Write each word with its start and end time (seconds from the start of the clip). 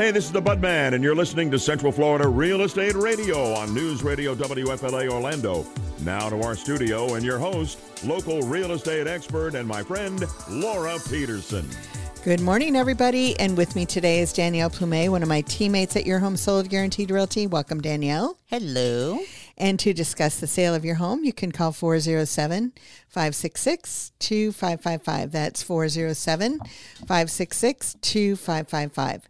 Hey, 0.00 0.12
this 0.12 0.24
is 0.24 0.32
the 0.32 0.40
Budman, 0.40 0.94
and 0.94 1.04
you're 1.04 1.14
listening 1.14 1.50
to 1.50 1.58
Central 1.58 1.92
Florida 1.92 2.26
Real 2.26 2.62
Estate 2.62 2.94
Radio 2.94 3.52
on 3.52 3.74
News 3.74 4.02
Radio 4.02 4.34
WFLA 4.34 5.10
Orlando. 5.10 5.66
Now 6.06 6.30
to 6.30 6.40
our 6.40 6.54
studio 6.54 7.16
and 7.16 7.22
your 7.22 7.38
host, 7.38 7.78
local 8.02 8.40
real 8.40 8.72
estate 8.72 9.06
expert 9.06 9.54
and 9.54 9.68
my 9.68 9.82
friend, 9.82 10.24
Laura 10.48 10.96
Petersen. 11.10 11.68
Good 12.24 12.40
morning, 12.40 12.76
everybody. 12.76 13.38
And 13.38 13.58
with 13.58 13.76
me 13.76 13.84
today 13.84 14.20
is 14.20 14.32
Danielle 14.32 14.70
Plumet, 14.70 15.10
one 15.10 15.22
of 15.22 15.28
my 15.28 15.42
teammates 15.42 15.94
at 15.96 16.06
Your 16.06 16.20
Home 16.20 16.38
Sold 16.38 16.70
Guaranteed 16.70 17.10
Realty. 17.10 17.46
Welcome, 17.46 17.82
Danielle. 17.82 18.38
Hello. 18.46 19.20
And 19.58 19.78
to 19.80 19.92
discuss 19.92 20.40
the 20.40 20.46
sale 20.46 20.74
of 20.74 20.82
your 20.82 20.94
home, 20.94 21.24
you 21.24 21.34
can 21.34 21.52
call 21.52 21.72
407 21.72 22.72
566 23.06 24.12
2555. 24.18 25.30
That's 25.30 25.62
407 25.62 26.58
566 27.06 27.96
2555. 28.00 29.28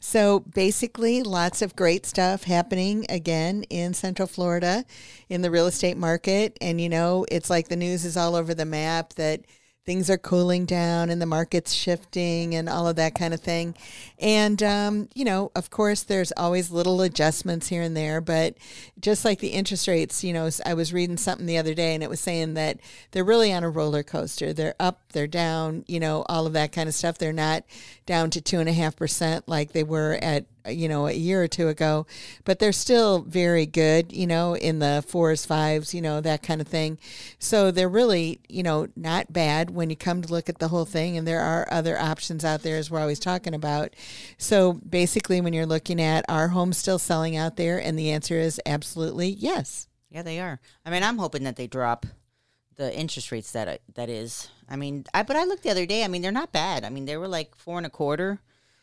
So 0.00 0.40
basically, 0.40 1.22
lots 1.22 1.60
of 1.60 1.74
great 1.74 2.06
stuff 2.06 2.44
happening 2.44 3.04
again 3.08 3.64
in 3.64 3.94
Central 3.94 4.28
Florida 4.28 4.84
in 5.28 5.42
the 5.42 5.50
real 5.50 5.66
estate 5.66 5.96
market. 5.96 6.56
And, 6.60 6.80
you 6.80 6.88
know, 6.88 7.26
it's 7.30 7.50
like 7.50 7.68
the 7.68 7.76
news 7.76 8.04
is 8.04 8.16
all 8.16 8.36
over 8.36 8.54
the 8.54 8.64
map 8.64 9.14
that 9.14 9.42
things 9.88 10.10
are 10.10 10.18
cooling 10.18 10.66
down 10.66 11.08
and 11.08 11.18
the 11.18 11.24
market's 11.24 11.72
shifting 11.72 12.54
and 12.54 12.68
all 12.68 12.86
of 12.86 12.96
that 12.96 13.14
kind 13.14 13.32
of 13.32 13.40
thing. 13.40 13.74
And, 14.18 14.62
um, 14.62 15.08
you 15.14 15.24
know, 15.24 15.50
of 15.56 15.70
course, 15.70 16.02
there's 16.02 16.30
always 16.36 16.70
little 16.70 17.00
adjustments 17.00 17.68
here 17.68 17.80
and 17.80 17.96
there, 17.96 18.20
but 18.20 18.58
just 19.00 19.24
like 19.24 19.38
the 19.38 19.48
interest 19.48 19.88
rates, 19.88 20.22
you 20.22 20.34
know, 20.34 20.50
I 20.66 20.74
was 20.74 20.92
reading 20.92 21.16
something 21.16 21.46
the 21.46 21.56
other 21.56 21.72
day 21.72 21.94
and 21.94 22.02
it 22.02 22.10
was 22.10 22.20
saying 22.20 22.52
that 22.52 22.80
they're 23.12 23.24
really 23.24 23.50
on 23.50 23.64
a 23.64 23.70
roller 23.70 24.02
coaster. 24.02 24.52
They're 24.52 24.74
up, 24.78 25.00
they're 25.14 25.26
down, 25.26 25.86
you 25.88 26.00
know, 26.00 26.26
all 26.28 26.46
of 26.46 26.52
that 26.52 26.70
kind 26.70 26.90
of 26.90 26.94
stuff. 26.94 27.16
They're 27.16 27.32
not 27.32 27.64
down 28.04 28.28
to 28.32 28.42
two 28.42 28.60
and 28.60 28.68
a 28.68 28.74
half 28.74 28.94
percent 28.94 29.48
like 29.48 29.72
they 29.72 29.84
were 29.84 30.18
at 30.20 30.44
Uh, 30.68 30.70
you 30.70 30.88
know, 30.88 31.06
a 31.06 31.12
year 31.12 31.42
or 31.42 31.48
two 31.48 31.68
ago, 31.68 32.06
but 32.44 32.58
they're 32.58 32.72
still 32.72 33.22
very 33.22 33.64
good, 33.64 34.12
you 34.12 34.26
know, 34.26 34.54
in 34.54 34.78
the 34.78 35.02
fours, 35.06 35.46
fives, 35.46 35.94
you 35.94 36.02
know, 36.02 36.20
that 36.20 36.42
kind 36.42 36.60
of 36.60 36.68
thing. 36.68 36.98
So 37.38 37.70
they're 37.70 37.88
really, 37.88 38.40
you 38.48 38.62
know, 38.62 38.88
not 38.94 39.32
bad 39.32 39.70
when 39.70 39.88
you 39.88 39.96
come 39.96 40.20
to 40.22 40.32
look 40.32 40.48
at 40.48 40.58
the 40.58 40.68
whole 40.68 40.84
thing. 40.84 41.16
And 41.16 41.26
there 41.26 41.40
are 41.40 41.66
other 41.70 41.98
options 41.98 42.44
out 42.44 42.62
there, 42.62 42.76
as 42.76 42.90
we're 42.90 43.00
always 43.00 43.18
talking 43.18 43.54
about. 43.54 43.94
So 44.36 44.74
basically, 44.74 45.40
when 45.40 45.52
you're 45.52 45.66
looking 45.66 46.00
at 46.00 46.24
our 46.28 46.48
homes 46.48 46.76
still 46.76 46.98
selling 46.98 47.36
out 47.36 47.56
there, 47.56 47.78
and 47.78 47.98
the 47.98 48.10
answer 48.10 48.38
is 48.38 48.60
absolutely 48.66 49.28
yes. 49.28 49.88
Yeah, 50.10 50.22
they 50.22 50.40
are. 50.40 50.60
I 50.84 50.90
mean, 50.90 51.02
I'm 51.02 51.18
hoping 51.18 51.44
that 51.44 51.56
they 51.56 51.66
drop 51.66 52.06
the 52.76 52.94
interest 52.96 53.32
rates 53.32 53.52
that 53.52 53.68
uh, 53.68 53.78
that 53.94 54.08
is. 54.08 54.48
I 54.68 54.76
mean, 54.76 55.04
I 55.14 55.22
but 55.22 55.36
I 55.36 55.44
looked 55.44 55.62
the 55.62 55.70
other 55.70 55.86
day. 55.86 56.04
I 56.04 56.08
mean, 56.08 56.22
they're 56.22 56.32
not 56.32 56.52
bad. 56.52 56.84
I 56.84 56.90
mean, 56.90 57.06
they 57.06 57.16
were 57.16 57.28
like 57.28 57.54
four 57.56 57.78
and 57.78 57.86
a 57.86 57.90
quarter 57.90 58.40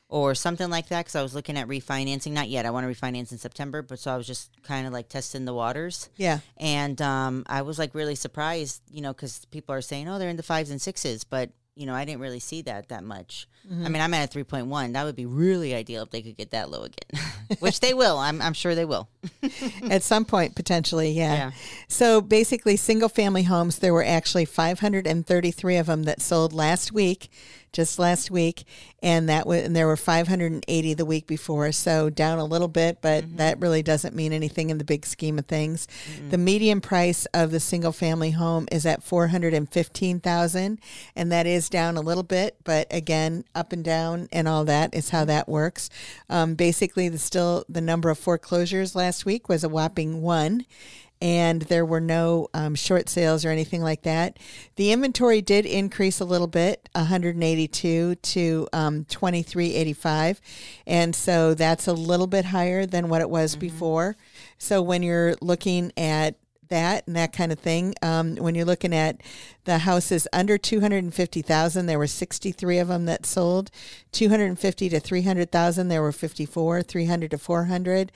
or 0.08 0.36
something 0.36 0.70
like 0.70 0.90
that 0.90 1.02
because 1.02 1.16
I 1.16 1.24
was 1.24 1.34
looking 1.34 1.58
at 1.58 1.68
refinancing. 1.68 2.32
Not 2.32 2.50
yet. 2.50 2.66
I 2.66 2.70
want 2.70 2.92
to 2.92 3.02
refinance 3.02 3.32
in 3.32 3.38
September, 3.38 3.82
but 3.82 4.00
so 4.00 4.12
I 4.12 4.18
was 4.18 4.28
just 4.28 4.52
kind 4.64 4.86
of 4.86 4.94
like 4.94 5.10
testing 5.10 5.46
the 5.46 5.54
waters. 5.54 6.10
Yeah. 6.16 6.40
And 6.58 7.02
um, 7.02 7.44
I 7.48 7.64
was 7.64 7.80
like 7.80 7.96
really 7.96 8.16
surprised, 8.16 8.82
you 8.90 9.02
know, 9.02 9.14
because 9.14 9.46
people 9.46 9.74
are 9.74 9.82
saying, 9.82 10.08
oh, 10.08 10.20
they're 10.20 10.30
in 10.30 10.38
the 10.38 10.44
fives 10.44 10.70
and 10.70 10.82
sixes, 10.82 11.24
but 11.24 11.50
you 11.76 11.86
know, 11.86 11.94
I 11.94 12.06
didn't 12.06 12.22
really 12.22 12.40
see 12.40 12.62
that 12.64 12.88
that 12.90 13.04
much. 13.04 13.48
Mm-hmm. 13.70 13.86
I 13.86 13.90
mean, 13.90 14.02
I'm 14.02 14.14
at 14.14 14.34
a 14.34 14.38
3.1. 14.40 14.94
That 14.94 15.04
would 15.04 15.16
be 15.16 15.26
really 15.26 15.76
ideal 15.76 16.04
if 16.04 16.10
they 16.10 16.22
could 16.22 16.38
get 16.38 16.52
that 16.52 16.70
low 16.70 16.84
again, 16.84 17.22
which 17.60 17.82
they 17.82 17.94
will. 17.94 18.18
I'm, 18.18 18.42
I'm 18.42 18.54
sure 18.54 18.76
they 18.76 18.86
will. 18.86 19.10
At 19.90 20.02
some 20.04 20.24
point, 20.24 20.56
potentially, 20.56 21.12
yeah. 21.12 21.34
yeah. 21.34 21.52
So 21.90 22.22
basically, 22.22 22.78
single 22.78 23.10
family 23.10 23.44
homes, 23.44 23.80
there 23.80 23.94
were 23.94 24.06
actually 24.06 24.46
533 24.46 25.78
of 25.78 25.88
them 25.88 26.04
that 26.04 26.22
sold 26.22 26.54
last 26.54 26.94
week 26.94 27.30
just 27.76 28.00
last 28.00 28.32
week, 28.32 28.64
and 29.04 29.28
that 29.28 29.46
was 29.46 29.64
and 29.64 29.76
there 29.76 29.86
were 29.86 29.98
580 29.98 30.94
the 30.94 31.06
week 31.06 31.28
before, 31.28 31.72
so 31.74 32.10
down 32.10 32.40
a 32.40 32.46
little 32.46 32.70
bit, 32.70 33.00
but 33.02 33.26
mm-hmm. 33.26 33.36
that 33.36 33.60
really 33.60 33.84
doesn't 33.84 34.16
mean 34.16 34.32
anything 34.32 34.70
in 34.70 34.78
the 34.78 34.86
big 34.86 35.06
scheme 35.06 35.38
of 35.38 35.46
things. 35.46 35.88
Mm-hmm. 36.10 36.30
The 36.30 36.38
median 36.38 36.82
price 36.82 37.26
of 37.34 37.52
the 37.52 37.60
single 37.60 37.92
family 37.92 38.32
home 38.32 38.68
is 38.72 38.86
at 38.86 39.04
415,000, 39.04 40.80
and 41.18 41.32
that 41.32 41.46
is 41.46 41.70
down 41.70 41.98
a 41.98 42.02
little 42.02 42.24
bit, 42.24 42.56
but 42.64 42.88
again, 42.90 43.44
up 43.54 43.74
and 43.74 43.84
down 43.84 44.30
and 44.32 44.48
all 44.48 44.64
that 44.64 44.96
is 44.96 45.10
how 45.10 45.26
that 45.26 45.50
works. 45.50 45.90
Um, 46.30 46.56
basically, 46.56 47.10
the 47.10 47.20
still 47.20 47.66
the 47.68 47.82
number 47.82 48.10
of 48.10 48.18
foreclosures 48.18 48.96
last 48.96 49.26
week 49.26 49.50
was 49.50 49.66
a 49.66 49.70
whopping 49.70 50.22
one 50.22 50.66
and 51.26 51.64
there 51.64 51.88
were 51.88 52.00
no 52.00 52.50
um, 52.54 52.76
short 52.76 53.10
sales 53.10 53.44
or 53.46 53.50
anything 53.50 53.82
like 53.82 54.04
that. 54.04 54.38
The 54.76 54.92
inventory 54.92 55.42
did 55.42 55.66
increase 55.66 56.20
a 56.20 56.26
little 56.26 56.46
bit, 56.46 56.88
182 56.94 58.14
to 58.14 58.68
um, 58.72 59.06
2385, 59.06 60.40
and 60.86 61.16
so 61.16 61.56
that's 61.56 61.88
a 61.88 61.94
little 61.94 62.28
bit 62.28 62.46
higher 62.46 62.86
than 62.86 63.10
what 63.10 63.22
it 63.22 63.30
was 63.32 63.54
mm-hmm. 63.54 63.62
before. 63.62 64.16
So 64.60 64.84
when 64.84 65.02
you're 65.02 65.34
looking 65.42 65.92
at 65.98 66.36
that 66.70 67.06
and 67.08 67.16
that 67.16 67.34
kind 67.34 67.52
of 67.52 67.60
thing. 67.60 67.94
Um, 68.02 68.38
when 68.38 68.56
you're 68.56 68.66
looking 68.66 68.94
at 68.94 69.22
the 69.66 69.80
houses 69.80 70.28
under 70.34 70.58
250,000, 70.58 71.86
there 71.86 72.00
were 72.00 72.08
63 72.08 72.80
of 72.80 72.88
them 72.88 73.06
that 73.06 73.26
sold. 73.26 73.70
250 74.12 74.90
to 74.90 75.00
300,000, 75.00 75.88
there 75.88 76.02
were 76.02 76.12
54. 76.12 76.82
300 76.82 77.32
to 77.32 77.38
400, 77.38 78.12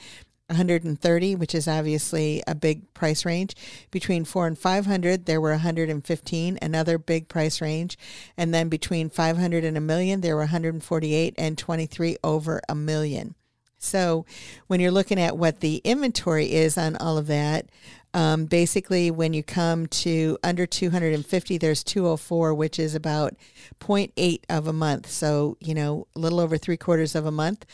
130, 0.50 1.36
which 1.36 1.56
is 1.56 1.68
obviously 1.68 2.44
a 2.46 2.56
big 2.56 2.94
price 2.94 3.26
range. 3.26 3.56
Between 3.92 4.26
4 4.26 4.48
and 4.48 4.58
500, 4.58 5.26
there 5.26 5.40
were 5.40 5.52
115, 5.52 6.60
another 6.62 6.98
big 6.98 7.28
price 7.28 7.62
range. 7.62 7.98
And 8.38 8.54
then 8.54 8.70
between 8.70 9.10
500 9.10 9.64
and 9.64 9.78
a 9.78 9.82
million, 9.82 10.22
there 10.22 10.36
were 10.36 10.42
148 10.42 11.36
and 11.38 11.58
23 11.58 12.18
over 12.24 12.62
a 12.68 12.76
million. 12.76 13.36
So 13.80 14.26
when 14.68 14.82
you're 14.82 14.92
looking 14.92 15.20
at 15.20 15.38
what 15.38 15.62
the 15.62 15.78
inventory 15.86 16.52
is 16.52 16.78
on 16.78 16.98
all 16.98 17.18
of 17.18 17.28
that, 17.28 17.68
um, 18.14 18.46
basically 18.46 19.12
when 19.12 19.34
you 19.34 19.44
come 19.44 19.86
to 19.88 20.38
under 20.44 20.66
250, 20.66 21.58
there's 21.58 21.84
204, 21.84 22.53
which 22.53 22.80
is 22.80 22.96
about 22.96 23.36
0.8 23.80 24.42
of 24.50 24.68
a 24.68 24.74
month. 24.74 25.08
So, 25.08 25.58
you 25.59 25.75
know, 25.75 26.08
a 26.16 26.19
little 26.19 26.40
over 26.40 26.58
three 26.58 26.78
quarters 26.78 27.16
of 27.16 27.25
a 27.25 27.31
month. 27.31 27.66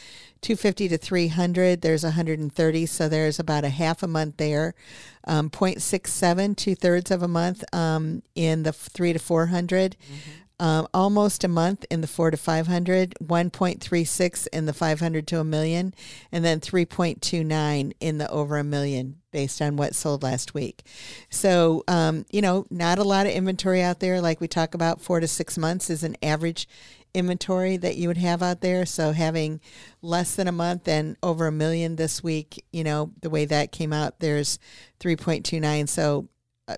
250 0.41 0.90
to 0.90 0.97
300, 0.97 1.81
there's 1.81 2.03
130. 2.03 2.85
So 2.85 3.09
there's 3.09 3.40
about 3.40 3.63
a 3.63 3.69
half 3.69 4.03
a 4.03 4.07
month 4.07 4.38
there. 4.38 4.75
Um, 5.24 5.50
0.67, 5.50 6.56
two 6.56 6.75
thirds 6.75 7.09
of 7.12 7.24
a 7.24 7.28
month 7.28 7.63
um, 7.74 8.22
in 8.35 8.63
the 8.63 8.74
three 8.74 9.13
to 9.13 9.19
400. 9.19 9.95
Mm-hmm 9.97 10.41
um, 10.59 10.88
almost 10.93 11.43
a 11.43 11.47
month 11.47 11.85
in 11.89 12.01
the 12.01 12.07
four 12.07 12.31
to 12.31 12.38
500, 12.38 13.16
1.36 13.23 14.47
in 14.53 14.66
the 14.66 14.73
500 14.73 15.27
to 15.27 15.39
a 15.39 15.43
million, 15.43 15.93
and 16.31 16.45
then 16.45 16.59
3.29 16.59 17.93
in 17.99 18.17
the 18.17 18.29
over 18.29 18.57
a 18.57 18.63
million 18.63 19.17
based 19.31 19.61
on 19.61 19.75
what 19.75 19.95
sold 19.95 20.23
last 20.23 20.53
week. 20.53 20.83
So, 21.29 21.83
um, 21.88 22.25
you 22.31 22.41
know, 22.41 22.65
not 22.69 22.99
a 22.99 23.03
lot 23.03 23.25
of 23.25 23.33
inventory 23.33 23.81
out 23.81 23.99
there. 23.99 24.21
Like 24.21 24.39
we 24.39 24.47
talk 24.47 24.73
about, 24.73 25.01
four 25.01 25.19
to 25.19 25.27
six 25.27 25.57
months 25.57 25.89
is 25.89 26.03
an 26.03 26.15
average 26.23 26.67
inventory 27.13 27.77
that 27.77 27.95
you 27.95 28.07
would 28.07 28.17
have 28.17 28.44
out 28.44 28.61
there. 28.61 28.85
So 28.85 29.11
having 29.11 29.61
less 30.01 30.35
than 30.35 30.47
a 30.47 30.51
month 30.51 30.88
and 30.88 31.17
over 31.23 31.47
a 31.47 31.51
million 31.51 31.95
this 31.95 32.23
week, 32.23 32.63
you 32.71 32.83
know, 32.83 33.11
the 33.21 33.29
way 33.29 33.45
that 33.45 33.71
came 33.71 33.94
out, 33.94 34.19
there's 34.19 34.59
3.29. 34.99 35.89
So 35.89 36.27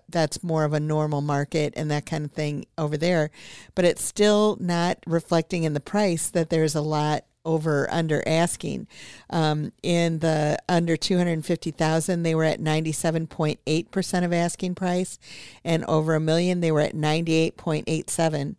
that's 0.10 0.44
more 0.44 0.64
of 0.64 0.74
a 0.74 0.80
normal 0.80 1.22
market 1.22 1.74
and 1.78 1.90
that 1.92 2.06
kind 2.06 2.26
of 2.26 2.32
thing 2.32 2.66
over 2.78 2.98
there. 2.98 3.32
But 3.76 3.86
it's 3.86 4.04
still 4.04 4.58
not 4.60 4.98
reflecting 5.06 5.64
in 5.64 5.74
the 5.74 5.80
price 5.80 6.30
that 6.30 6.50
there's 6.50 6.76
a 6.76 6.82
lot 6.82 7.24
over 7.46 7.88
under 7.92 8.28
asking. 8.28 8.88
Um, 9.30 9.72
in 9.82 10.20
the 10.20 10.60
under 10.68 10.98
250,000, 10.98 12.24
they 12.24 12.36
were 12.36 12.44
at 12.44 12.60
97.8% 12.60 14.26
of 14.26 14.34
asking 14.34 14.76
price, 14.76 15.18
and 15.64 15.86
over 15.86 16.14
a 16.14 16.20
million, 16.20 16.60
they 16.60 16.72
were 16.72 16.82
at 16.82 16.94
98.87. 16.94 18.56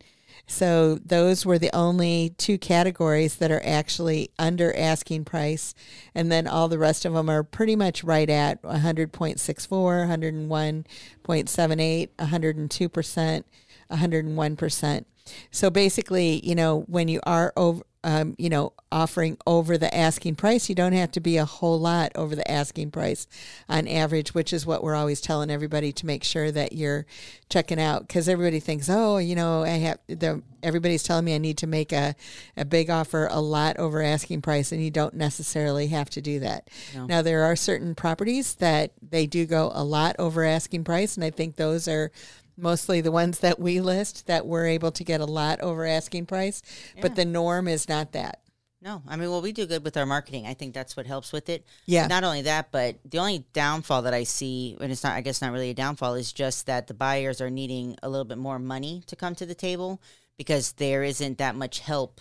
So 0.50 0.94
those 0.96 1.44
were 1.44 1.58
the 1.58 1.74
only 1.76 2.34
two 2.38 2.56
categories 2.56 3.36
that 3.36 3.50
are 3.50 3.60
actually 3.64 4.30
under 4.38 4.74
asking 4.74 5.26
price. 5.26 5.74
And 6.14 6.32
then 6.32 6.46
all 6.48 6.68
the 6.68 6.78
rest 6.78 7.04
of 7.04 7.12
them 7.12 7.28
are 7.28 7.42
pretty 7.44 7.76
much 7.76 8.02
right 8.02 8.30
at 8.30 8.62
100.64, 8.62 9.38
101.78, 9.38 12.08
102%, 12.18 13.44
101%. 13.90 15.04
So 15.50 15.68
basically, 15.68 16.40
you 16.44 16.54
know, 16.54 16.84
when 16.88 17.08
you 17.08 17.20
are 17.24 17.52
over, 17.54 17.82
um, 18.04 18.36
you 18.38 18.48
know, 18.48 18.72
offering 18.92 19.36
over 19.46 19.76
the 19.76 19.94
asking 19.94 20.36
price. 20.36 20.68
You 20.68 20.74
don't 20.74 20.92
have 20.92 21.10
to 21.12 21.20
be 21.20 21.36
a 21.36 21.44
whole 21.44 21.78
lot 21.78 22.12
over 22.14 22.36
the 22.36 22.48
asking 22.48 22.90
price 22.92 23.26
on 23.68 23.88
average, 23.88 24.34
which 24.34 24.52
is 24.52 24.64
what 24.64 24.82
we're 24.82 24.94
always 24.94 25.20
telling 25.20 25.50
everybody 25.50 25.92
to 25.92 26.06
make 26.06 26.22
sure 26.22 26.50
that 26.52 26.72
you're 26.72 27.06
checking 27.48 27.80
out. 27.80 28.06
Because 28.06 28.28
everybody 28.28 28.60
thinks, 28.60 28.88
oh, 28.88 29.18
you 29.18 29.34
know, 29.34 29.64
I 29.64 29.70
have 29.70 29.98
the 30.06 30.42
everybody's 30.62 31.02
telling 31.02 31.24
me 31.24 31.34
I 31.34 31.38
need 31.38 31.58
to 31.58 31.66
make 31.66 31.92
a, 31.92 32.14
a 32.56 32.64
big 32.64 32.88
offer 32.90 33.28
a 33.30 33.40
lot 33.40 33.76
over 33.78 34.02
asking 34.02 34.42
price, 34.42 34.72
and 34.72 34.82
you 34.82 34.90
don't 34.90 35.14
necessarily 35.14 35.88
have 35.88 36.08
to 36.10 36.20
do 36.20 36.40
that. 36.40 36.68
No. 36.94 37.06
Now, 37.06 37.22
there 37.22 37.42
are 37.44 37.56
certain 37.56 37.94
properties 37.94 38.54
that 38.56 38.92
they 39.02 39.26
do 39.26 39.44
go 39.44 39.70
a 39.74 39.84
lot 39.84 40.16
over 40.18 40.44
asking 40.44 40.84
price, 40.84 41.16
and 41.16 41.24
I 41.24 41.30
think 41.30 41.56
those 41.56 41.88
are 41.88 42.10
mostly 42.58 43.00
the 43.00 43.12
ones 43.12 43.38
that 43.40 43.58
we 43.58 43.80
list 43.80 44.26
that 44.26 44.46
we're 44.46 44.66
able 44.66 44.90
to 44.92 45.04
get 45.04 45.20
a 45.20 45.26
lot 45.26 45.60
over 45.60 45.86
asking 45.86 46.26
price, 46.26 46.62
yeah. 46.94 47.02
but 47.02 47.16
the 47.16 47.24
norm 47.24 47.68
is 47.68 47.88
not 47.88 48.12
that. 48.12 48.40
No, 48.80 49.02
I 49.08 49.16
mean, 49.16 49.28
well, 49.28 49.42
we 49.42 49.52
do 49.52 49.66
good 49.66 49.84
with 49.84 49.96
our 49.96 50.06
marketing. 50.06 50.46
I 50.46 50.54
think 50.54 50.72
that's 50.72 50.96
what 50.96 51.06
helps 51.06 51.32
with 51.32 51.48
it. 51.48 51.66
Yeah. 51.86 52.06
Not 52.06 52.22
only 52.22 52.42
that, 52.42 52.70
but 52.70 52.96
the 53.04 53.18
only 53.18 53.44
downfall 53.52 54.02
that 54.02 54.14
I 54.14 54.22
see, 54.22 54.76
and 54.80 54.92
it's 54.92 55.02
not, 55.02 55.14
I 55.14 55.20
guess, 55.20 55.42
not 55.42 55.50
really 55.50 55.70
a 55.70 55.74
downfall, 55.74 56.14
is 56.14 56.32
just 56.32 56.66
that 56.66 56.86
the 56.86 56.94
buyers 56.94 57.40
are 57.40 57.50
needing 57.50 57.96
a 58.04 58.08
little 58.08 58.24
bit 58.24 58.38
more 58.38 58.60
money 58.60 59.02
to 59.08 59.16
come 59.16 59.34
to 59.36 59.46
the 59.46 59.54
table 59.54 60.00
because 60.36 60.72
there 60.72 61.02
isn't 61.02 61.38
that 61.38 61.56
much 61.56 61.80
help 61.80 62.20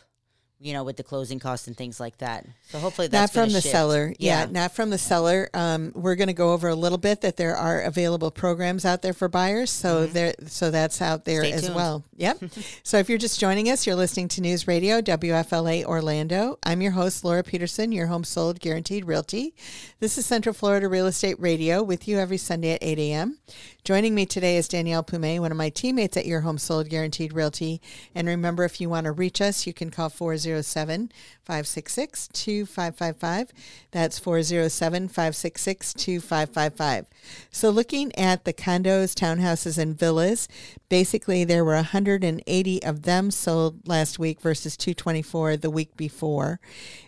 you 0.59 0.73
know, 0.73 0.83
with 0.83 0.97
the 0.97 1.03
closing 1.03 1.39
costs 1.39 1.67
and 1.67 1.77
things 1.77 1.99
like 1.99 2.17
that. 2.17 2.45
So 2.69 2.79
hopefully 2.79 3.07
that's 3.07 3.35
not 3.35 3.43
from 3.43 3.53
the 3.53 3.61
shift. 3.61 3.71
seller. 3.71 4.13
Yeah. 4.17 4.45
Yeah. 4.45 4.51
not 4.51 4.71
from 4.73 4.89
the 4.89 4.97
seller. 4.97 5.49
Um, 5.53 5.91
we're 5.95 6.15
going 6.15 6.27
to 6.27 6.33
go 6.33 6.53
over 6.53 6.67
a 6.67 6.75
little 6.75 6.97
bit 6.97 7.21
that 7.21 7.37
there 7.37 7.55
are 7.55 7.81
available 7.81 8.31
programs 8.31 8.83
out 8.83 9.01
there 9.01 9.13
for 9.13 9.27
buyers. 9.27 9.69
So 9.69 10.07
there, 10.07 10.33
so 10.47 10.71
that's 10.71 11.01
out 11.01 11.25
there 11.25 11.43
Mm-hmm. 11.43 11.47
Stay 11.49 11.53
as 11.57 11.61
tuned. 11.63 11.75
well. 11.75 12.03
Yep. 12.15 12.43
so 12.83 12.97
if 12.97 13.07
you're 13.09 13.17
just 13.19 13.39
joining 13.39 13.69
us, 13.69 13.85
you're 13.85 13.95
listening 13.95 14.27
to 14.29 14.41
News 14.41 14.67
Radio 14.67 14.99
WFLA 15.01 15.83
Orlando. 15.85 16.57
I'm 16.63 16.81
your 16.81 16.93
host 16.93 17.23
Laura 17.23 17.43
Petersen, 17.43 17.91
your 17.91 18.07
home 18.07 18.23
sold 18.23 18.59
guaranteed 18.59 19.05
realty. 19.05 19.53
This 19.99 20.17
is 20.17 20.25
Central 20.25 20.53
Florida 20.53 20.87
Real 20.87 21.05
Estate 21.07 21.39
Radio 21.39 21.83
with 21.83 22.07
you 22.07 22.17
every 22.17 22.37
Sunday 22.37 22.71
at 22.73 22.83
8 22.83 22.97
a.m. 22.99 23.37
Joining 23.83 24.15
me 24.15 24.25
today 24.25 24.57
is 24.57 24.67
Danielle 24.67 25.03
Pume, 25.03 25.39
one 25.39 25.51
of 25.51 25.57
my 25.57 25.69
teammates 25.69 26.17
at 26.17 26.25
Your 26.25 26.41
Home 26.41 26.57
Sold 26.57 26.89
Guaranteed 26.89 27.31
Realty. 27.33 27.81
And 28.13 28.27
remember, 28.27 28.63
if 28.65 28.81
you 28.81 28.89
want 28.89 29.05
to 29.05 29.11
reach 29.13 29.39
us, 29.39 29.65
you 29.65 29.73
can 29.73 29.91
call 29.91 30.09
407 30.47 31.09
566 31.47 32.27
2555. 32.33 33.53
That's 33.91 34.19
407 34.19 35.07
566 35.07 35.93
2555. 35.93 37.05
So, 37.49 37.69
looking 37.69 38.13
at 38.19 38.43
the 38.43 38.51
condos, 38.51 39.15
townhouses, 39.15 39.77
and 39.77 39.97
villas, 39.97 40.49
basically 40.89 41.45
there 41.45 41.63
were 41.63 41.75
180 41.75 42.83
of 42.83 43.03
them 43.03 43.31
sold 43.31 43.87
last 43.87 44.19
week 44.19 44.41
versus 44.41 44.75
224 44.75 45.55
the 45.55 45.69
week 45.69 45.95
before. 45.95 46.59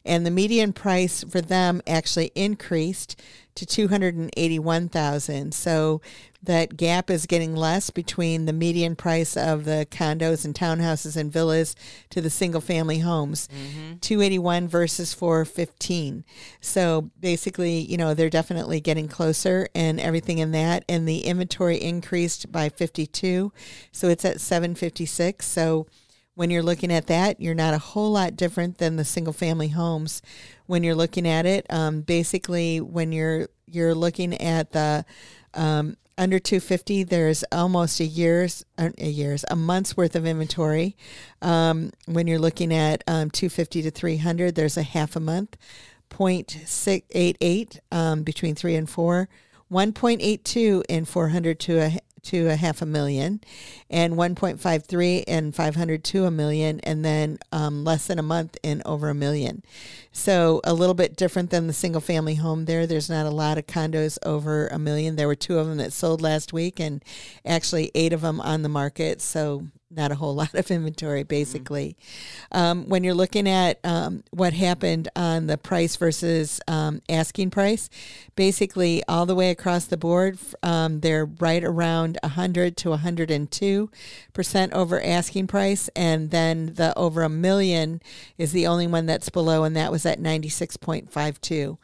And 0.06 0.26
the 0.26 0.32
median 0.32 0.72
price 0.72 1.26
for 1.30 1.42
them 1.42 1.82
actually 1.86 2.32
increased 2.34 3.22
to 3.56 3.66
281,000. 3.66 5.54
So 5.54 6.02
that 6.42 6.78
gap 6.78 7.10
is 7.10 7.26
getting 7.26 7.56
less 7.56 7.90
between 7.90 8.46
the 8.46 8.54
median 8.54 8.96
price 8.96 9.36
of 9.36 9.66
the 9.66 9.86
condos 9.92 10.46
and 10.46 10.56
townhouses 10.56 11.18
and 11.18 11.32
villas 11.32 11.76
to 12.10 12.22
the 12.22 12.30
single 12.30 12.62
family 12.62 13.00
homes. 13.00 13.50
Mm-hmm. 13.50 13.98
281 14.30 14.68
versus 14.68 15.14
415. 15.16 16.24
So 16.62 17.10
basically, 17.20 17.80
you 17.80 17.98
know, 17.98 18.14
they're 18.14 18.30
definitely 18.30 18.80
getting 18.80 19.08
closer 19.08 19.68
and 19.74 20.00
everything 20.00 20.38
in 20.38 20.52
that 20.52 20.86
and 20.88 21.08
the 21.08 21.22
inventory 21.22 21.78
increased 21.82 22.52
by 22.52 22.70
52. 22.70 23.52
So 23.92 24.08
it's 24.08 24.26
at 24.26 24.40
756. 24.40 25.48
So 25.48 25.88
when 26.36 26.52
you're 26.52 26.62
looking 26.62 26.94
at 26.94 27.08
that, 27.08 27.42
you're 27.42 27.56
not 27.56 27.74
a 27.74 27.80
whole 27.80 28.12
lot 28.12 28.36
different 28.36 28.78
than 28.78 28.98
the 28.98 29.04
single 29.04 29.34
family 29.34 29.70
homes. 29.70 30.22
When 30.68 30.84
you're 30.84 30.94
looking 30.94 31.28
at 31.28 31.48
it, 31.48 31.66
um, 31.72 32.02
basically, 32.02 32.80
when 32.80 33.12
you're 33.12 33.48
you're 33.66 33.96
looking 33.96 34.40
at 34.40 34.72
the 34.72 35.06
um, 35.56 35.98
under 36.20 36.38
250, 36.38 37.04
there's 37.04 37.44
almost 37.52 38.00
a 38.00 38.06
year's 38.06 38.66
uh, 38.78 38.90
a 38.98 39.08
year's 39.10 39.46
a 39.50 39.56
month's 39.56 39.96
worth 39.96 40.16
of 40.16 40.26
inventory. 40.26 40.96
Um, 41.42 41.92
when 42.06 42.28
you're 42.28 42.40
looking 42.40 42.74
at 42.74 43.04
um, 43.08 43.32
250 43.32 43.84
to 43.84 43.92
300, 43.92 44.54
there's 44.54 44.78
a 44.78 44.84
half 44.84 45.16
a 45.16 45.20
month. 45.20 45.58
0.688 46.10 47.80
um, 47.92 48.24
between 48.24 48.56
three 48.56 48.76
and 48.76 48.90
four. 48.90 49.30
1.82 49.72 50.84
in 50.90 51.06
400 51.06 51.60
to 51.60 51.80
a 51.80 52.00
to 52.24 52.48
a 52.48 52.56
half 52.56 52.82
a 52.82 52.86
million, 52.86 53.42
and 53.90 54.16
1.53 54.16 55.24
and 55.28 55.56
500 55.56 56.04
to 56.04 56.26
a 56.26 56.32
million, 56.32 56.80
and 56.82 57.04
then 57.04 57.40
um, 57.52 57.84
less 57.84 58.08
than 58.08 58.20
a 58.20 58.24
month 58.24 58.58
in 58.64 58.82
over 58.86 59.10
a 59.10 59.14
million. 59.14 59.64
So 60.12 60.62
a 60.64 60.74
little 60.74 60.96
bit 60.96 61.16
different 61.16 61.50
than 61.50 61.68
the 61.68 61.74
single 61.74 62.02
family 62.02 62.36
home 62.36 62.66
there. 62.66 62.88
There's 62.88 63.10
not 63.10 63.26
a 63.26 63.32
lot 63.32 63.58
of 63.58 63.68
condos 63.68 64.18
over 64.24 64.68
a 64.68 64.80
million. 64.80 65.16
There 65.16 65.28
were 65.28 65.36
two 65.36 65.60
of 65.60 65.68
them 65.68 65.78
that 65.78 65.94
sold 65.94 66.22
last 66.22 66.54
week, 66.54 66.80
and 66.80 67.04
actually 67.46 67.92
eight 67.96 68.14
of 68.14 68.22
them 68.22 68.42
on 68.42 68.62
the 68.64 68.70
market. 68.70 69.22
So 69.22 69.68
not 69.92 70.12
a 70.12 70.16
whole 70.16 70.36
lot 70.36 70.54
of 70.54 70.70
inventory, 70.72 71.24
basically. 71.24 71.98
Um, 72.52 72.88
when 72.88 73.04
you're 73.04 73.14
looking 73.14 73.48
at 73.48 73.80
um, 73.84 74.24
what 74.32 74.54
happened 74.54 75.10
on 75.16 75.48
the 75.48 75.58
price 75.58 75.96
versus 75.96 76.62
um, 76.68 77.02
asking 77.10 77.50
price, 77.52 77.90
basically 78.36 79.04
all 79.08 79.26
the 79.26 79.36
way 79.36 79.50
across 79.50 79.86
the 79.86 79.98
board, 79.98 80.38
um, 80.64 81.00
they're 81.00 81.26
right 81.26 81.64
around 81.64 82.18
100 82.24 82.78
to 82.78 82.90
102 82.92 83.90
percent 84.34 84.74
over 84.74 85.02
asking 85.02 85.48
price, 85.48 85.90
and 85.96 86.32
then 86.32 86.74
the 86.76 86.98
over 86.98 87.24
a 87.24 87.30
million 87.30 88.02
is 88.38 88.52
the 88.52 88.68
only 88.68 88.88
one 88.88 89.06
that's 89.06 89.30
below, 89.30 89.64
and 89.64 89.76
that 89.76 89.92
was 89.92 90.06
at 90.06 90.20
96.52. 90.20 91.78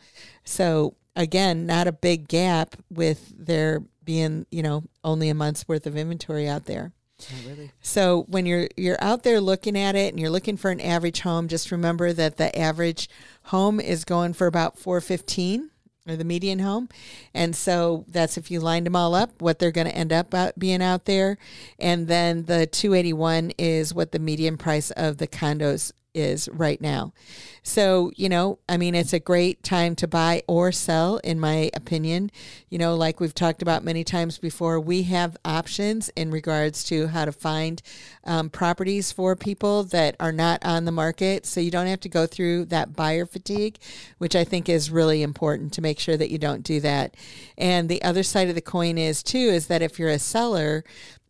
So 0.43 0.95
again, 1.15 1.65
not 1.65 1.87
a 1.87 1.91
big 1.91 2.27
gap 2.27 2.75
with 2.89 3.33
there 3.37 3.83
being 4.03 4.45
you 4.51 4.61
know 4.61 4.83
only 5.03 5.29
a 5.29 5.33
month's 5.33 5.67
worth 5.67 5.87
of 5.87 5.97
inventory 5.97 6.47
out 6.47 6.65
there. 6.65 6.93
Oh, 7.21 7.49
really? 7.49 7.71
So 7.81 8.25
when 8.27 8.45
you're 8.45 8.67
you're 8.75 9.01
out 9.01 9.23
there 9.23 9.39
looking 9.39 9.77
at 9.77 9.95
it 9.95 10.13
and 10.13 10.19
you're 10.19 10.29
looking 10.29 10.57
for 10.57 10.71
an 10.71 10.81
average 10.81 11.21
home, 11.21 11.47
just 11.47 11.71
remember 11.71 12.13
that 12.13 12.37
the 12.37 12.57
average 12.57 13.09
home 13.43 13.79
is 13.79 14.03
going 14.03 14.33
for 14.33 14.47
about 14.47 14.77
415 14.77 15.69
or 16.07 16.15
the 16.15 16.23
median 16.23 16.59
home. 16.59 16.89
And 17.33 17.55
so 17.55 18.05
that's 18.07 18.37
if 18.37 18.51
you 18.51 18.59
lined 18.59 18.85
them 18.85 18.95
all 18.95 19.15
up, 19.15 19.41
what 19.41 19.59
they're 19.59 19.71
going 19.71 19.87
to 19.87 19.95
end 19.95 20.13
up 20.13 20.33
uh, 20.33 20.51
being 20.57 20.81
out 20.81 21.05
there. 21.05 21.37
And 21.79 22.07
then 22.07 22.43
the 22.43 22.67
281 22.67 23.53
is 23.57 23.93
what 23.93 24.11
the 24.11 24.19
median 24.19 24.57
price 24.57 24.91
of 24.91 25.17
the 25.17 25.27
condos 25.27 25.91
is 26.15 26.49
right 26.51 26.79
now. 26.81 27.13
So, 27.61 28.11
you 28.15 28.29
know, 28.29 28.59
I 28.69 28.77
mean, 28.77 28.95
it's 28.95 29.13
a 29.13 29.19
great 29.19 29.63
time 29.63 29.95
to 29.97 30.07
buy 30.07 30.43
or 30.47 30.71
sell, 30.71 31.17
in 31.17 31.39
my 31.39 31.71
opinion. 31.73 32.31
You 32.69 32.77
know, 32.77 32.95
like 32.95 33.19
we've 33.19 33.33
talked 33.33 33.61
about 33.61 33.83
many 33.83 34.03
times 34.03 34.37
before, 34.37 34.79
we 34.79 35.03
have 35.03 35.35
options 35.43 36.09
in 36.09 36.31
regards 36.31 36.83
to 36.85 37.07
how 37.07 37.25
to 37.25 37.31
find 37.31 37.81
um, 38.23 38.49
properties 38.49 39.11
for 39.11 39.35
people 39.35 39.83
that 39.85 40.15
are 40.19 40.31
not 40.31 40.63
on 40.63 40.85
the 40.85 40.91
market. 40.91 41.45
So 41.45 41.59
you 41.59 41.71
don't 41.71 41.87
have 41.87 42.01
to 42.01 42.09
go 42.09 42.27
through 42.27 42.65
that 42.65 42.95
buyer 42.95 43.25
fatigue, 43.25 43.77
which 44.19 44.35
I 44.35 44.43
think 44.43 44.69
is 44.69 44.91
really 44.91 45.23
important 45.23 45.73
to 45.73 45.81
make 45.81 45.99
sure 45.99 46.17
that 46.17 46.31
you 46.31 46.37
don't 46.37 46.63
do 46.63 46.79
that. 46.81 47.15
And 47.57 47.89
the 47.89 48.03
other 48.03 48.23
side 48.23 48.47
of 48.47 48.55
the 48.55 48.61
coin 48.61 48.97
is, 48.97 49.23
too, 49.23 49.37
is 49.37 49.67
that 49.67 49.81
if 49.81 49.97
you're 49.97 50.09
a 50.09 50.19
seller, 50.19 50.83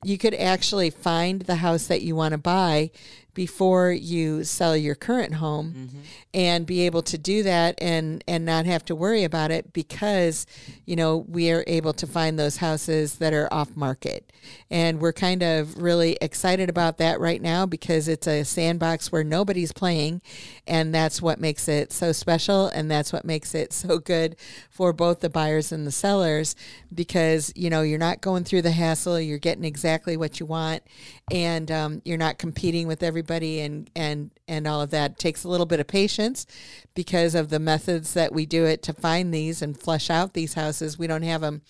you 0.04 0.18
could 0.18 0.36
actually 0.36 0.90
find 0.92 1.42
the 1.42 1.56
house 1.56 1.88
that 1.88 2.04
you 2.04 2.16
want 2.16 2.34
to 2.34 2.38
buy 2.38 2.92
before 3.36 3.92
you 3.92 4.44
sell 4.44 4.76
your 4.76 4.96
current 4.96 5.36
home 5.36 5.90
and 6.34 6.66
be 6.66 6.86
able 6.88 7.04
to 7.04 7.18
do 7.18 7.44
that 7.44 7.76
and 7.80 8.24
and 8.28 8.46
not 8.46 8.66
have 8.66 8.84
to 8.86 8.96
worry 8.96 9.24
about 9.24 9.52
it 9.52 9.74
because 9.74 10.48
you 10.86 10.96
know 10.96 11.18
we 11.28 11.52
are 11.52 11.64
able 11.68 11.94
to 11.94 12.08
find 12.08 12.40
those 12.40 12.58
houses 12.58 13.16
that 13.18 13.34
are 13.34 13.54
off 13.54 13.76
market. 13.76 14.32
And 14.72 15.00
we're 15.00 15.14
kind 15.14 15.44
of 15.44 15.82
really 15.82 16.18
excited 16.22 16.70
about 16.70 16.98
that 17.00 17.20
right 17.20 17.42
now 17.42 17.66
because 17.66 18.08
it's 18.08 18.28
a 18.28 18.44
sandbox 18.44 19.12
where 19.12 19.24
nobody's 19.24 19.72
playing 19.72 20.22
and 20.66 20.94
that's 20.94 21.22
what 21.22 21.40
makes 21.40 21.68
it 21.68 21.92
so 21.92 22.12
special 22.12 22.68
and 22.68 22.90
that's 22.90 23.12
what 23.12 23.26
makes 23.26 23.54
it 23.54 23.74
so 23.74 23.98
good 24.00 24.36
for 24.70 24.94
both 24.94 25.20
the 25.20 25.30
buyers 25.30 25.72
and 25.72 25.86
the 25.86 25.92
sellers 25.92 26.56
because 26.94 27.52
you 27.56 27.70
know 27.70 27.82
you're 27.82 28.00
not 28.00 28.22
going 28.22 28.44
through 28.44 28.62
the 28.62 28.72
hassle 28.72 29.20
you're 29.20 29.38
getting 29.38 29.66
exactly 29.66 30.16
what 30.16 30.40
you 30.40 30.46
want 30.46 30.84
and 31.32 31.72
um, 31.72 32.02
you're 32.06 32.18
not 32.18 32.38
competing 32.38 32.88
with 32.88 33.02
everybody 33.04 33.25
and 33.30 33.90
and 33.96 34.32
and 34.48 34.68
all 34.68 34.82
of 34.82 34.92
that. 34.92 35.12
It 35.12 35.20
takes 35.20 35.44
a 35.44 35.50
little 35.50 35.66
bit 35.66 35.80
of 35.80 35.88
patience 35.88 36.46
because 36.94 37.36
of 37.36 37.50
the 37.50 37.60
methods 37.60 38.14
that 38.14 38.34
we 38.34 38.46
do 38.46 38.66
it 38.66 38.82
to 38.84 38.94
find 38.94 39.34
these 39.34 39.62
and 39.62 39.78
flush 39.78 40.10
out 40.10 40.34
these 40.34 40.54
houses. 40.54 40.98
We 40.98 41.08
don't 41.08 41.24
have 41.24 41.42
them 41.42 41.62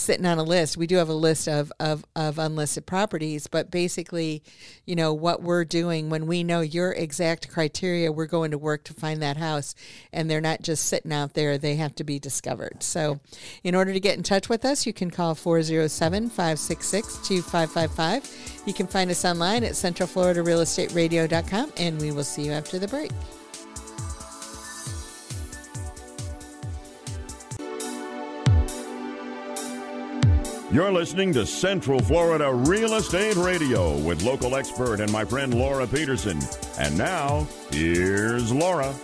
sitting 0.00 0.26
on 0.26 0.38
a 0.38 0.42
list. 0.42 0.76
We 0.76 0.86
do 0.86 0.96
have 0.96 1.08
a 1.08 1.14
list 1.14 1.48
of, 1.48 1.72
of, 1.78 2.04
of 2.16 2.38
unlisted 2.38 2.86
properties, 2.86 3.46
but 3.46 3.70
basically, 3.70 4.42
you 4.84 4.96
know, 4.96 5.12
what 5.12 5.42
we're 5.42 5.64
doing 5.64 6.10
when 6.10 6.26
we 6.26 6.42
know 6.42 6.60
your 6.60 6.92
exact 6.92 7.50
criteria, 7.50 8.10
we're 8.10 8.26
going 8.26 8.50
to 8.50 8.58
work 8.58 8.84
to 8.84 8.94
find 8.94 9.22
that 9.22 9.36
house 9.36 9.74
and 10.12 10.30
they're 10.30 10.40
not 10.40 10.62
just 10.62 10.86
sitting 10.86 11.12
out 11.12 11.34
there, 11.34 11.58
they 11.58 11.76
have 11.76 11.94
to 11.96 12.04
be 12.04 12.18
discovered. 12.18 12.82
So, 12.82 13.20
in 13.62 13.74
order 13.74 13.92
to 13.92 14.00
get 14.00 14.16
in 14.16 14.22
touch 14.22 14.48
with 14.48 14.64
us, 14.64 14.86
you 14.86 14.92
can 14.92 15.10
call 15.10 15.34
407 15.34 16.30
566 16.30 17.28
2555. 17.28 18.62
You 18.66 18.74
can 18.74 18.86
find 18.86 19.10
us 19.10 19.24
online 19.24 19.64
at 19.64 19.72
centralfloridarealestateradio.com 19.72 21.72
and 21.76 22.00
we 22.00 22.12
will 22.12 22.24
see 22.24 22.44
you 22.44 22.52
after 22.52 22.78
the 22.78 22.88
break. 22.88 23.10
You're 30.72 30.92
listening 30.92 31.32
to 31.32 31.44
Central 31.46 31.98
Florida 31.98 32.54
Real 32.54 32.94
Estate 32.94 33.34
Radio 33.34 33.98
with 33.98 34.22
local 34.22 34.54
expert 34.54 35.00
and 35.00 35.10
my 35.10 35.24
friend 35.24 35.52
Laura 35.52 35.84
Petersen. 35.84 36.38
And 36.78 36.96
now, 36.96 37.44
here's 37.72 38.52
Laura. 38.52 38.94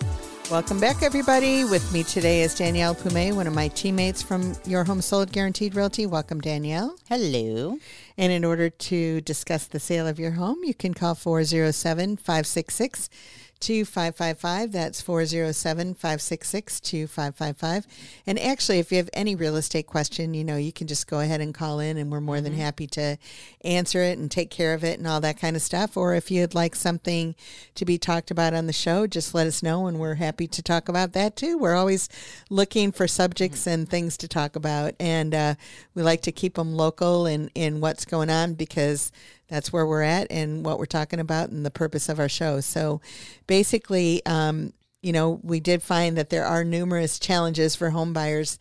Welcome 0.48 0.78
back, 0.78 1.02
everybody. 1.02 1.64
With 1.64 1.92
me 1.92 2.04
today 2.04 2.42
is 2.42 2.54
Danielle 2.54 2.94
Pume, 2.94 3.34
one 3.34 3.48
of 3.48 3.52
my 3.52 3.66
teammates 3.66 4.22
from 4.22 4.54
Your 4.64 4.84
Home 4.84 5.02
Sold 5.02 5.32
Guaranteed 5.32 5.74
Realty. 5.74 6.06
Welcome, 6.06 6.40
Danielle. 6.40 6.94
Hello. 7.08 7.78
And 8.16 8.30
in 8.30 8.44
order 8.44 8.70
to 8.70 9.20
discuss 9.22 9.66
the 9.66 9.80
sale 9.80 10.06
of 10.06 10.20
your 10.20 10.30
home, 10.30 10.58
you 10.62 10.72
can 10.72 10.94
call 10.94 11.16
407 11.16 12.18
566 12.18 13.10
2555. 13.60 14.72
That's 14.72 15.00
407 15.00 15.94
566 15.94 16.80
2555. 16.80 17.86
And 18.26 18.38
actually, 18.38 18.78
if 18.78 18.90
you 18.90 18.98
have 18.98 19.10
any 19.12 19.34
real 19.34 19.56
estate 19.56 19.86
question, 19.86 20.34
you 20.34 20.44
know, 20.44 20.56
you 20.56 20.72
can 20.72 20.86
just 20.86 21.06
go 21.06 21.20
ahead 21.20 21.40
and 21.40 21.54
call 21.54 21.80
in 21.80 21.96
and 21.96 22.10
we're 22.10 22.20
more 22.20 22.40
than 22.40 22.54
happy 22.54 22.86
to 22.88 23.16
answer 23.64 24.02
it 24.02 24.18
and 24.18 24.30
take 24.30 24.50
care 24.50 24.74
of 24.74 24.84
it 24.84 24.98
and 24.98 25.06
all 25.06 25.20
that 25.20 25.40
kind 25.40 25.56
of 25.56 25.62
stuff. 25.62 25.96
Or 25.96 26.14
if 26.14 26.30
you'd 26.30 26.54
like 26.54 26.74
something 26.74 27.34
to 27.74 27.84
be 27.84 27.98
talked 27.98 28.30
about 28.30 28.54
on 28.54 28.66
the 28.66 28.72
show, 28.72 29.06
just 29.06 29.34
let 29.34 29.46
us 29.46 29.62
know 29.62 29.86
and 29.86 29.98
we're 29.98 30.14
happy 30.14 30.46
to 30.48 30.62
talk 30.62 30.88
about 30.88 31.12
that 31.12 31.36
too. 31.36 31.58
We're 31.58 31.74
always 31.74 32.08
looking 32.50 32.92
for 32.92 33.08
subjects 33.08 33.66
and 33.66 33.88
things 33.88 34.16
to 34.18 34.28
talk 34.28 34.56
about. 34.56 34.94
And 35.00 35.34
uh, 35.34 35.54
we 35.94 36.02
like 36.02 36.22
to 36.22 36.32
keep 36.32 36.54
them 36.54 36.74
local 36.74 37.26
in, 37.26 37.50
in 37.54 37.80
what's 37.80 38.04
going 38.04 38.30
on 38.30 38.54
because 38.54 39.10
that's 39.48 39.72
where 39.72 39.86
we're 39.86 40.02
at 40.02 40.26
and 40.30 40.64
what 40.64 40.78
we're 40.78 40.86
talking 40.86 41.20
about 41.20 41.50
and 41.50 41.64
the 41.64 41.70
purpose 41.70 42.08
of 42.08 42.18
our 42.18 42.28
show. 42.28 42.60
So 42.60 43.00
basically, 43.46 44.24
um, 44.26 44.72
you 45.02 45.12
know, 45.12 45.40
we 45.42 45.60
did 45.60 45.82
find 45.82 46.16
that 46.16 46.30
there 46.30 46.44
are 46.44 46.64
numerous 46.64 47.18
challenges 47.18 47.76
for 47.76 47.90
home 47.90 48.12
buyers 48.12 48.58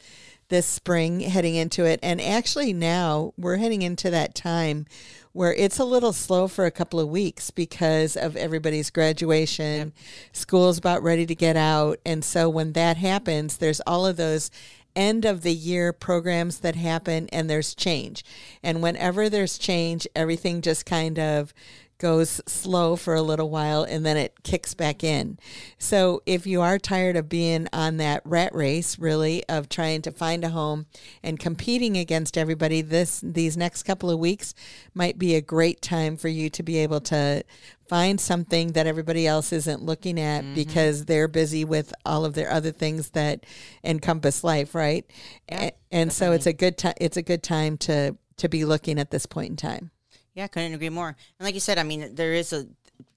this 0.49 0.65
spring 0.65 1.21
heading 1.21 1.55
into 1.55 1.85
it. 1.85 1.99
And 2.03 2.21
actually, 2.21 2.71
now 2.71 3.33
we're 3.37 3.57
heading 3.57 3.81
into 3.81 4.09
that 4.11 4.35
time 4.35 4.85
where 5.31 5.53
it's 5.53 5.79
a 5.79 5.83
little 5.83 6.13
slow 6.13 6.47
for 6.47 6.65
a 6.65 6.71
couple 6.71 6.99
of 6.99 7.09
weeks 7.09 7.51
because 7.51 8.15
of 8.15 8.37
everybody's 8.37 8.89
graduation. 8.89 9.77
Yep. 9.77 9.93
School's 10.33 10.77
about 10.77 11.03
ready 11.03 11.25
to 11.25 11.35
get 11.35 11.57
out. 11.57 11.99
And 12.05 12.23
so 12.23 12.47
when 12.47 12.73
that 12.73 12.97
happens, 12.97 13.57
there's 13.57 13.81
all 13.81 14.05
of 14.05 14.17
those 14.17 14.51
end 14.95 15.25
of 15.25 15.41
the 15.41 15.53
year 15.53 15.91
programs 15.93 16.59
that 16.59 16.75
happen 16.75 17.27
and 17.31 17.49
there's 17.49 17.75
change. 17.75 18.23
And 18.63 18.81
whenever 18.81 19.29
there's 19.29 19.57
change, 19.57 20.07
everything 20.15 20.61
just 20.61 20.85
kind 20.85 21.19
of 21.19 21.53
goes 21.97 22.41
slow 22.45 22.95
for 22.95 23.15
a 23.15 23.21
little 23.21 23.49
while 23.49 23.83
and 23.83 24.05
then 24.05 24.17
it 24.17 24.43
kicks 24.43 24.73
back 24.73 25.03
in. 25.03 25.37
So 25.77 26.21
if 26.25 26.45
you 26.45 26.61
are 26.61 26.77
tired 26.77 27.15
of 27.15 27.29
being 27.29 27.67
on 27.71 27.97
that 27.97 28.21
rat 28.25 28.53
race 28.53 28.99
really 28.99 29.43
of 29.47 29.69
trying 29.69 30.01
to 30.03 30.11
find 30.11 30.43
a 30.43 30.49
home 30.49 30.87
and 31.23 31.39
competing 31.39 31.97
against 31.97 32.37
everybody 32.37 32.81
this 32.81 33.21
these 33.23 33.55
next 33.55 33.83
couple 33.83 34.09
of 34.09 34.19
weeks 34.19 34.53
might 34.93 35.17
be 35.17 35.35
a 35.35 35.41
great 35.41 35.81
time 35.81 36.17
for 36.17 36.27
you 36.27 36.49
to 36.49 36.63
be 36.63 36.77
able 36.77 36.99
to 36.99 37.43
find 37.87 38.19
something 38.19 38.73
that 38.73 38.87
everybody 38.87 39.27
else 39.27 39.53
isn't 39.53 39.83
looking 39.83 40.19
at 40.19 40.43
mm-hmm. 40.43 40.55
because 40.55 41.05
they're 41.05 41.27
busy 41.27 41.63
with 41.63 41.93
all 42.05 42.25
of 42.25 42.33
their 42.33 42.51
other 42.51 42.71
things 42.71 43.11
that 43.11 43.45
encompass 43.83 44.43
life, 44.43 44.73
right? 44.73 45.05
Yeah, 45.49 45.57
and, 45.59 45.71
and 45.91 46.13
so 46.13 46.31
it's 46.31 46.47
a 46.47 46.53
good 46.53 46.77
time 46.77 46.95
it's 46.97 47.17
a 47.17 47.21
good 47.21 47.43
time 47.43 47.77
to 47.77 48.17
to 48.37 48.49
be 48.49 48.65
looking 48.65 48.99
at 48.99 49.11
this 49.11 49.25
point 49.25 49.51
in 49.51 49.55
time. 49.55 49.91
Yeah, 50.35 50.47
couldn't 50.47 50.73
agree 50.73 50.89
more. 50.89 51.07
And 51.07 51.45
like 51.45 51.53
you 51.53 51.59
said, 51.59 51.79
I 51.79 51.83
mean, 51.83 52.13
there 52.13 52.33
is 52.33 52.53
a 52.53 52.67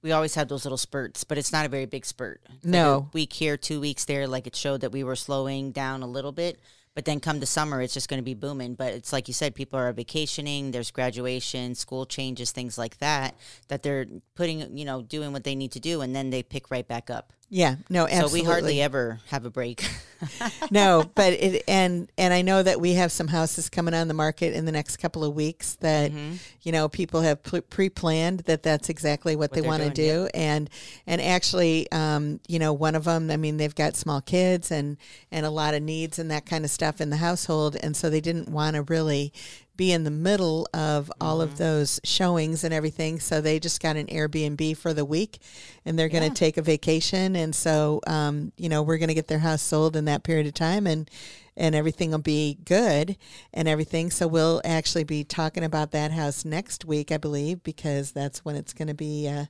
we 0.03 0.13
always 0.13 0.35
have 0.37 0.49
those 0.49 0.65
little 0.65 0.79
spurts, 0.79 1.25
but 1.25 1.39
it's 1.39 1.53
not 1.53 1.67
a 1.67 1.69
very 1.69 1.87
big 1.87 2.07
spurt. 2.07 2.41
no, 2.65 2.99
like 2.99 3.15
week 3.15 3.33
here, 3.33 3.57
two 3.57 3.81
weeks 3.81 4.05
there. 4.05 4.27
Like 4.27 4.47
it 4.47 4.57
showed 4.57 4.81
that 4.81 4.93
we 4.93 5.05
were 5.05 5.17
slowing 5.17 5.73
down 5.73 6.03
a 6.03 6.07
little 6.07 6.33
bit, 6.33 6.61
but 6.95 7.05
then 7.05 7.21
come 7.21 7.41
the 7.41 7.47
summer, 7.47 7.83
it's 7.83 7.95
just 7.95 8.09
going 8.09 8.19
to 8.19 8.25
be 8.25 8.35
booming. 8.35 8.75
But 8.75 8.93
it's 8.93 9.13
like 9.13 9.29
you 9.29 9.35
said, 9.35 9.55
people 9.55 9.79
are 9.79 9.93
vacationing. 9.93 10.71
There's 10.71 10.91
graduation, 10.91 11.75
school 11.75 12.07
changes, 12.07 12.53
things 12.53 12.79
like 12.79 12.99
that. 12.99 13.35
That 13.69 13.83
they're 13.83 14.07
putting, 14.35 14.77
you 14.77 14.85
know, 14.85 15.03
doing 15.03 15.33
what 15.33 15.45
they 15.45 15.55
need 15.57 15.73
to 15.73 15.81
do, 15.81 16.01
and 16.01 16.15
then 16.15 16.31
they 16.31 16.43
pick 16.43 16.71
right 16.71 16.87
back 16.87 17.11
up. 17.11 17.33
Yeah, 17.51 17.77
no, 17.89 18.05
absolutely. 18.05 18.41
So 18.41 18.45
we 18.45 18.51
hardly 18.51 18.83
ever 18.83 19.21
have 19.29 19.47
a 19.47 19.51
break. 19.51 19.89
no, 20.71 21.05
but 21.15 21.33
it 21.33 21.65
and 21.67 22.11
and 22.19 22.35
I 22.35 22.43
know 22.43 22.63
that 22.63 22.79
we 22.79 22.95
have 22.95 23.11
some 23.11 23.29
houses 23.29 23.71
coming 23.71 23.95
on 23.95 24.07
the 24.07 24.15
market 24.15 24.53
in 24.53 24.67
the 24.67 24.73
next 24.73 24.99
couple 24.99 25.25
of 25.25 25.35
weeks 25.35 25.77
that 25.77 26.11
mm-hmm. 26.11 26.35
you 26.63 26.73
know 26.73 26.91
people 26.91 27.23
have 27.23 27.43
pre-planned 27.43 28.41
that 28.41 28.63
that's 28.63 28.91
exactly 28.91 29.35
what, 29.35 29.51
what 29.51 29.53
they 29.53 29.67
want 29.67 29.83
to 29.83 29.91
do 29.91 30.29
yeah. 30.35 30.41
and 30.41 30.71
and 31.07 31.23
actually 31.23 31.91
um, 31.91 32.39
you 32.49 32.59
know 32.59 32.75
one 32.75 32.95
of 32.95 33.05
them 33.05 33.31
I 33.31 33.39
mean 33.39 33.57
they've 33.57 33.75
got 33.75 33.97
small 33.97 34.21
kids 34.21 34.71
and 34.71 34.99
and 35.31 35.47
a 35.47 35.51
lot 35.51 35.73
of 35.73 35.83
needs 35.83 36.19
and 36.19 36.31
that 36.31 36.45
kind 36.45 36.67
of 36.67 36.71
stuff 36.71 37.01
in 37.01 37.09
the 37.09 37.17
household 37.17 37.77
and 37.77 37.97
so 37.97 38.11
they 38.11 38.21
didn't 38.21 38.51
want 38.51 38.77
to 38.77 38.83
really 38.83 39.33
be 39.79 39.93
in 39.93 40.05
the 40.05 40.11
middle 40.11 40.69
of 40.75 41.11
all 41.21 41.39
mm-hmm. 41.39 41.53
of 41.53 41.57
those 41.57 42.01
showings 42.05 42.65
and 42.65 42.75
everything. 42.75 43.21
So 43.21 43.41
they 43.41 43.59
just 43.59 43.81
got 43.81 43.97
an 43.97 44.09
Airbnb 44.09 44.77
for 44.77 44.93
the 44.93 45.05
week 45.05 45.39
and 45.87 45.99
they're 45.99 46.11
going 46.11 46.25
to 46.25 46.29
yeah. 46.29 46.35
take 46.35 46.59
a 46.59 46.63
vacation. 46.63 47.37
And 47.37 47.55
so, 47.55 48.01
um, 48.07 48.53
you 48.59 48.69
know, 48.69 48.83
we're 48.83 48.99
going 48.99 49.09
to 49.09 49.15
get 49.15 49.29
their 49.29 49.39
house 49.39 49.63
sold 49.63 49.97
in 49.97 50.05
that 50.07 50.25
period 50.25 50.47
of 50.47 50.55
time 50.55 50.87
and, 50.87 51.09
and 51.57 51.77
everything 51.77 52.11
will 52.11 52.19
be 52.19 52.59
good 52.65 53.17
and 53.55 53.69
everything. 53.69 54.11
So 54.11 54.27
we'll 54.27 54.61
actually 54.65 55.05
be 55.05 55.23
talking 55.23 55.63
about 55.63 55.93
that 55.93 56.11
house 56.11 56.45
next 56.45 56.85
week, 56.85 57.13
I 57.13 57.17
believe, 57.17 57.63
because 57.63 58.11
that's 58.11 58.45
when 58.45 58.57
it's 58.57 58.73
going 58.73 58.89
to 58.89 58.95
be, 58.95 59.29
uh, 59.29 59.47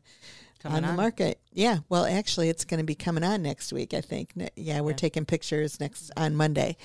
on 0.64 0.82
the 0.82 0.92
market. 0.92 1.40
Yeah. 1.52 1.78
Well, 1.88 2.04
actually, 2.04 2.48
it's 2.48 2.64
going 2.64 2.78
to 2.78 2.84
be 2.84 2.96
coming 2.96 3.22
on 3.22 3.42
next 3.42 3.72
week. 3.72 3.94
I 3.94 4.00
think. 4.00 4.32
Yeah, 4.56 4.80
we're 4.80 4.90
yeah. 4.90 4.96
taking 4.96 5.24
pictures 5.24 5.78
next 5.78 6.10
on 6.16 6.34
Monday. 6.34 6.76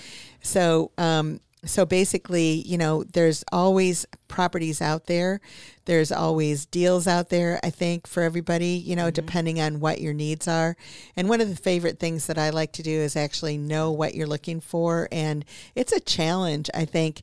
So, 0.44 0.92
um, 1.00 1.40
so 1.66 1.86
basically, 1.86 2.64
you 2.66 2.78
know, 2.78 3.04
there's 3.04 3.44
always 3.52 4.06
properties 4.28 4.82
out 4.82 5.06
there. 5.06 5.40
There's 5.86 6.12
always 6.12 6.66
deals 6.66 7.08
out 7.08 7.30
there, 7.30 7.60
I 7.64 7.70
think, 7.70 8.08
for 8.08 8.24
everybody, 8.24 8.76
you 8.76 8.96
know, 8.96 9.06
mm-hmm. 9.06 9.14
depending 9.14 9.60
on 9.60 9.80
what 9.80 10.02
your 10.02 10.14
needs 10.14 10.48
are. 10.48 10.76
And 11.16 11.30
one 11.30 11.42
of 11.42 11.50
the 11.50 11.56
favorite 11.56 12.00
things 12.00 12.28
that 12.28 12.38
I 12.38 12.50
like 12.50 12.72
to 12.74 12.84
do 12.84 12.92
is 12.92 13.16
actually 13.16 13.58
know 13.58 13.92
what 13.92 14.16
you're 14.16 14.28
looking 14.28 14.60
for. 14.60 15.08
And 15.12 15.46
it's 15.76 15.92
a 15.92 16.00
challenge, 16.00 16.70
I 16.74 16.86
think, 16.86 17.22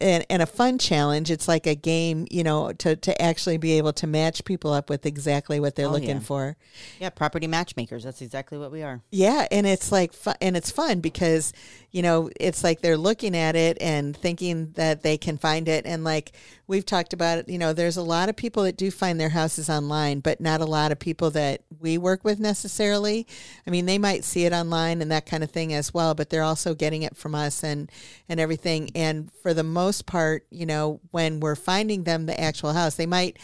and, 0.00 0.24
and 0.30 0.42
a 0.42 0.46
fun 0.46 0.78
challenge. 0.78 1.30
It's 1.30 1.48
like 1.48 1.66
a 1.66 1.74
game, 1.74 2.26
you 2.30 2.44
know, 2.44 2.72
to, 2.72 2.96
to 2.96 3.22
actually 3.22 3.58
be 3.58 3.72
able 3.78 3.92
to 3.94 4.06
match 4.06 4.44
people 4.44 4.72
up 4.72 4.90
with 4.90 5.06
exactly 5.06 5.60
what 5.60 5.74
they're 5.74 5.86
oh, 5.86 5.90
looking 5.90 6.08
yeah. 6.08 6.20
for. 6.20 6.56
Yeah, 7.00 7.10
property 7.10 7.46
matchmakers. 7.46 8.04
That's 8.04 8.22
exactly 8.22 8.58
what 8.58 8.70
we 8.70 8.82
are. 8.82 9.00
Yeah, 9.10 9.46
and 9.50 9.66
it's 9.66 9.92
like 9.92 10.12
fun, 10.12 10.36
and 10.40 10.56
it's 10.56 10.70
fun 10.70 11.00
because 11.00 11.52
you 11.90 12.02
know 12.02 12.30
it's 12.38 12.64
like 12.64 12.80
they're 12.80 12.96
looking 12.96 13.36
at 13.36 13.56
it 13.56 13.78
and 13.80 14.16
thinking 14.16 14.72
that 14.72 15.02
they 15.02 15.18
can 15.18 15.38
find 15.38 15.68
it, 15.68 15.86
and 15.86 16.04
like 16.04 16.32
we've 16.68 16.86
talked 16.86 17.12
about 17.12 17.38
it. 17.38 17.48
You 17.48 17.58
know, 17.58 17.72
there's 17.72 17.96
a 17.96 18.02
lot 18.02 18.28
of 18.28 18.36
people 18.36 18.62
that 18.62 18.76
do 18.76 18.90
find 18.90 19.18
their 19.18 19.30
houses 19.30 19.68
online, 19.68 20.20
but 20.20 20.40
not 20.40 20.60
a 20.60 20.66
lot 20.66 20.92
of 20.92 20.98
people 20.98 21.30
that 21.30 21.62
we 21.80 21.98
work 21.98 22.22
with 22.22 22.38
necessarily. 22.38 23.26
I 23.66 23.70
mean, 23.70 23.86
they 23.86 23.98
might 23.98 24.22
see 24.22 24.44
it 24.44 24.52
online 24.52 25.00
and 25.00 25.10
that 25.10 25.26
kind 25.26 25.42
of 25.42 25.50
thing 25.50 25.72
as 25.72 25.92
well, 25.92 26.14
but 26.14 26.30
they're 26.30 26.42
also 26.42 26.74
getting 26.74 27.02
it 27.02 27.16
from 27.16 27.34
us 27.34 27.64
and 27.64 27.90
and 28.28 28.38
everything. 28.38 28.90
And 28.94 29.32
for 29.42 29.54
the 29.54 29.64
most 29.64 30.06
part, 30.06 30.46
you 30.50 30.66
know, 30.66 31.00
when 31.10 31.40
we're 31.40 31.56
finding 31.56 32.04
them 32.04 32.26
the 32.26 32.38
actual 32.38 32.74
house, 32.74 32.94
they 32.94 33.06
might 33.06 33.38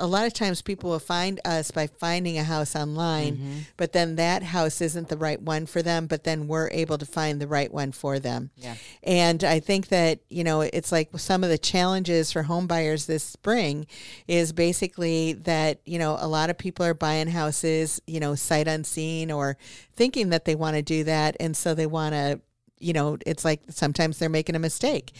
a 0.00 0.06
lot 0.06 0.26
of 0.26 0.32
times 0.32 0.62
people 0.62 0.90
will 0.90 0.98
find 0.98 1.38
us 1.44 1.70
by 1.70 1.86
finding 1.86 2.38
a 2.38 2.42
house 2.42 2.74
online, 2.74 3.36
mm-hmm. 3.36 3.58
but 3.76 3.92
then 3.92 4.16
that 4.16 4.42
house 4.42 4.80
isn't 4.80 5.08
the 5.08 5.16
right 5.16 5.40
one 5.40 5.66
for 5.66 5.82
them, 5.82 6.06
but 6.06 6.24
then 6.24 6.48
we're 6.48 6.70
able 6.70 6.98
to 6.98 7.06
find 7.06 7.40
the 7.40 7.46
right 7.46 7.72
one 7.72 7.92
for 7.92 8.18
them. 8.18 8.50
Yeah. 8.56 8.76
And 9.02 9.44
I 9.44 9.60
think 9.60 9.88
that, 9.88 10.20
you 10.28 10.42
know, 10.42 10.62
it's 10.62 10.90
like 10.90 11.10
some 11.16 11.44
of 11.44 11.50
the 11.50 11.58
challenges 11.58 12.32
for 12.32 12.42
home 12.42 12.66
buyers 12.66 13.06
this 13.06 13.22
spring 13.22 13.86
is 14.26 14.52
basically 14.52 15.34
that, 15.34 15.80
you 15.84 15.98
know, 15.98 16.16
a 16.18 16.26
lot 16.26 16.50
of 16.50 16.56
people 16.56 16.84
are 16.86 16.94
buying 16.94 17.28
houses, 17.28 18.00
you 18.06 18.20
know, 18.20 18.34
sight 18.34 18.66
unseen 18.66 19.30
or 19.30 19.58
thinking 19.94 20.30
that 20.30 20.46
they 20.46 20.54
want 20.54 20.76
to 20.76 20.82
do 20.82 21.04
that. 21.04 21.36
And 21.38 21.56
so 21.56 21.74
they 21.74 21.86
want 21.86 22.14
to 22.14 22.40
you 22.80 22.92
know, 22.92 23.18
it's 23.26 23.44
like 23.44 23.60
sometimes 23.68 24.18
they're 24.18 24.28
making 24.28 24.56
a 24.56 24.58
mistake. 24.58 25.12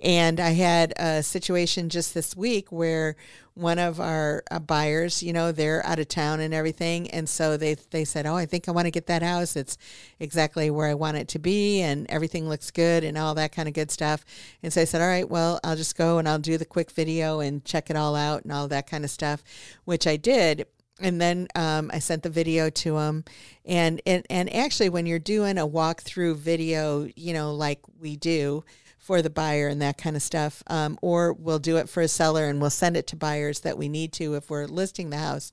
And 0.00 0.40
I 0.40 0.50
had 0.50 0.94
a 0.96 1.22
situation 1.22 1.88
just 1.88 2.14
this 2.14 2.36
week 2.36 2.70
where 2.70 3.16
one 3.58 3.80
of 3.80 3.98
our 3.98 4.44
uh, 4.52 4.60
buyers, 4.60 5.20
you 5.20 5.32
know, 5.32 5.50
they're 5.50 5.84
out 5.84 5.98
of 5.98 6.06
town 6.06 6.38
and 6.38 6.54
everything, 6.54 7.10
and 7.10 7.28
so 7.28 7.56
they 7.56 7.74
they 7.90 8.04
said, 8.04 8.24
"Oh, 8.24 8.36
I 8.36 8.46
think 8.46 8.68
I 8.68 8.70
want 8.70 8.86
to 8.86 8.92
get 8.92 9.08
that 9.08 9.22
house. 9.22 9.56
It's 9.56 9.76
exactly 10.20 10.70
where 10.70 10.86
I 10.86 10.94
want 10.94 11.16
it 11.16 11.26
to 11.28 11.40
be, 11.40 11.82
and 11.82 12.06
everything 12.08 12.48
looks 12.48 12.70
good, 12.70 13.02
and 13.02 13.18
all 13.18 13.34
that 13.34 13.50
kind 13.50 13.66
of 13.66 13.74
good 13.74 13.90
stuff." 13.90 14.24
And 14.62 14.72
so 14.72 14.82
I 14.82 14.84
said, 14.84 15.00
"All 15.00 15.08
right, 15.08 15.28
well, 15.28 15.58
I'll 15.64 15.74
just 15.74 15.96
go 15.96 16.18
and 16.18 16.28
I'll 16.28 16.38
do 16.38 16.56
the 16.56 16.64
quick 16.64 16.92
video 16.92 17.40
and 17.40 17.64
check 17.64 17.90
it 17.90 17.96
all 17.96 18.14
out 18.14 18.44
and 18.44 18.52
all 18.52 18.68
that 18.68 18.88
kind 18.88 19.04
of 19.04 19.10
stuff," 19.10 19.42
which 19.84 20.06
I 20.06 20.16
did 20.16 20.66
and 21.00 21.20
then 21.20 21.48
um, 21.54 21.90
I 21.92 21.98
sent 21.98 22.22
the 22.22 22.30
video 22.30 22.70
to 22.70 22.98
him, 22.98 23.24
and, 23.64 24.00
and 24.06 24.26
and 24.30 24.52
actually, 24.54 24.88
when 24.88 25.06
you're 25.06 25.18
doing 25.18 25.58
a 25.58 25.66
walkthrough 25.66 26.36
video, 26.36 27.08
you 27.16 27.32
know, 27.32 27.54
like 27.54 27.80
we 28.00 28.16
do 28.16 28.64
for 29.08 29.22
the 29.22 29.30
buyer 29.30 29.68
and 29.68 29.80
that 29.80 29.96
kind 29.96 30.16
of 30.16 30.22
stuff, 30.22 30.62
um, 30.66 30.98
or 31.00 31.32
we'll 31.32 31.58
do 31.58 31.78
it 31.78 31.88
for 31.88 32.02
a 32.02 32.08
seller 32.08 32.46
and 32.46 32.60
we'll 32.60 32.68
send 32.68 32.94
it 32.94 33.06
to 33.06 33.16
buyers 33.16 33.60
that 33.60 33.78
we 33.78 33.88
need 33.88 34.12
to 34.12 34.34
if 34.34 34.50
we're 34.50 34.66
listing 34.66 35.08
the 35.08 35.16
house, 35.16 35.50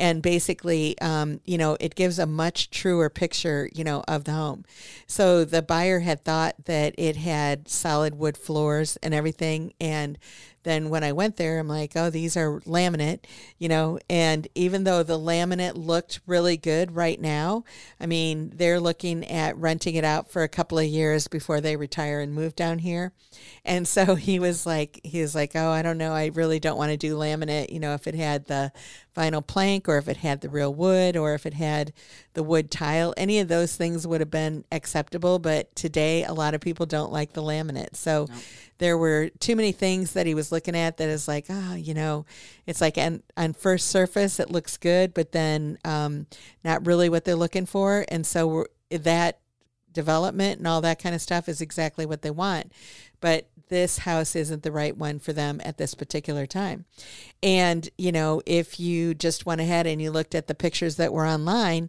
and 0.00 0.22
basically, 0.22 0.98
um, 1.00 1.40
you 1.44 1.58
know, 1.58 1.76
it 1.78 1.94
gives 1.94 2.18
a 2.18 2.26
much 2.26 2.70
truer 2.70 3.10
picture, 3.10 3.68
you 3.74 3.84
know, 3.84 4.02
of 4.08 4.24
the 4.24 4.32
home. 4.32 4.64
So 5.06 5.44
the 5.44 5.60
buyer 5.60 6.00
had 6.00 6.24
thought 6.24 6.54
that 6.64 6.94
it 6.96 7.16
had 7.16 7.68
solid 7.68 8.14
wood 8.14 8.38
floors 8.38 8.96
and 9.02 9.12
everything, 9.12 9.74
and 9.78 10.18
then 10.62 10.90
when 10.90 11.02
I 11.02 11.12
went 11.12 11.36
there, 11.36 11.58
I'm 11.58 11.68
like, 11.68 11.92
oh, 11.96 12.10
these 12.10 12.36
are 12.36 12.60
laminate, 12.60 13.20
you 13.58 13.68
know. 13.68 13.98
And 14.10 14.46
even 14.54 14.84
though 14.84 15.02
the 15.02 15.18
laminate 15.18 15.74
looked 15.74 16.20
really 16.26 16.56
good 16.58 16.94
right 16.94 17.18
now, 17.18 17.64
I 17.98 18.06
mean, 18.06 18.52
they're 18.54 18.80
looking 18.80 19.24
at 19.24 19.56
renting 19.56 19.94
it 19.94 20.04
out 20.04 20.30
for 20.30 20.42
a 20.42 20.48
couple 20.48 20.78
of 20.78 20.84
years 20.84 21.28
before 21.28 21.60
they 21.62 21.76
retire 21.76 22.20
and 22.20 22.34
move 22.34 22.54
down 22.56 22.78
here. 22.80 23.12
And 23.64 23.88
so 23.88 24.14
he 24.16 24.38
was 24.38 24.66
like, 24.66 25.00
he 25.02 25.22
was 25.22 25.34
like, 25.34 25.52
oh, 25.54 25.70
I 25.70 25.80
don't 25.82 25.98
know, 25.98 26.12
I 26.12 26.26
really 26.26 26.60
don't 26.60 26.78
want 26.78 26.90
to 26.90 26.98
do 26.98 27.16
laminate, 27.16 27.72
you 27.72 27.80
know, 27.80 27.94
if 27.94 28.06
it 28.06 28.14
had 28.14 28.46
the 28.46 28.72
vinyl 29.20 29.46
plank 29.46 29.88
or 29.88 29.98
if 29.98 30.08
it 30.08 30.18
had 30.18 30.40
the 30.40 30.48
real 30.48 30.72
wood 30.72 31.16
or 31.16 31.34
if 31.34 31.44
it 31.44 31.54
had 31.54 31.92
the 32.34 32.42
wood 32.42 32.70
tile. 32.70 33.12
Any 33.16 33.40
of 33.40 33.48
those 33.48 33.76
things 33.76 34.06
would 34.06 34.20
have 34.20 34.30
been 34.30 34.64
acceptable, 34.72 35.38
but 35.38 35.74
today 35.74 36.24
a 36.24 36.32
lot 36.32 36.54
of 36.54 36.60
people 36.60 36.86
don't 36.86 37.12
like 37.12 37.32
the 37.32 37.42
laminate. 37.42 37.96
So 37.96 38.26
nope. 38.28 38.38
there 38.78 38.96
were 38.96 39.28
too 39.40 39.56
many 39.56 39.72
things 39.72 40.12
that 40.12 40.26
he 40.26 40.34
was 40.34 40.50
looking 40.50 40.76
at 40.76 40.96
that 40.96 41.08
is 41.08 41.28
like, 41.28 41.46
oh, 41.50 41.74
you 41.74 41.94
know, 41.94 42.24
it's 42.66 42.80
like 42.80 42.96
on, 42.96 43.22
on 43.36 43.52
first 43.52 43.88
surface 43.88 44.40
it 44.40 44.50
looks 44.50 44.76
good, 44.76 45.12
but 45.12 45.32
then 45.32 45.78
um, 45.84 46.26
not 46.64 46.86
really 46.86 47.08
what 47.08 47.24
they're 47.24 47.34
looking 47.34 47.66
for. 47.66 48.04
And 48.08 48.26
so 48.26 48.66
that 48.90 49.40
development 49.92 50.58
and 50.58 50.66
all 50.66 50.80
that 50.80 51.02
kind 51.02 51.14
of 51.14 51.20
stuff 51.20 51.48
is 51.48 51.60
exactly 51.60 52.06
what 52.06 52.22
they 52.22 52.30
want. 52.30 52.72
But 53.20 53.48
this 53.70 53.98
house 53.98 54.36
isn't 54.36 54.62
the 54.62 54.70
right 54.70 54.96
one 54.96 55.18
for 55.18 55.32
them 55.32 55.60
at 55.64 55.78
this 55.78 55.94
particular 55.94 56.44
time. 56.46 56.84
And, 57.42 57.88
you 57.96 58.12
know, 58.12 58.42
if 58.44 58.78
you 58.78 59.14
just 59.14 59.46
went 59.46 59.62
ahead 59.62 59.86
and 59.86 60.02
you 60.02 60.10
looked 60.10 60.34
at 60.34 60.46
the 60.46 60.54
pictures 60.54 60.96
that 60.96 61.14
were 61.14 61.26
online, 61.26 61.88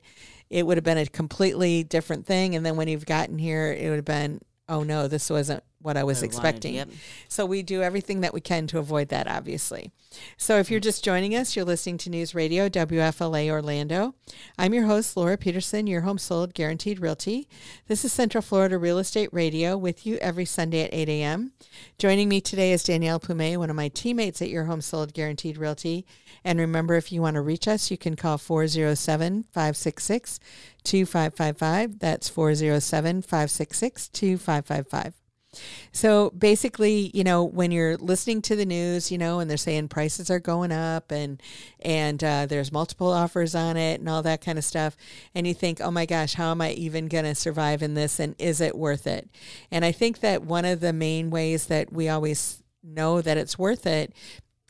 it 0.50 0.66
would 0.66 0.78
have 0.78 0.84
been 0.86 0.98
a 0.98 1.06
completely 1.06 1.84
different 1.84 2.26
thing. 2.26 2.56
And 2.56 2.66
then 2.66 2.78
when 2.78 2.88
you've 2.88 3.06
gotten 3.06 3.38
here, 3.38 3.74
it 3.74 3.90
would 3.90 3.98
have 3.98 4.06
been, 4.06 4.40
oh 4.70 4.84
no, 4.84 5.08
this 5.10 5.30
wasn't 5.30 5.64
what 5.82 5.98
I 5.98 6.04
was 6.04 6.24
I 6.24 6.26
expecting. 6.26 6.76
Wanted, 6.76 6.94
yep. 6.94 7.00
So 7.28 7.46
we 7.46 7.64
do 7.64 7.82
everything 7.82 8.22
that 8.22 8.34
we 8.34 8.42
can 8.42 8.68
to 8.68 8.80
avoid 8.80 9.10
that, 9.10 9.28
obviously. 9.28 9.92
So 10.38 10.58
if 10.58 10.70
you're 10.70 10.80
mm. 10.80 10.84
just 10.84 11.04
joining 11.04 11.36
us, 11.36 11.56
you're 11.56 11.66
listening 11.66 11.98
to 12.00 12.10
News 12.10 12.36
Radio 12.36 12.68
WFLA 12.68 13.50
Orlando. 13.50 14.16
I'm 14.58 14.74
your 14.74 14.86
host, 14.86 15.16
Laura 15.16 15.38
Petersen, 15.38 15.88
your 15.88 16.02
home 16.02 16.18
sold 16.18 16.54
guaranteed 16.54 17.00
realty. 17.00 17.48
This 17.88 18.04
is 18.04 18.12
Central 18.12 18.42
Florida 18.42 18.78
Real 18.78 19.00
Estate 19.00 19.30
Radio 19.32 19.78
with 19.78 20.06
you 20.06 20.18
every 20.18 20.46
Sunday 20.46 20.84
at 20.84 20.94
8 20.94 21.10
a.m. 21.10 21.52
Joining 21.98 22.28
me 22.28 22.42
today 22.42 22.72
is 22.74 22.84
Danielle 22.84 23.20
Pume, 23.20 23.58
one 23.58 23.70
of 23.70 23.76
my 23.76 23.88
teammates 23.88 24.42
at 24.42 24.50
your 24.50 24.66
home 24.66 24.82
sold 24.82 25.14
guaranteed 25.14 25.58
realty. 25.58 26.06
And 26.44 26.60
remember, 26.60 26.96
if 26.96 27.12
you 27.12 27.22
want 27.22 27.36
to 27.36 27.42
reach 27.42 27.68
us, 27.68 27.92
you 27.92 27.98
can 27.98 28.16
call 28.16 28.38
407 28.38 29.44
566 29.44 30.40
2555. 30.84 32.00
That's 32.00 32.30
407 32.30 33.22
566 33.22 34.10
2555. 34.10 35.21
So 35.92 36.30
basically, 36.32 37.12
you 37.14 37.24
know, 37.24 37.44
when 37.44 37.72
you're 37.72 37.98
listening 37.98 38.42
to 38.44 38.56
the 38.56 38.66
news, 38.66 39.12
you 39.12 39.18
know, 39.18 39.40
and 39.40 39.50
they're 39.50 39.58
saying 39.58 39.90
prices 39.90 40.32
are 40.32 40.40
going 40.40 40.72
up 40.72 41.12
and 41.12 41.42
and 41.82 42.24
uh, 42.24 42.46
there's 42.46 42.72
multiple 42.72 43.10
offers 43.12 43.54
on 43.54 43.76
it 43.76 44.00
and 44.00 44.08
all 44.08 44.22
that 44.24 44.42
kind 44.42 44.58
of 44.58 44.64
stuff, 44.64 44.96
and 45.36 45.46
you 45.46 45.54
think, 45.54 45.82
oh 45.82 45.92
my 45.92 46.06
gosh, 46.06 46.36
how 46.36 46.52
am 46.52 46.62
I 46.62 46.72
even 46.72 47.08
going 47.08 47.26
to 47.26 47.36
survive 47.36 47.82
in 47.82 47.94
this, 47.96 48.20
and 48.20 48.36
is 48.40 48.62
it 48.62 48.78
worth 48.78 49.08
it? 49.08 49.30
And 49.72 49.84
I 49.84 49.92
think 49.92 50.20
that 50.20 50.44
one 50.44 50.66
of 50.66 50.80
the 50.80 50.94
main 50.94 51.30
ways 51.30 51.66
that 51.68 51.92
we 51.92 52.08
always 52.08 52.64
know 52.84 53.22
that 53.22 53.38
it's 53.38 53.60
worth 53.60 53.86
it 53.86 54.14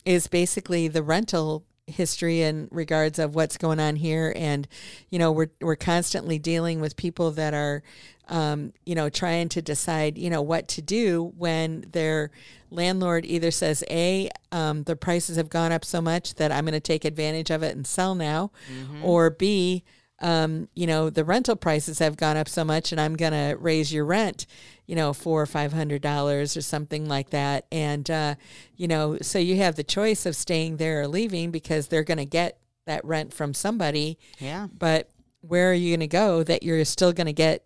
is 0.06 0.28
basically 0.28 0.88
the 0.88 1.04
rental 1.04 1.64
history 1.88 2.42
in 2.42 2.68
regards 2.72 3.20
of 3.20 3.36
what's 3.36 3.58
going 3.58 3.80
on 3.80 3.96
here 3.98 4.34
and 4.36 4.68
you 5.10 5.20
know 5.20 5.32
we're 5.32 5.52
we're 5.60 5.76
constantly 5.76 6.40
dealing 6.40 6.80
with 6.80 6.96
people 6.96 7.32
that 7.32 7.54
are 7.54 7.84
um, 8.32 8.72
you 8.86 8.96
know, 8.96 9.10
trying 9.10 9.50
to 9.50 9.62
decide, 9.62 10.18
you 10.18 10.30
know, 10.30 10.42
what 10.42 10.70
to 10.70 10.82
do 10.82 11.34
when 11.38 11.86
their 11.92 12.32
landlord 12.72 13.26
either 13.26 13.52
says, 13.52 13.84
A, 13.92 14.30
um, 14.54 14.84
the 14.84 14.96
prices 14.96 15.36
have 15.36 15.50
gone 15.50 15.74
up 15.74 15.84
so 15.84 16.02
much 16.02 16.36
that 16.36 16.52
I'm 16.52 16.64
going 16.64 16.74
to 16.74 16.80
take 16.80 17.04
advantage 17.04 17.52
of 17.52 17.62
it 17.62 17.76
and 17.76 17.86
sell 17.86 18.16
now, 18.16 18.52
mm-hmm. 18.74 19.04
or 19.04 19.30
B, 19.30 19.84
um, 20.20 20.70
you 20.76 20.88
know, 20.88 21.10
the 21.10 21.26
rental 21.26 21.58
prices 21.58 22.00
have 22.00 22.16
gone 22.16 22.38
up 22.38 22.48
so 22.48 22.64
much 22.64 22.92
and 22.94 23.02
I'm 23.02 23.18
going 23.18 23.34
to 23.34 23.58
raise 23.60 23.92
your 23.92 24.06
rent, 24.06 24.46
you 24.88 24.96
know, 24.96 25.12
four 25.14 25.42
or 25.42 25.46
five 25.46 25.74
hundred 25.74 26.02
dollars 26.02 26.56
or 26.56 26.62
something 26.62 27.10
like 27.10 27.32
that. 27.32 27.66
And, 27.72 28.10
uh, 28.10 28.36
you 28.78 28.88
know, 28.88 29.18
so 29.22 29.40
you 29.40 29.58
have 29.58 29.76
the 29.76 29.84
choice 29.84 30.26
of 30.26 30.38
staying 30.38 30.78
there 30.78 31.02
or 31.02 31.08
leaving 31.08 31.52
because 31.52 31.88
they're 31.88 32.04
going 32.04 32.18
to 32.20 32.26
get 32.26 32.60
that 32.86 33.04
rent 33.04 33.34
from 33.34 33.54
somebody. 33.54 34.18
Yeah. 34.40 34.68
But 34.72 35.10
where 35.42 35.72
are 35.72 35.74
you 35.74 35.90
going 35.92 36.02
to 36.02 36.08
go 36.08 36.44
that 36.44 36.64
you're 36.64 36.86
still 36.86 37.12
going 37.12 37.28
to 37.28 37.34
get 37.34 37.66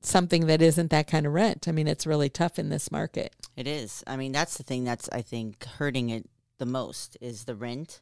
something 0.00 0.46
that 0.46 0.62
isn't 0.62 0.90
that 0.90 1.06
kind 1.06 1.26
of 1.26 1.32
rent. 1.32 1.66
I 1.68 1.72
mean, 1.72 1.88
it's 1.88 2.06
really 2.06 2.28
tough 2.28 2.58
in 2.58 2.68
this 2.68 2.90
market. 2.90 3.34
It 3.56 3.66
is. 3.66 4.04
I 4.06 4.16
mean, 4.16 4.32
that's 4.32 4.56
the 4.56 4.62
thing 4.62 4.84
that's 4.84 5.08
I 5.12 5.22
think 5.22 5.64
hurting 5.64 6.10
it 6.10 6.28
the 6.58 6.66
most 6.66 7.16
is 7.20 7.44
the 7.44 7.54
rent, 7.54 8.00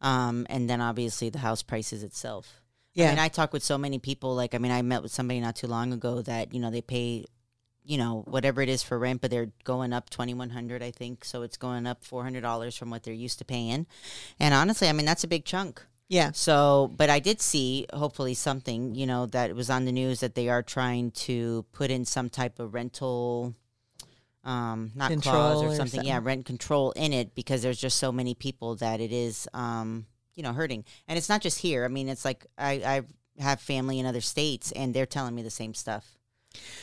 um, 0.00 0.46
and 0.50 0.68
then 0.68 0.80
obviously 0.80 1.30
the 1.30 1.38
house 1.38 1.62
prices 1.62 2.02
itself. 2.02 2.60
Yeah. 2.94 3.06
I 3.06 3.10
mean, 3.10 3.18
I 3.18 3.28
talk 3.28 3.52
with 3.52 3.62
so 3.62 3.78
many 3.78 3.98
people. 3.98 4.34
Like, 4.34 4.54
I 4.54 4.58
mean, 4.58 4.72
I 4.72 4.82
met 4.82 5.02
with 5.02 5.12
somebody 5.12 5.40
not 5.40 5.56
too 5.56 5.66
long 5.66 5.92
ago 5.92 6.22
that 6.22 6.52
you 6.52 6.60
know 6.60 6.70
they 6.70 6.80
pay, 6.82 7.24
you 7.84 7.96
know, 7.96 8.24
whatever 8.26 8.60
it 8.60 8.68
is 8.68 8.82
for 8.82 8.98
rent, 8.98 9.20
but 9.20 9.30
they're 9.30 9.52
going 9.64 9.92
up 9.92 10.10
twenty 10.10 10.34
one 10.34 10.50
hundred, 10.50 10.82
I 10.82 10.90
think. 10.90 11.24
So 11.24 11.42
it's 11.42 11.56
going 11.56 11.86
up 11.86 12.04
four 12.04 12.22
hundred 12.24 12.42
dollars 12.42 12.76
from 12.76 12.90
what 12.90 13.02
they're 13.02 13.14
used 13.14 13.38
to 13.38 13.44
paying, 13.44 13.86
and 14.40 14.54
honestly, 14.54 14.88
I 14.88 14.92
mean, 14.92 15.06
that's 15.06 15.24
a 15.24 15.28
big 15.28 15.44
chunk. 15.44 15.82
Yeah. 16.08 16.30
So, 16.32 16.90
but 16.96 17.10
I 17.10 17.18
did 17.18 17.40
see 17.40 17.86
hopefully 17.92 18.34
something, 18.34 18.94
you 18.94 19.06
know, 19.06 19.26
that 19.26 19.54
was 19.54 19.68
on 19.68 19.84
the 19.84 19.92
news 19.92 20.20
that 20.20 20.34
they 20.34 20.48
are 20.48 20.62
trying 20.62 21.10
to 21.12 21.66
put 21.72 21.90
in 21.90 22.04
some 22.04 22.30
type 22.30 22.58
of 22.58 22.74
rental 22.74 23.54
um 24.44 24.92
not 24.94 25.10
control 25.10 25.34
clause 25.34 25.56
or 25.56 25.60
something. 25.60 25.72
or 25.72 25.76
something. 25.76 26.04
Yeah, 26.04 26.20
rent 26.22 26.46
control 26.46 26.92
in 26.92 27.12
it 27.12 27.34
because 27.34 27.62
there's 27.62 27.80
just 27.80 27.98
so 27.98 28.10
many 28.10 28.34
people 28.34 28.76
that 28.76 29.00
it 29.00 29.12
is 29.12 29.48
um, 29.52 30.06
you 30.34 30.42
know, 30.42 30.52
hurting. 30.52 30.84
And 31.08 31.18
it's 31.18 31.28
not 31.28 31.42
just 31.42 31.58
here. 31.58 31.84
I 31.84 31.88
mean, 31.88 32.08
it's 32.08 32.24
like 32.24 32.46
I 32.56 33.02
I 33.38 33.42
have 33.42 33.60
family 33.60 33.98
in 33.98 34.06
other 34.06 34.20
states 34.20 34.72
and 34.72 34.94
they're 34.94 35.06
telling 35.06 35.34
me 35.34 35.42
the 35.42 35.50
same 35.50 35.74
stuff. 35.74 36.16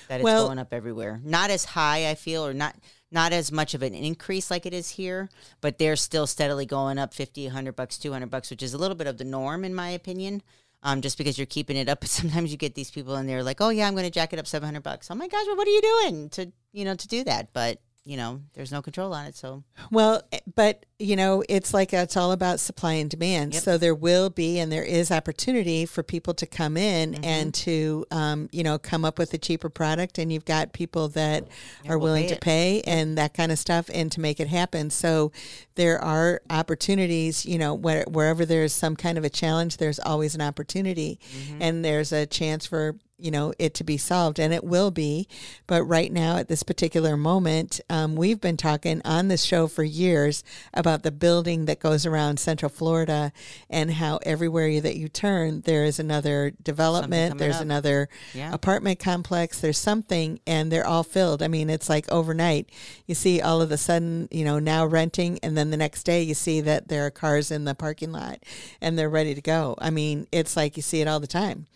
That 0.10 0.18
it's 0.18 0.24
well, 0.24 0.46
going 0.46 0.60
up 0.60 0.74
everywhere. 0.74 1.20
Not 1.24 1.50
as 1.50 1.66
high, 1.66 2.10
I 2.10 2.16
feel, 2.16 2.46
or 2.46 2.54
not 2.54 2.76
not 3.12 3.34
as 3.34 3.52
much 3.52 3.74
of 3.74 3.82
an 3.82 3.94
increase 3.94 4.52
like 4.52 4.66
it 4.66 4.74
is 4.74 4.92
here, 4.92 5.30
but 5.62 5.78
they're 5.78 5.96
still 5.96 6.28
steadily 6.28 6.66
going 6.66 6.98
up 6.98 7.14
50, 7.14 7.46
100 7.46 7.76
bucks, 7.76 7.98
200 7.98 8.30
bucks, 8.30 8.50
which 8.50 8.64
is 8.64 8.74
a 8.74 8.78
little 8.78 8.96
bit 8.96 9.08
of 9.08 9.18
the 9.18 9.24
norm 9.24 9.64
in 9.64 9.76
my 9.76 9.90
opinion. 9.90 10.42
Um, 10.84 11.02
just 11.02 11.18
because 11.18 11.38
you're 11.38 11.48
keeping 11.48 11.78
it 11.78 11.90
up, 11.90 12.00
but 12.02 12.10
sometimes 12.10 12.52
you 12.52 12.58
get 12.58 12.76
these 12.76 12.92
people 12.92 13.16
and 13.16 13.28
they're 13.28 13.44
like, 13.44 13.60
"Oh 13.60 13.70
yeah, 13.70 13.88
I'm 13.88 13.94
going 13.94 14.06
to 14.06 14.12
jack 14.12 14.34
it 14.34 14.40
up 14.40 14.46
700 14.46 14.84
bucks." 14.84 15.10
Oh 15.10 15.16
my 15.16 15.28
gosh, 15.28 15.46
well, 15.48 15.56
what 15.56 15.68
are 15.68 15.72
you 15.72 15.82
doing 15.82 16.30
to 16.30 16.52
you 16.74 16.86
know 16.86 16.94
to 16.94 17.08
do 17.08 17.24
that? 17.24 17.54
But 17.54 17.80
you 18.06 18.18
know, 18.18 18.42
there's 18.54 18.72
no 18.72 18.84
control 18.84 19.14
on 19.14 19.26
it. 19.26 19.36
So, 19.36 19.64
well, 19.90 20.22
eh, 20.32 20.40
but 20.54 20.86
you 21.00 21.16
know, 21.16 21.44
it's 21.50 21.74
like 21.74 21.92
it's 21.92 22.16
all 22.16 22.32
about 22.32 22.60
supply 22.60 22.94
and 22.94 23.10
demand. 23.10 23.54
Yep. 23.56 23.64
So 23.64 23.78
there 23.78 23.96
will 23.96 24.30
be 24.30 24.60
and 24.60 24.72
there 24.72 24.84
is 24.84 25.12
opportunity 25.12 25.86
for 25.86 26.04
people 26.04 26.34
to 26.36 26.46
come 26.46 26.78
in 26.78 27.14
mm-hmm. 27.14 27.26
and 27.26 27.54
to, 27.56 28.06
um, 28.12 28.48
you 28.52 28.64
know, 28.64 28.78
come 28.78 29.04
up 29.04 29.18
with 29.18 29.34
a 29.34 29.38
cheaper 29.38 29.70
product. 29.70 30.20
And 30.20 30.32
you've 30.32 30.46
got 30.46 30.72
people 30.72 31.10
that 31.10 31.48
yeah, 31.84 31.92
are 31.92 31.98
we'll 31.98 32.14
willing 32.14 32.28
pay 32.28 32.34
to 32.34 32.40
pay 32.40 32.82
and 32.82 33.18
that 33.18 33.34
kind 33.34 33.52
of 33.52 33.60
stuff 33.60 33.90
and 33.94 34.12
to 34.14 34.22
make 34.22 34.40
it 34.40 34.48
happen. 34.48 34.90
So 34.92 35.32
there 35.74 36.00
are 36.00 36.42
opportunities, 36.50 37.46
you 37.46 37.58
know, 37.58 37.74
where, 37.74 38.06
wherever 38.08 38.46
there's 38.46 38.72
some 38.72 38.96
kind 38.96 39.18
of 39.18 39.26
a 39.26 39.30
challenge, 39.30 39.78
there's 39.78 40.00
always 40.00 40.36
an 40.36 40.42
opportunity 40.42 41.20
mm-hmm. 41.36 41.62
and 41.62 41.84
there's 41.84 42.14
a 42.14 42.26
chance 42.26 42.68
for 42.68 42.96
you 43.18 43.32
know 43.32 43.54
it 43.58 43.74
to 43.76 43.84
be 43.84 43.98
solved 43.98 44.40
and 44.40 44.54
it 44.54 44.64
will 44.64 44.92
be. 44.92 45.28
But 45.68 45.84
right 45.84 46.12
now 46.12 46.38
at 46.38 46.48
this 46.48 46.64
particular 46.64 47.16
moment 47.16 47.80
um, 47.90 48.16
we've 48.16 48.42
been 48.42 48.58
talking 48.58 49.02
on 49.06 49.28
this 49.28 49.44
show 49.44 49.68
for 49.68 49.84
years 49.84 50.44
about 50.74 51.04
the 51.04 51.12
building 51.12 51.66
that 51.66 51.80
goes 51.80 52.06
around 52.06 52.40
central 52.40 52.70
florida 52.70 53.32
and 53.70 53.92
how 53.92 54.20
everywhere 54.24 54.82
that 54.82 54.98
you 54.98 55.08
turn 55.08 55.62
there 55.62 55.86
is 55.86 56.00
another 56.00 56.54
development 56.62 57.38
there's 57.38 57.58
up. 57.58 57.62
another 57.62 58.10
yeah. 58.34 58.54
apartment 58.54 59.00
complex 59.00 59.60
there's 59.62 59.78
something 59.78 60.40
and 60.46 60.72
they're 60.72 60.88
all 60.88 61.04
filled. 61.04 61.42
I 61.42 61.48
mean 61.48 61.70
it's 61.70 61.90
like 61.90 62.12
overnight. 62.12 62.70
You 63.06 63.16
see 63.16 63.42
all 63.42 63.62
of 63.62 63.72
a 63.72 63.78
sudden 63.78 64.28
you 64.32 64.44
know 64.44 64.60
now 64.60 64.86
renting 64.86 65.40
and 65.42 65.58
then 65.58 65.70
the 65.70 65.78
next 65.78 66.04
day 66.04 66.22
you 66.22 66.34
see 66.34 66.62
that 66.62 66.90
there 66.90 67.06
are 67.06 67.12
cars 67.12 67.50
in 67.50 67.64
the 67.64 67.76
parking 67.76 68.12
lot 68.12 68.44
and 68.82 68.98
they're 68.98 69.10
ready 69.10 69.34
to 69.36 69.42
go. 69.42 69.76
I 69.80 69.90
mean 69.90 70.28
it's 70.32 70.58
like 70.58 70.76
you 70.76 70.84
see 70.84 71.00
it 71.02 71.08
all 71.08 71.20
the 71.20 71.28
time. 71.28 71.68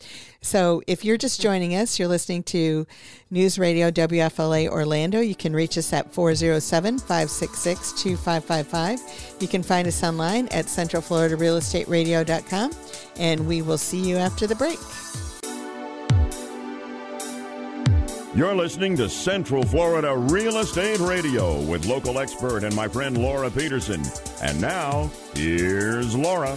So 0.41 0.82
if 0.88 1.04
you're 1.04 1.17
just 1.17 1.29
joining 1.38 1.76
us, 1.76 2.00
you're 2.00 2.08
listening 2.08 2.44
to 2.44 2.88
News 3.30 3.60
Radio 3.60 3.92
WFLA 3.92 4.70
Orlando. 4.70 5.20
You 5.20 5.36
can 5.36 5.54
reach 5.54 5.78
us 5.78 5.92
at 5.94 6.13
407 6.13 7.00
566 7.00 8.02
2555. 8.02 9.42
You 9.42 9.48
can 9.48 9.63
find 9.63 9.88
us 9.88 10.04
online 10.04 10.48
at 10.48 10.65
centralfloridarealestateradio.com. 10.65 12.72
And 13.18 13.48
we 13.48 13.62
will 13.62 13.78
see 13.78 14.00
you 14.00 14.18
after 14.18 14.48
the 14.48 14.56
break. 14.56 14.80
You're 18.36 18.56
listening 18.56 18.96
to 18.98 19.10
Central 19.10 19.63
Florida 19.63 20.15
Real 20.15 20.60
Estate 20.60 21.00
Radio 21.00 21.60
with 21.63 21.88
local 21.88 22.20
expert 22.20 22.63
and 22.63 22.76
my 22.76 22.88
friend 22.88 23.18
Laura 23.18 23.50
Petersen. 23.50 24.04
And 24.42 24.62
now, 24.62 25.10
here's 25.34 26.15
Laura. 26.15 26.56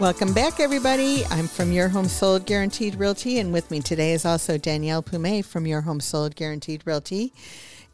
Welcome 0.00 0.32
back, 0.32 0.60
everybody. 0.60 1.26
I'm 1.26 1.46
from 1.46 1.72
Your 1.72 1.88
Home 1.88 2.08
Sold 2.08 2.46
Guaranteed 2.46 2.94
Realty, 2.94 3.38
and 3.38 3.52
with 3.52 3.70
me 3.70 3.80
today 3.80 4.14
is 4.14 4.24
also 4.24 4.56
Danielle 4.56 5.02
Pume 5.02 5.42
from 5.42 5.66
Your 5.66 5.82
Home 5.82 6.00
Sold 6.00 6.36
Guaranteed 6.36 6.86
Realty. 6.86 7.34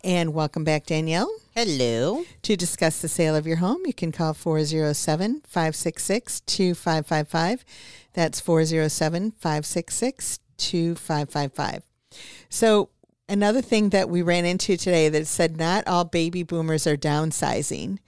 And 0.04 0.32
welcome 0.32 0.62
back, 0.62 0.86
Danielle. 0.86 1.28
Hello. 1.56 2.22
To 2.42 2.56
discuss 2.56 3.02
the 3.02 3.08
sale 3.08 3.34
of 3.34 3.44
your 3.44 3.56
home, 3.56 3.80
you 3.86 3.92
can 3.92 4.12
call 4.12 4.34
407 4.34 5.42
566 5.48 6.42
2555. 6.42 7.64
That's 8.12 8.40
407 8.40 9.32
566 9.32 10.38
2555. 10.58 11.82
So, 12.48 12.90
another 13.28 13.60
thing 13.60 13.88
that 13.88 14.08
we 14.08 14.22
ran 14.22 14.44
into 14.44 14.76
today 14.76 15.08
that 15.08 15.26
said 15.26 15.56
not 15.56 15.88
all 15.88 16.04
baby 16.04 16.44
boomers 16.44 16.86
are 16.86 16.96
downsizing 16.96 17.98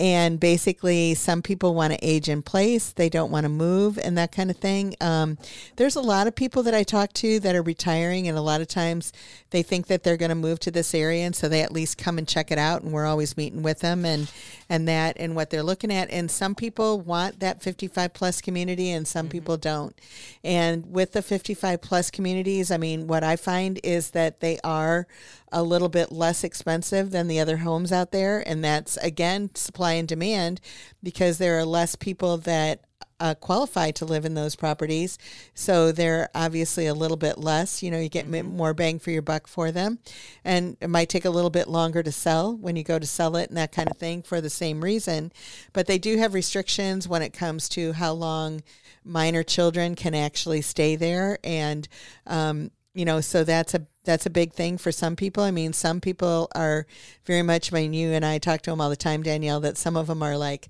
and 0.00 0.40
basically 0.40 1.14
some 1.14 1.42
people 1.42 1.74
want 1.74 1.92
to 1.92 1.98
age 2.02 2.30
in 2.30 2.40
place 2.40 2.90
they 2.92 3.10
don't 3.10 3.30
want 3.30 3.44
to 3.44 3.50
move 3.50 3.98
and 3.98 4.16
that 4.16 4.32
kind 4.32 4.50
of 4.50 4.56
thing. 4.56 4.96
Um, 5.00 5.36
there's 5.76 5.94
a 5.94 6.00
lot 6.00 6.26
of 6.26 6.34
people 6.34 6.62
that 6.62 6.74
i 6.74 6.82
talk 6.82 7.12
to 7.12 7.38
that 7.40 7.54
are 7.54 7.62
retiring 7.62 8.26
and 8.26 8.36
a 8.36 8.40
lot 8.40 8.62
of 8.62 8.66
times 8.66 9.12
they 9.50 9.62
think 9.62 9.88
that 9.88 10.02
they're 10.02 10.16
going 10.16 10.30
to 10.30 10.34
move 10.34 10.58
to 10.60 10.70
this 10.70 10.94
area 10.94 11.24
and 11.24 11.36
so 11.36 11.48
they 11.48 11.60
at 11.60 11.70
least 11.70 11.98
come 11.98 12.16
and 12.16 12.26
check 12.26 12.50
it 12.50 12.58
out 12.58 12.82
and 12.82 12.92
we're 12.92 13.04
always 13.04 13.36
meeting 13.36 13.62
with 13.62 13.80
them 13.80 14.06
and 14.06 14.32
and 14.70 14.88
that 14.88 15.16
and 15.18 15.36
what 15.36 15.50
they're 15.50 15.62
looking 15.62 15.92
at. 15.92 16.10
And 16.10 16.30
some 16.30 16.54
people 16.54 17.00
want 17.00 17.40
that 17.40 17.62
55 17.62 18.14
plus 18.14 18.40
community 18.40 18.90
and 18.90 19.06
some 19.06 19.26
mm-hmm. 19.26 19.32
people 19.32 19.56
don't. 19.58 19.94
And 20.42 20.90
with 20.90 21.12
the 21.12 21.22
55 21.22 21.82
plus 21.82 22.10
communities 22.10 22.70
i 22.70 22.76
mean 22.76 23.06
what 23.06 23.22
i 23.22 23.36
find 23.36 23.78
is 23.84 24.10
that 24.10 24.40
they 24.40 24.58
are 24.64 25.06
a 25.52 25.62
little 25.62 25.88
bit 25.88 26.12
less 26.12 26.44
expensive 26.44 27.10
than 27.10 27.28
the 27.28 27.40
other 27.40 27.58
homes 27.58 27.92
out 27.92 28.12
there 28.12 28.42
and 28.46 28.64
that's 28.64 28.96
again 28.98 29.50
supply 29.54 29.92
and 29.92 30.08
demand 30.08 30.60
because 31.02 31.38
there 31.38 31.58
are 31.58 31.64
less 31.64 31.96
people 31.96 32.36
that 32.38 32.84
uh, 33.20 33.34
qualify 33.34 33.90
to 33.90 34.04
live 34.04 34.24
in 34.24 34.34
those 34.34 34.56
properties. 34.56 35.18
So 35.54 35.92
they're 35.92 36.30
obviously 36.34 36.86
a 36.86 36.94
little 36.94 37.18
bit 37.18 37.38
less. 37.38 37.82
You 37.82 37.90
know, 37.90 37.98
you 37.98 38.08
get 38.08 38.28
mm-hmm. 38.28 38.56
more 38.56 38.74
bang 38.74 38.98
for 38.98 39.10
your 39.10 39.22
buck 39.22 39.46
for 39.46 39.70
them. 39.70 39.98
And 40.44 40.76
it 40.80 40.88
might 40.88 41.10
take 41.10 41.26
a 41.26 41.30
little 41.30 41.50
bit 41.50 41.68
longer 41.68 42.02
to 42.02 42.10
sell 42.10 42.56
when 42.56 42.76
you 42.76 42.82
go 42.82 42.98
to 42.98 43.06
sell 43.06 43.36
it 43.36 43.50
and 43.50 43.58
that 43.58 43.72
kind 43.72 43.90
of 43.90 43.98
thing 43.98 44.22
for 44.22 44.40
the 44.40 44.50
same 44.50 44.82
reason. 44.82 45.32
But 45.72 45.86
they 45.86 45.98
do 45.98 46.16
have 46.16 46.34
restrictions 46.34 47.06
when 47.06 47.22
it 47.22 47.34
comes 47.34 47.68
to 47.70 47.92
how 47.92 48.12
long 48.12 48.62
minor 49.04 49.42
children 49.42 49.94
can 49.94 50.14
actually 50.14 50.62
stay 50.62 50.96
there. 50.96 51.38
And, 51.44 51.86
um, 52.26 52.70
you 52.94 53.04
know, 53.04 53.20
so 53.20 53.44
that's 53.44 53.74
a 53.74 53.86
that's 54.04 54.26
a 54.26 54.30
big 54.30 54.52
thing 54.52 54.78
for 54.78 54.90
some 54.90 55.14
people. 55.14 55.42
I 55.42 55.50
mean, 55.50 55.72
some 55.72 56.00
people 56.00 56.48
are 56.54 56.86
very 57.24 57.42
much. 57.42 57.72
I 57.72 57.76
mean, 57.76 57.92
you 57.92 58.10
and 58.12 58.24
I 58.24 58.38
talk 58.38 58.62
to 58.62 58.70
them 58.70 58.80
all 58.80 58.90
the 58.90 58.96
time, 58.96 59.22
Danielle. 59.22 59.60
That 59.60 59.76
some 59.76 59.96
of 59.96 60.06
them 60.06 60.22
are 60.22 60.36
like, 60.36 60.68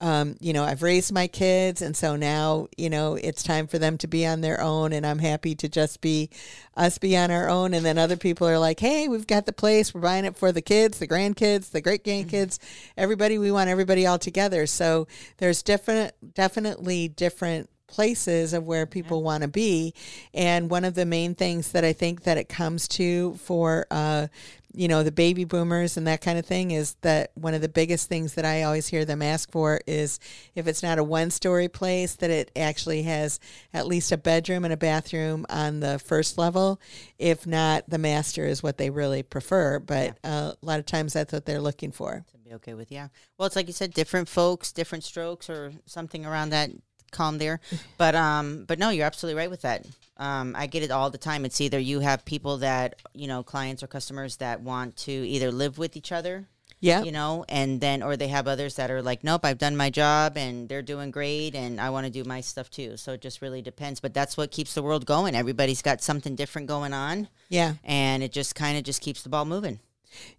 um, 0.00 0.36
you 0.40 0.52
know, 0.52 0.64
I've 0.64 0.82
raised 0.82 1.12
my 1.12 1.26
kids, 1.26 1.80
and 1.80 1.96
so 1.96 2.16
now, 2.16 2.66
you 2.76 2.90
know, 2.90 3.14
it's 3.14 3.42
time 3.42 3.66
for 3.66 3.78
them 3.78 3.96
to 3.98 4.08
be 4.08 4.26
on 4.26 4.42
their 4.42 4.60
own, 4.60 4.92
and 4.92 5.06
I'm 5.06 5.20
happy 5.20 5.54
to 5.54 5.68
just 5.68 6.00
be 6.00 6.28
us 6.76 6.98
be 6.98 7.16
on 7.16 7.30
our 7.30 7.48
own. 7.48 7.72
And 7.72 7.86
then 7.86 7.96
other 7.96 8.16
people 8.16 8.46
are 8.46 8.58
like, 8.58 8.80
hey, 8.80 9.08
we've 9.08 9.26
got 9.26 9.46
the 9.46 9.52
place, 9.52 9.94
we're 9.94 10.02
buying 10.02 10.26
it 10.26 10.36
for 10.36 10.52
the 10.52 10.62
kids, 10.62 10.98
the 10.98 11.08
grandkids, 11.08 11.70
the 11.70 11.80
great 11.80 12.04
grandkids, 12.04 12.58
everybody. 12.96 13.38
We 13.38 13.52
want 13.52 13.70
everybody 13.70 14.06
all 14.06 14.18
together. 14.18 14.66
So 14.66 15.06
there's 15.38 15.62
different, 15.62 16.12
definitely 16.34 17.08
different 17.08 17.70
places 17.86 18.52
of 18.52 18.64
where 18.64 18.86
people 18.86 19.22
want 19.22 19.42
to 19.42 19.48
be. 19.48 19.94
And 20.32 20.70
one 20.70 20.84
of 20.84 20.94
the 20.94 21.06
main 21.06 21.34
things 21.34 21.72
that 21.72 21.84
i 21.84 21.92
think 21.92 22.22
that 22.24 22.38
it 22.38 22.48
comes 22.48 22.88
to 22.88 23.34
for 23.34 23.86
uh, 23.90 24.26
you 24.74 24.88
know 24.88 25.02
the 25.02 25.12
baby 25.12 25.44
boomers 25.44 25.96
and 25.96 26.06
that 26.06 26.20
kind 26.20 26.38
of 26.38 26.44
thing 26.44 26.72
is 26.72 26.96
that 27.02 27.30
one 27.34 27.54
of 27.54 27.60
the 27.60 27.68
biggest 27.68 28.08
things 28.08 28.34
that 28.34 28.44
I 28.44 28.64
always 28.64 28.88
hear 28.88 29.04
them 29.04 29.22
ask 29.22 29.50
for 29.50 29.80
is 29.86 30.18
if 30.54 30.66
it's 30.66 30.82
not 30.82 30.98
a 30.98 31.04
one 31.04 31.30
story 31.30 31.68
place 31.68 32.16
that 32.16 32.30
it 32.30 32.50
actually 32.56 33.02
has 33.02 33.38
at 33.72 33.86
least 33.86 34.10
a 34.10 34.16
bedroom 34.16 34.64
and 34.64 34.74
a 34.74 34.76
bathroom 34.76 35.46
on 35.48 35.80
the 35.80 35.98
first 35.98 36.36
level. 36.36 36.80
If 37.18 37.46
not 37.46 37.88
the 37.88 37.98
master 37.98 38.44
is 38.44 38.62
what 38.62 38.76
they 38.76 38.90
really 38.90 39.22
prefer. 39.22 39.78
But 39.78 40.18
yeah. 40.24 40.30
uh, 40.30 40.52
a 40.60 40.66
lot 40.66 40.80
of 40.80 40.86
times 40.86 41.12
that's 41.12 41.32
what 41.32 41.46
they're 41.46 41.60
looking 41.60 41.92
for. 41.92 42.24
To 42.32 42.38
be 42.38 42.54
okay 42.54 42.74
with 42.74 42.90
yeah. 42.90 43.08
Well 43.38 43.46
it's 43.46 43.56
like 43.56 43.68
you 43.68 43.72
said 43.72 43.94
different 43.94 44.28
folks 44.28 44.72
different 44.72 45.04
strokes 45.04 45.48
or 45.48 45.72
something 45.86 46.26
around 46.26 46.50
that 46.50 46.70
calm 47.14 47.38
there 47.38 47.60
but 47.96 48.14
um 48.14 48.64
but 48.66 48.78
no 48.78 48.90
you're 48.90 49.06
absolutely 49.06 49.38
right 49.38 49.50
with 49.50 49.62
that 49.62 49.86
um, 50.16 50.54
I 50.56 50.66
get 50.66 50.82
it 50.82 50.90
all 50.90 51.10
the 51.10 51.18
time. 51.18 51.44
It's 51.44 51.60
either 51.60 51.78
you 51.78 52.00
have 52.00 52.24
people 52.24 52.58
that, 52.58 53.00
you 53.14 53.26
know, 53.26 53.42
clients 53.42 53.82
or 53.82 53.86
customers 53.86 54.36
that 54.36 54.60
want 54.60 54.96
to 54.98 55.12
either 55.12 55.50
live 55.50 55.78
with 55.78 55.96
each 55.96 56.12
other. 56.12 56.46
Yeah. 56.80 57.02
You 57.02 57.12
know, 57.12 57.46
and 57.48 57.80
then, 57.80 58.02
or 58.02 58.14
they 58.14 58.28
have 58.28 58.46
others 58.46 58.76
that 58.76 58.90
are 58.90 59.00
like, 59.00 59.24
nope, 59.24 59.44
I've 59.44 59.58
done 59.58 59.74
my 59.74 59.88
job 59.88 60.36
and 60.36 60.68
they're 60.68 60.82
doing 60.82 61.10
great 61.10 61.54
and 61.54 61.80
I 61.80 61.88
want 61.88 62.04
to 62.06 62.12
do 62.12 62.24
my 62.24 62.42
stuff 62.42 62.68
too. 62.68 62.98
So 62.98 63.12
it 63.12 63.22
just 63.22 63.40
really 63.40 63.62
depends. 63.62 64.00
But 64.00 64.12
that's 64.12 64.36
what 64.36 64.50
keeps 64.50 64.74
the 64.74 64.82
world 64.82 65.06
going. 65.06 65.34
Everybody's 65.34 65.80
got 65.80 66.02
something 66.02 66.34
different 66.34 66.68
going 66.68 66.92
on. 66.92 67.28
Yeah. 67.48 67.74
And 67.84 68.22
it 68.22 68.32
just 68.32 68.54
kind 68.54 68.76
of 68.76 68.84
just 68.84 69.00
keeps 69.00 69.22
the 69.22 69.30
ball 69.30 69.46
moving. 69.46 69.80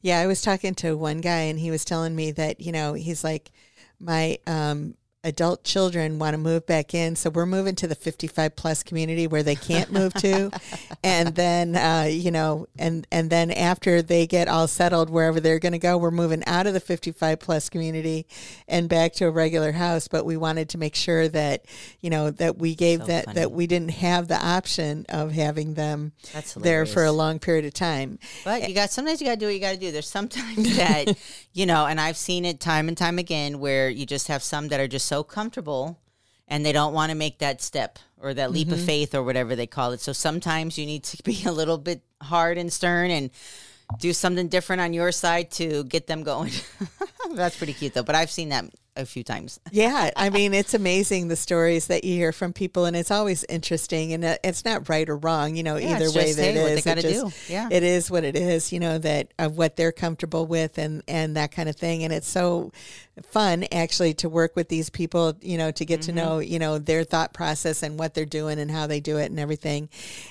Yeah. 0.01 0.19
I 0.19 0.27
was 0.27 0.43
talking 0.43 0.75
to 0.75 0.95
one 0.95 1.19
guy 1.19 1.41
and 1.41 1.59
he 1.59 1.71
was 1.71 1.83
telling 1.83 2.15
me 2.15 2.31
that, 2.33 2.61
you 2.61 2.71
know, 2.71 2.93
he's 2.93 3.23
like, 3.23 3.51
my, 3.99 4.37
um, 4.45 4.95
adult 5.25 5.63
children 5.63 6.19
want 6.19 6.35
to 6.35 6.37
move 6.37 6.65
back 6.67 6.93
in. 6.93 7.15
So 7.15 7.31
we're 7.31 7.47
moving 7.47 7.75
to 7.75 7.87
the 7.87 7.95
55 7.95 8.55
plus 8.55 8.83
community 8.83 9.25
where 9.25 9.41
they 9.41 9.55
can't 9.55 9.91
move 9.91 10.13
to. 10.15 10.51
and 11.03 11.35
then, 11.35 11.75
uh, 11.75 12.07
you 12.09 12.29
know, 12.29 12.67
and, 12.77 13.05
and 13.11 13.29
then 13.29 13.49
after 13.51 14.03
they 14.03 14.27
get 14.27 14.47
all 14.47 14.67
settled 14.67 15.09
wherever 15.09 15.39
they're 15.39 15.59
going 15.59 15.73
to 15.73 15.79
go, 15.79 15.97
we're 15.97 16.11
moving 16.11 16.43
out 16.45 16.67
of 16.67 16.73
the 16.73 16.79
55 16.79 17.39
plus 17.39 17.69
community 17.69 18.27
and 18.67 18.87
back 18.87 19.13
to 19.13 19.25
a 19.25 19.31
regular 19.31 19.71
house. 19.71 20.07
But 20.07 20.25
we 20.25 20.37
wanted 20.37 20.69
to 20.69 20.77
make 20.77 20.95
sure 20.95 21.27
that, 21.29 21.65
you 22.01 22.11
know, 22.11 22.29
that 22.31 22.57
we 22.57 22.75
gave 22.75 23.01
so 23.01 23.07
that, 23.07 23.25
funny. 23.25 23.39
that 23.39 23.51
we 23.51 23.65
didn't 23.65 23.91
have 23.91 24.27
the 24.27 24.37
option 24.37 25.07
of 25.09 25.31
having 25.31 25.73
them 25.73 26.13
there 26.55 26.85
for 26.85 27.03
a 27.03 27.11
long 27.11 27.39
period 27.39 27.65
of 27.65 27.73
time. 27.73 28.19
But 28.43 28.69
you 28.69 28.75
got, 28.75 28.91
sometimes 28.91 29.21
you 29.21 29.27
got 29.27 29.33
to 29.33 29.39
do 29.39 29.47
what 29.47 29.55
you 29.55 29.59
got 29.59 29.73
to 29.73 29.79
do. 29.79 29.91
There's 29.91 30.07
sometimes 30.07 30.77
that, 30.77 31.17
you 31.53 31.65
know, 31.65 31.87
and 31.87 31.99
I've 31.99 32.17
seen 32.17 32.45
it 32.45 32.59
time 32.59 32.87
and 32.87 32.95
time 32.95 33.17
again 33.17 33.59
where 33.59 33.89
you 33.89 34.05
just 34.05 34.27
have 34.27 34.43
some 34.43 34.67
that 34.67 34.79
are 34.79 34.87
just 34.87 35.07
so 35.07 35.14
so 35.15 35.23
comfortable 35.23 35.97
and 36.45 36.65
they 36.65 36.73
don't 36.73 36.93
want 36.93 37.09
to 37.09 37.15
make 37.15 37.39
that 37.39 37.61
step 37.61 37.99
or 38.17 38.33
that 38.33 38.51
leap 38.51 38.67
mm-hmm. 38.67 38.77
of 38.77 38.85
faith 38.85 39.15
or 39.15 39.23
whatever 39.23 39.55
they 39.55 39.65
call 39.65 39.93
it. 39.93 40.01
So 40.01 40.11
sometimes 40.11 40.77
you 40.77 40.85
need 40.85 41.03
to 41.05 41.23
be 41.31 41.43
a 41.45 41.53
little 41.53 41.77
bit 41.77 42.01
hard 42.21 42.57
and 42.57 42.71
stern 42.71 43.11
and 43.11 43.29
do 43.99 44.11
something 44.11 44.49
different 44.49 44.81
on 44.81 44.91
your 44.93 45.13
side 45.13 45.51
to 45.51 45.85
get 45.85 46.07
them 46.07 46.23
going. 46.23 46.51
That's 47.33 47.57
pretty 47.57 47.73
cute 47.73 47.93
though, 47.93 48.03
but 48.03 48.15
I've 48.15 48.31
seen 48.31 48.49
that 48.49 48.65
a 48.95 49.05
few 49.05 49.23
times. 49.23 49.59
yeah, 49.71 50.11
I 50.15 50.29
mean, 50.29 50.53
it's 50.53 50.73
amazing 50.73 51.27
the 51.27 51.35
stories 51.35 51.87
that 51.87 52.03
you 52.03 52.15
hear 52.15 52.31
from 52.31 52.53
people, 52.53 52.85
and 52.85 52.95
it's 52.95 53.11
always 53.11 53.43
interesting. 53.45 54.13
And 54.13 54.23
uh, 54.23 54.37
it's 54.43 54.65
not 54.65 54.89
right 54.89 55.07
or 55.07 55.17
wrong, 55.17 55.55
you 55.55 55.63
know, 55.63 55.77
yeah, 55.77 55.95
either 55.95 56.11
way 56.11 56.33
that 56.33 56.55
it 56.55 56.55
is. 56.55 56.85
It, 56.85 57.01
just, 57.01 57.49
yeah. 57.49 57.67
it 57.71 57.83
is 57.83 58.09
what 58.09 58.23
it 58.23 58.35
is, 58.35 58.71
you 58.71 58.79
know, 58.79 58.97
that 58.99 59.33
of 59.39 59.57
what 59.57 59.75
they're 59.75 59.91
comfortable 59.91 60.45
with 60.45 60.77
and 60.77 61.03
and 61.07 61.35
that 61.35 61.51
kind 61.51 61.69
of 61.69 61.75
thing. 61.75 62.03
And 62.03 62.13
it's 62.13 62.27
so 62.27 62.71
fun 63.23 63.65
actually 63.71 64.13
to 64.13 64.29
work 64.29 64.55
with 64.55 64.69
these 64.69 64.89
people, 64.89 65.37
you 65.41 65.57
know, 65.57 65.71
to 65.71 65.85
get 65.85 66.01
mm-hmm. 66.01 66.17
to 66.17 66.23
know, 66.23 66.39
you 66.39 66.59
know, 66.59 66.77
their 66.77 67.03
thought 67.03 67.33
process 67.33 67.83
and 67.83 67.97
what 67.97 68.13
they're 68.13 68.25
doing 68.25 68.59
and 68.59 68.69
how 68.69 68.87
they 68.87 68.99
do 68.99 69.17
it 69.17 69.25
and 69.25 69.39
everything. 69.39 69.89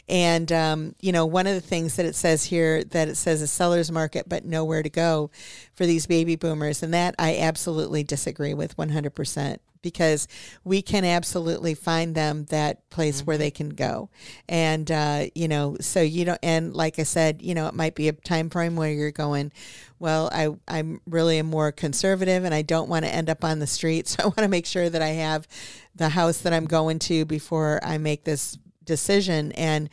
And 0.09 0.51
um, 0.53 0.95
you 1.01 1.13
know, 1.13 1.27
one 1.27 1.47
of 1.47 1.55
the 1.55 1.61
things 1.61 1.97
that 1.97 2.07
it 2.07 2.15
says 2.15 2.45
here 2.45 2.85
that 2.85 3.09
it 3.09 3.17
says 3.17 3.43
a 3.43 3.47
seller's 3.47 3.91
market 3.91 4.29
but 4.29 4.45
nowhere 4.45 4.83
to 4.83 4.91
go 4.91 5.31
for 5.75 5.87
these 5.87 6.07
baby 6.07 6.37
boomers, 6.37 6.83
and 6.83 6.95
that 6.95 7.15
I 7.19 7.39
absolutely 7.39 8.05
disagree 8.05 8.55
with 8.55 8.77
100% 8.77 9.59
because 9.85 10.27
we 10.65 10.83
can 10.83 11.05
absolutely 11.05 11.75
find 11.75 12.15
them 12.17 12.47
that 12.47 12.89
place 12.91 13.19
mm-hmm. 13.19 13.27
where 13.27 13.39
they 13.39 13.51
can 13.53 13.69
go. 13.69 14.09
And, 14.49 14.91
uh, 14.91 15.27
you 15.35 15.47
know, 15.47 15.77
so 15.79 16.01
you 16.01 16.25
know, 16.25 16.39
and 16.43 16.75
like 16.75 16.99
I 16.99 17.05
said, 17.05 17.43
you 17.43 17.55
know, 17.55 17.69
it 17.69 17.75
might 17.75 17.95
be 17.95 18.09
a 18.09 18.13
time 18.13 18.51
frame 18.51 18.75
where 18.75 18.91
you're 18.91 19.13
going, 19.13 19.53
well, 20.01 20.31
I, 20.33 20.49
I'm 20.67 21.01
really 21.07 21.39
a 21.39 21.45
more 21.45 21.71
conservative 21.71 22.45
and 22.45 22.55
I 22.55 22.63
don't 22.63 22.89
want 22.89 23.05
to 23.05 23.15
end 23.15 23.31
up 23.31 23.45
on 23.45 23.61
the 23.61 23.69
street. 23.69 24.09
So 24.15 24.23
I 24.23 24.27
want 24.27 24.39
to 24.39 24.49
make 24.49 24.65
sure 24.65 24.89
that 24.89 25.03
I 25.03 25.09
have 25.09 25.49
the 25.97 26.09
house 26.09 26.39
that 26.43 26.53
I'm 26.53 26.67
going 26.67 27.01
to 27.01 27.25
before 27.25 27.81
I 27.83 27.99
make 27.99 28.23
this 28.23 28.57
decision. 28.85 29.51
And 29.53 29.91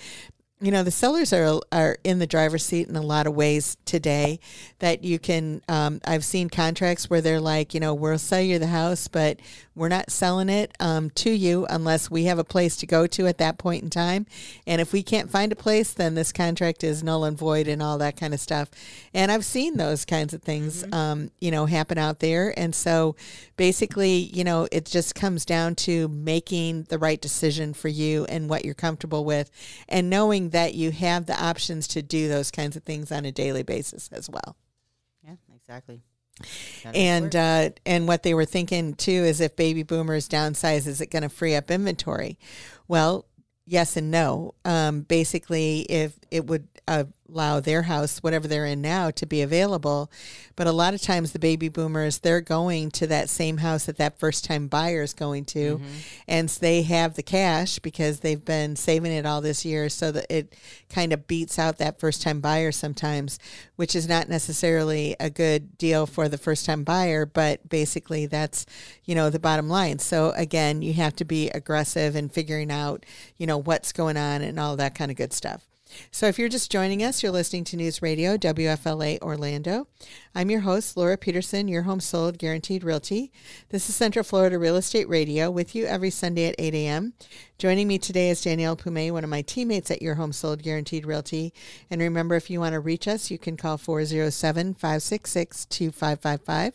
you 0.61 0.71
know 0.71 0.83
the 0.83 0.91
sellers 0.91 1.33
are 1.33 1.59
are 1.71 1.97
in 2.03 2.19
the 2.19 2.27
driver's 2.27 2.63
seat 2.63 2.87
in 2.87 2.95
a 2.95 3.01
lot 3.01 3.25
of 3.25 3.33
ways 3.33 3.77
today 3.85 4.39
that 4.79 5.03
you 5.03 5.17
can 5.17 5.61
um, 5.67 5.99
i've 6.05 6.23
seen 6.23 6.49
contracts 6.49 7.09
where 7.09 7.19
they're 7.19 7.41
like 7.41 7.73
you 7.73 7.79
know 7.79 7.93
we'll 7.93 8.17
sell 8.17 8.39
you 8.39 8.59
the 8.59 8.67
house 8.67 9.07
but 9.07 9.39
we're 9.75 9.89
not 9.89 10.11
selling 10.11 10.49
it 10.49 10.73
um, 10.79 11.09
to 11.11 11.29
you 11.29 11.65
unless 11.69 12.11
we 12.11 12.25
have 12.25 12.39
a 12.39 12.43
place 12.43 12.75
to 12.77 12.85
go 12.85 13.07
to 13.07 13.27
at 13.27 13.37
that 13.37 13.57
point 13.57 13.83
in 13.83 13.89
time 13.89 14.25
and 14.67 14.81
if 14.81 14.93
we 14.93 15.03
can't 15.03 15.29
find 15.29 15.51
a 15.51 15.55
place 15.55 15.93
then 15.93 16.15
this 16.15 16.31
contract 16.31 16.83
is 16.83 17.03
null 17.03 17.23
and 17.23 17.37
void 17.37 17.67
and 17.67 17.81
all 17.81 17.97
that 17.97 18.17
kind 18.17 18.33
of 18.33 18.39
stuff 18.39 18.69
and 19.13 19.31
i've 19.31 19.45
seen 19.45 19.77
those 19.77 20.05
kinds 20.05 20.33
of 20.33 20.41
things 20.41 20.83
mm-hmm. 20.83 20.93
um, 20.93 21.31
you 21.39 21.51
know 21.51 21.65
happen 21.65 21.97
out 21.97 22.19
there 22.19 22.53
and 22.57 22.75
so 22.75 23.15
basically 23.57 24.15
you 24.33 24.43
know 24.43 24.67
it 24.71 24.85
just 24.85 25.15
comes 25.15 25.45
down 25.45 25.75
to 25.75 26.07
making 26.09 26.83
the 26.83 26.97
right 26.97 27.21
decision 27.21 27.73
for 27.73 27.87
you 27.87 28.25
and 28.25 28.49
what 28.49 28.65
you're 28.65 28.73
comfortable 28.73 29.25
with 29.25 29.49
and 29.87 30.09
knowing 30.09 30.49
that 30.49 30.73
you 30.73 30.91
have 30.91 31.25
the 31.25 31.43
options 31.43 31.87
to 31.87 32.01
do 32.01 32.27
those 32.27 32.51
kinds 32.51 32.75
of 32.75 32.83
things 32.83 33.11
on 33.11 33.25
a 33.25 33.31
daily 33.31 33.63
basis 33.63 34.09
as 34.11 34.29
well. 34.29 34.55
Yeah, 35.23 35.35
exactly. 35.55 36.01
And 36.93 37.35
uh, 37.35 37.69
and 37.85 38.07
what 38.07 38.23
they 38.23 38.33
were 38.33 38.45
thinking 38.45 38.93
too 38.95 39.11
is 39.11 39.41
if 39.41 39.55
baby 39.55 39.83
boomers 39.83 40.27
downsize, 40.27 40.87
is 40.87 41.01
it 41.01 41.11
going 41.11 41.23
to 41.23 41.29
free 41.29 41.55
up 41.55 41.69
inventory? 41.69 42.39
Well, 42.87 43.25
yes 43.65 43.97
and 43.97 44.11
no. 44.11 44.55
Um, 44.65 45.01
basically, 45.01 45.81
if 45.81 46.17
it 46.29 46.47
would 46.47 46.67
uh, 46.87 47.05
allow 47.31 47.59
their 47.59 47.83
house, 47.83 48.19
whatever 48.19 48.47
they're 48.47 48.65
in 48.65 48.81
now, 48.81 49.11
to 49.11 49.25
be 49.25 49.41
available. 49.41 50.11
But 50.55 50.67
a 50.67 50.71
lot 50.71 50.93
of 50.93 51.01
times, 51.01 51.31
the 51.31 51.39
baby 51.39 51.69
boomers 51.69 52.19
they're 52.19 52.41
going 52.41 52.91
to 52.91 53.07
that 53.07 53.29
same 53.29 53.57
house 53.57 53.85
that 53.85 53.97
that 53.97 54.19
first 54.19 54.45
time 54.45 54.67
buyer 54.67 55.01
is 55.01 55.13
going 55.13 55.45
to, 55.45 55.77
mm-hmm. 55.77 55.85
and 56.27 56.49
they 56.49 56.83
have 56.83 57.15
the 57.15 57.23
cash 57.23 57.79
because 57.79 58.19
they've 58.19 58.43
been 58.43 58.75
saving 58.75 59.11
it 59.11 59.25
all 59.25 59.41
this 59.41 59.65
year, 59.65 59.89
so 59.89 60.11
that 60.11 60.25
it 60.29 60.55
kind 60.89 61.13
of 61.13 61.27
beats 61.27 61.57
out 61.57 61.77
that 61.77 61.99
first 61.99 62.21
time 62.21 62.41
buyer 62.41 62.71
sometimes, 62.71 63.39
which 63.75 63.95
is 63.95 64.07
not 64.07 64.29
necessarily 64.29 65.15
a 65.19 65.29
good 65.29 65.77
deal 65.77 66.05
for 66.05 66.27
the 66.27 66.37
first 66.37 66.65
time 66.65 66.83
buyer. 66.83 67.25
But 67.25 67.67
basically, 67.69 68.25
that's 68.25 68.65
you 69.05 69.15
know 69.15 69.29
the 69.29 69.39
bottom 69.39 69.69
line. 69.69 69.99
So 69.99 70.31
again, 70.35 70.81
you 70.81 70.93
have 70.93 71.15
to 71.17 71.25
be 71.25 71.49
aggressive 71.49 72.15
in 72.15 72.29
figuring 72.29 72.71
out 72.71 73.05
you 73.37 73.47
know 73.47 73.57
what's 73.57 73.91
going 73.93 74.17
on 74.17 74.41
and 74.41 74.59
all 74.59 74.75
that 74.75 74.95
kind 74.95 75.09
of 75.09 75.17
good 75.17 75.33
stuff. 75.33 75.70
So, 76.11 76.27
if 76.27 76.39
you're 76.39 76.49
just 76.49 76.71
joining 76.71 77.03
us, 77.03 77.21
you're 77.21 77.31
listening 77.31 77.63
to 77.65 77.77
News 77.77 78.01
Radio 78.01 78.37
WFLA 78.37 79.19
Orlando. 79.21 79.87
I'm 80.33 80.49
your 80.49 80.61
host, 80.61 80.95
Laura 80.95 81.17
Petersen, 81.17 81.67
your 81.67 81.83
home 81.83 81.99
sold 81.99 82.37
guaranteed 82.37 82.83
realty. 82.83 83.31
This 83.69 83.89
is 83.89 83.95
Central 83.95 84.23
Florida 84.23 84.57
Real 84.57 84.75
Estate 84.75 85.09
Radio 85.09 85.51
with 85.51 85.75
you 85.75 85.85
every 85.85 86.09
Sunday 86.09 86.45
at 86.47 86.55
8 86.57 86.73
a.m. 86.73 87.13
Joining 87.57 87.87
me 87.87 87.97
today 87.97 88.29
is 88.29 88.41
Danielle 88.41 88.75
Pume, 88.75 89.13
one 89.13 89.23
of 89.23 89.29
my 89.29 89.41
teammates 89.41 89.91
at 89.91 90.01
Your 90.01 90.15
Home 90.15 90.33
Sold 90.33 90.63
Guaranteed 90.63 91.05
Realty. 91.05 91.53
And 91.89 92.01
remember, 92.01 92.35
if 92.35 92.49
you 92.49 92.59
want 92.59 92.73
to 92.73 92.79
reach 92.79 93.07
us, 93.07 93.29
you 93.29 93.37
can 93.37 93.57
call 93.57 93.77
407 93.77 94.73
566 94.73 95.65
2555. 95.65 96.73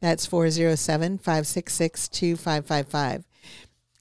That's 0.00 0.26
407 0.26 1.18
566 1.18 2.08
2555. 2.08 3.24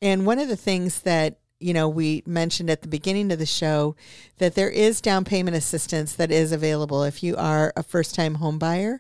And 0.02 0.26
one 0.26 0.40
of 0.40 0.48
the 0.48 0.58
things 0.58 1.02
that 1.02 1.38
you 1.64 1.74
know, 1.74 1.88
we 1.88 2.24
mentioned 2.26 2.70
at 2.70 2.82
the 2.82 2.88
beginning 2.88 3.32
of 3.32 3.40
the 3.40 3.46
show 3.46 3.96
that 4.38 4.56
there 4.56 4.70
is 4.70 5.00
down 5.00 5.24
payment 5.24 5.56
assistance 5.56 6.14
that 6.14 6.32
is 6.32 6.52
available 6.52 7.04
if 7.04 7.24
you 7.24 7.38
are 7.38 7.72
a 7.78 7.84
first 7.84 8.14
time 8.14 8.36
home 8.36 8.60
buyer, 8.60 9.00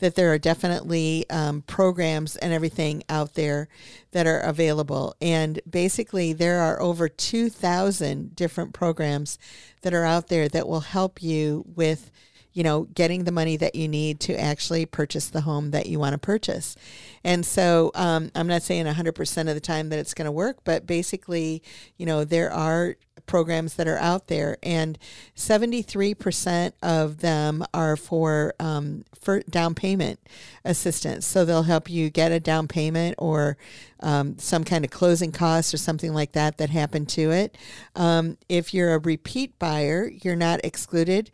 that 0.00 0.14
there 0.14 0.32
are 0.32 0.38
definitely 0.38 1.24
um, 1.30 1.62
programs 1.62 2.36
and 2.36 2.52
everything 2.52 3.02
out 3.08 3.34
there 3.34 3.68
that 4.10 4.26
are 4.26 4.40
available. 4.40 5.16
And 5.22 5.60
basically, 5.68 6.34
there 6.34 6.60
are 6.60 6.80
over 6.82 7.08
2,000 7.08 8.36
different 8.36 8.74
programs 8.74 9.38
that 9.80 9.94
are 9.94 10.04
out 10.04 10.28
there 10.28 10.48
that 10.48 10.68
will 10.68 10.80
help 10.80 11.22
you 11.22 11.64
with 11.74 12.10
you 12.52 12.62
know, 12.62 12.84
getting 12.94 13.24
the 13.24 13.32
money 13.32 13.56
that 13.56 13.74
you 13.74 13.88
need 13.88 14.20
to 14.20 14.38
actually 14.38 14.86
purchase 14.86 15.28
the 15.28 15.42
home 15.42 15.70
that 15.70 15.86
you 15.86 15.98
want 15.98 16.12
to 16.12 16.18
purchase. 16.18 16.76
And 17.24 17.46
so 17.46 17.90
um, 17.94 18.30
I'm 18.34 18.46
not 18.46 18.62
saying 18.62 18.86
100% 18.86 19.48
of 19.48 19.54
the 19.54 19.60
time 19.60 19.88
that 19.88 19.98
it's 19.98 20.14
going 20.14 20.26
to 20.26 20.32
work, 20.32 20.58
but 20.64 20.86
basically, 20.86 21.62
you 21.96 22.06
know, 22.06 22.24
there 22.24 22.52
are 22.52 22.96
programs 23.26 23.74
that 23.74 23.86
are 23.86 23.98
out 23.98 24.26
there, 24.26 24.58
and 24.62 24.98
73% 25.36 26.72
of 26.82 27.18
them 27.20 27.64
are 27.72 27.96
for, 27.96 28.54
um, 28.58 29.04
for 29.18 29.40
down 29.42 29.74
payment 29.74 30.18
assistance. 30.64 31.26
So 31.26 31.44
they'll 31.44 31.62
help 31.62 31.88
you 31.88 32.10
get 32.10 32.32
a 32.32 32.40
down 32.40 32.68
payment 32.68 33.14
or 33.18 33.56
um, 34.00 34.38
some 34.38 34.64
kind 34.64 34.84
of 34.84 34.90
closing 34.90 35.32
costs 35.32 35.72
or 35.72 35.76
something 35.76 36.12
like 36.12 36.32
that 36.32 36.58
that 36.58 36.70
happened 36.70 37.08
to 37.10 37.30
it. 37.30 37.56
Um, 37.94 38.38
if 38.48 38.74
you're 38.74 38.94
a 38.94 38.98
repeat 38.98 39.58
buyer, 39.58 40.10
you're 40.22 40.36
not 40.36 40.60
excluded. 40.64 41.30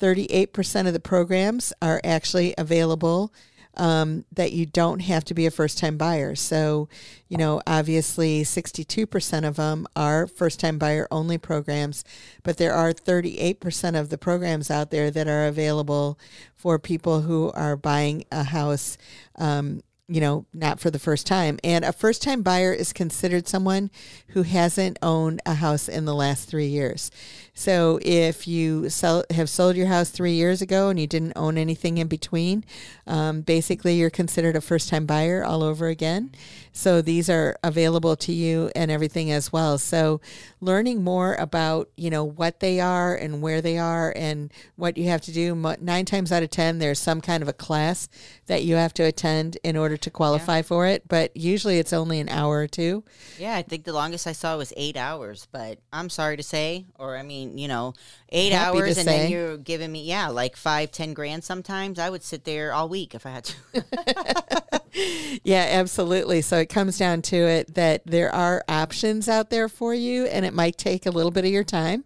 38% 0.00 0.86
of 0.86 0.92
the 0.92 1.00
programs 1.00 1.72
are 1.80 2.00
actually 2.04 2.54
available 2.56 3.32
um, 3.76 4.24
that 4.32 4.52
you 4.52 4.66
don't 4.66 5.00
have 5.00 5.24
to 5.24 5.34
be 5.34 5.46
a 5.46 5.50
first 5.50 5.78
time 5.78 5.96
buyer. 5.96 6.34
So, 6.34 6.88
you 7.28 7.36
know, 7.36 7.62
obviously 7.66 8.42
62% 8.42 9.46
of 9.46 9.56
them 9.56 9.86
are 9.94 10.26
first 10.26 10.60
time 10.60 10.78
buyer 10.78 11.06
only 11.10 11.38
programs, 11.38 12.04
but 12.42 12.56
there 12.56 12.74
are 12.74 12.92
38% 12.92 13.98
of 13.98 14.08
the 14.08 14.18
programs 14.18 14.70
out 14.70 14.90
there 14.90 15.10
that 15.10 15.28
are 15.28 15.46
available 15.46 16.18
for 16.56 16.78
people 16.78 17.22
who 17.22 17.52
are 17.52 17.76
buying 17.76 18.24
a 18.32 18.44
house 18.44 18.98
um, 19.36 19.82
you 20.10 20.20
know, 20.20 20.44
not 20.52 20.80
for 20.80 20.90
the 20.90 20.98
first 20.98 21.24
time. 21.24 21.60
And 21.62 21.84
a 21.84 21.92
first 21.92 22.20
time 22.20 22.42
buyer 22.42 22.72
is 22.72 22.92
considered 22.92 23.46
someone 23.46 23.92
who 24.30 24.42
hasn't 24.42 24.98
owned 25.02 25.40
a 25.46 25.54
house 25.54 25.88
in 25.88 26.04
the 26.04 26.14
last 26.16 26.48
three 26.48 26.66
years. 26.66 27.12
So 27.54 27.98
if 28.02 28.46
you 28.46 28.88
sell, 28.88 29.24
have 29.30 29.50
sold 29.50 29.76
your 29.76 29.86
house 29.86 30.10
three 30.10 30.32
years 30.32 30.62
ago 30.62 30.88
and 30.88 30.98
you 30.98 31.06
didn't 31.06 31.34
own 31.36 31.58
anything 31.58 31.98
in 31.98 32.08
between, 32.08 32.64
um, 33.06 33.42
basically 33.42 33.94
you're 33.94 34.10
considered 34.10 34.56
a 34.56 34.60
first 34.60 34.88
time 34.88 35.06
buyer 35.06 35.44
all 35.44 35.62
over 35.62 35.88
again. 35.88 36.32
So 36.72 37.02
these 37.02 37.28
are 37.28 37.56
available 37.64 38.16
to 38.16 38.32
you 38.32 38.70
and 38.76 38.90
everything 38.90 39.30
as 39.30 39.52
well. 39.52 39.78
So 39.78 40.20
learning 40.60 41.02
more 41.02 41.34
about, 41.34 41.90
you 41.96 42.10
know, 42.10 42.24
what 42.24 42.60
they 42.60 42.80
are 42.80 43.14
and 43.14 43.42
where 43.42 43.60
they 43.60 43.76
are 43.78 44.12
and 44.16 44.52
what 44.76 44.96
you 44.96 45.08
have 45.08 45.20
to 45.22 45.32
do, 45.32 45.54
nine 45.80 46.04
times 46.04 46.30
out 46.30 46.42
of 46.42 46.50
10, 46.50 46.78
there's 46.78 46.98
some 46.98 47.20
kind 47.20 47.42
of 47.42 47.48
a 47.48 47.52
class 47.52 48.08
that 48.46 48.62
you 48.62 48.76
have 48.76 48.94
to 48.94 49.02
attend 49.02 49.58
in 49.64 49.76
order 49.76 49.96
to 49.96 50.10
qualify 50.10 50.58
yeah. 50.58 50.62
for 50.62 50.86
it. 50.86 51.08
But 51.08 51.36
usually 51.36 51.78
it's 51.78 51.92
only 51.92 52.20
an 52.20 52.28
hour 52.28 52.58
or 52.58 52.68
two. 52.68 53.04
Yeah, 53.38 53.56
I 53.56 53.62
think 53.62 53.84
the 53.84 53.92
longest 53.92 54.26
I 54.26 54.32
saw 54.32 54.56
was 54.56 54.72
eight 54.76 54.96
hours. 54.96 55.48
But 55.50 55.78
I'm 55.92 56.08
sorry 56.08 56.36
to 56.36 56.42
say, 56.42 56.86
or 56.98 57.16
I 57.16 57.22
mean, 57.22 57.39
you 57.42 57.68
know, 57.68 57.94
eight 58.30 58.52
Happy 58.52 58.78
hours 58.78 58.98
and 58.98 59.06
say. 59.06 59.18
then 59.18 59.30
you're 59.30 59.56
giving 59.56 59.90
me, 59.90 60.04
yeah, 60.04 60.28
like 60.28 60.56
five, 60.56 60.90
ten 60.92 61.14
grand 61.14 61.44
sometimes. 61.44 61.98
I 61.98 62.10
would 62.10 62.22
sit 62.22 62.44
there 62.44 62.72
all 62.72 62.88
week 62.88 63.14
if 63.14 63.26
I 63.26 63.30
had 63.30 63.44
to. 63.44 64.80
yeah, 65.44 65.66
absolutely. 65.70 66.42
So 66.42 66.58
it 66.58 66.68
comes 66.68 66.98
down 66.98 67.22
to 67.22 67.36
it 67.36 67.74
that 67.74 68.02
there 68.06 68.34
are 68.34 68.64
options 68.68 69.28
out 69.28 69.50
there 69.50 69.68
for 69.68 69.94
you, 69.94 70.26
and 70.26 70.44
it 70.44 70.54
might 70.54 70.76
take 70.76 71.06
a 71.06 71.10
little 71.10 71.30
bit 71.30 71.44
of 71.44 71.50
your 71.50 71.64
time, 71.64 72.04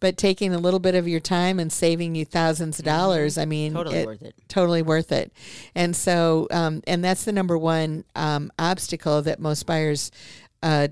but 0.00 0.16
taking 0.16 0.52
a 0.52 0.58
little 0.58 0.80
bit 0.80 0.94
of 0.94 1.06
your 1.08 1.20
time 1.20 1.58
and 1.58 1.72
saving 1.72 2.14
you 2.14 2.24
thousands 2.24 2.78
of 2.78 2.84
mm-hmm. 2.84 2.96
dollars, 2.96 3.34
mm-hmm. 3.34 3.42
I 3.42 3.46
mean, 3.46 3.72
totally 3.74 3.98
it, 3.98 4.06
worth 4.06 4.22
it. 4.22 4.34
Totally 4.48 4.82
worth 4.82 5.12
it. 5.12 5.32
And 5.74 5.94
so, 5.94 6.48
um, 6.50 6.82
and 6.86 7.04
that's 7.04 7.24
the 7.24 7.32
number 7.32 7.56
one 7.56 8.04
um, 8.14 8.50
obstacle 8.58 9.22
that 9.22 9.40
most 9.40 9.66
buyers. 9.66 10.10
Uh, 10.62 10.88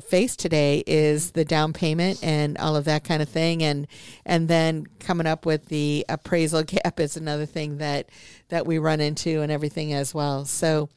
face 0.00 0.34
today 0.36 0.82
is 0.86 1.32
the 1.32 1.44
down 1.44 1.72
payment 1.72 2.18
and 2.22 2.58
all 2.58 2.74
of 2.74 2.84
that 2.84 3.04
kind 3.04 3.22
of 3.22 3.28
thing. 3.28 3.62
And 3.62 3.86
and 4.26 4.48
then 4.48 4.86
coming 4.98 5.26
up 5.26 5.46
with 5.46 5.66
the 5.66 6.04
appraisal 6.08 6.62
gap 6.64 6.98
is 6.98 7.16
another 7.16 7.46
thing 7.46 7.78
that 7.78 8.08
that 8.48 8.66
we 8.66 8.78
run 8.78 9.00
into 9.00 9.40
and 9.40 9.52
everything 9.52 9.92
as 9.92 10.14
well. 10.14 10.44
So 10.44 10.88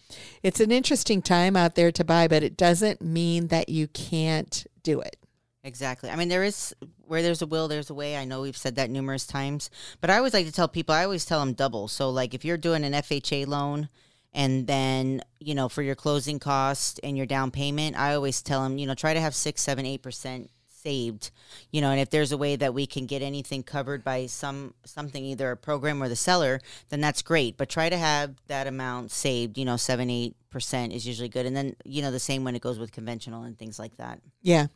it's 0.43 0.59
an 0.59 0.71
interesting 0.71 1.21
time 1.21 1.55
out 1.55 1.75
there 1.75 1.91
to 1.91 2.03
buy 2.03 2.27
but 2.27 2.43
it 2.43 2.57
doesn't 2.57 3.01
mean 3.01 3.47
that 3.47 3.69
you 3.69 3.87
can't 3.87 4.65
do 4.83 4.99
it. 5.01 5.17
Exactly. 5.63 6.09
I 6.09 6.15
mean 6.15 6.29
there 6.29 6.43
is 6.43 6.75
where 7.05 7.21
there's 7.21 7.41
a 7.41 7.47
will 7.47 7.67
there's 7.67 7.89
a 7.89 7.95
way. 7.95 8.17
I 8.17 8.25
know 8.25 8.41
we've 8.41 8.57
said 8.57 8.75
that 8.75 8.89
numerous 8.89 9.27
times 9.27 9.69
but 10.01 10.09
i 10.09 10.17
always 10.17 10.33
like 10.33 10.45
to 10.47 10.51
tell 10.51 10.67
people 10.67 10.95
i 10.95 11.03
always 11.03 11.25
tell 11.25 11.39
them 11.39 11.53
double. 11.53 11.87
So 11.87 12.09
like 12.09 12.33
if 12.33 12.43
you're 12.43 12.57
doing 12.57 12.83
an 12.83 12.93
fha 12.93 13.45
loan 13.47 13.89
and 14.33 14.67
then 14.67 15.21
you 15.39 15.55
know 15.55 15.69
for 15.69 15.81
your 15.81 15.95
closing 15.95 16.39
cost 16.39 16.99
and 17.03 17.17
your 17.17 17.25
down 17.25 17.51
payment 17.51 17.97
i 17.97 18.13
always 18.13 18.41
tell 18.41 18.63
them 18.63 18.77
you 18.77 18.85
know 18.85 18.95
try 18.95 19.13
to 19.13 19.21
have 19.21 19.35
six 19.35 19.61
seven 19.61 19.85
eight 19.85 20.01
percent 20.01 20.49
saved 20.87 21.31
you 21.71 21.81
know 21.81 21.91
and 21.91 21.99
if 21.99 22.09
there's 22.09 22.31
a 22.31 22.37
way 22.37 22.55
that 22.55 22.73
we 22.73 22.87
can 22.87 23.05
get 23.05 23.21
anything 23.21 23.61
covered 23.61 24.03
by 24.03 24.25
some 24.25 24.73
something 24.85 25.25
either 25.25 25.51
a 25.51 25.57
program 25.57 26.01
or 26.01 26.07
the 26.07 26.15
seller 26.15 26.61
then 26.89 27.01
that's 27.01 27.21
great. 27.21 27.57
But 27.57 27.69
try 27.69 27.89
to 27.89 27.97
have 27.97 28.35
that 28.47 28.65
amount 28.67 29.11
saved 29.11 29.57
you 29.57 29.65
know 29.65 29.77
seven 29.77 30.09
eight 30.09 30.35
percent 30.49 30.93
is 30.93 31.05
usually 31.05 31.29
good. 31.29 31.45
And 31.45 31.55
then 31.55 31.75
you 31.83 32.01
know 32.01 32.09
the 32.11 32.19
same 32.19 32.43
when 32.43 32.55
it 32.55 32.61
goes 32.61 32.79
with 32.79 32.91
conventional 32.91 33.43
and 33.43 33.55
things 33.57 33.79
like 33.79 33.95
that. 33.97 34.19
Yeah. 34.41 34.67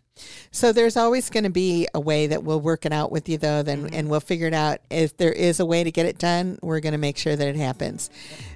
So 0.52 0.74
there's 0.74 0.98
always 0.98 1.30
going 1.30 1.46
to 1.46 1.50
be 1.50 1.88
a 1.94 2.00
way 2.00 2.28
that 2.28 2.44
we'll 2.44 2.60
work 2.60 2.86
it 2.86 2.92
out 2.92 3.12
with 3.12 3.30
you 3.30 3.38
though 3.38 3.64
then 3.64 3.86
mm-hmm. 3.86 3.96
and 3.96 4.10
we'll 4.10 4.20
figure 4.20 4.48
it 4.48 4.54
out. 4.54 4.80
If 4.90 5.16
there 5.18 5.32
is 5.32 5.60
a 5.60 5.66
way 5.66 5.84
to 5.84 5.92
get 5.92 6.06
it 6.06 6.18
done 6.18 6.60
we're 6.62 6.82
going 6.82 6.94
to 6.94 7.00
make 7.00 7.18
sure 7.18 7.36
that 7.36 7.48
it 7.48 7.56
happens. 7.56 8.10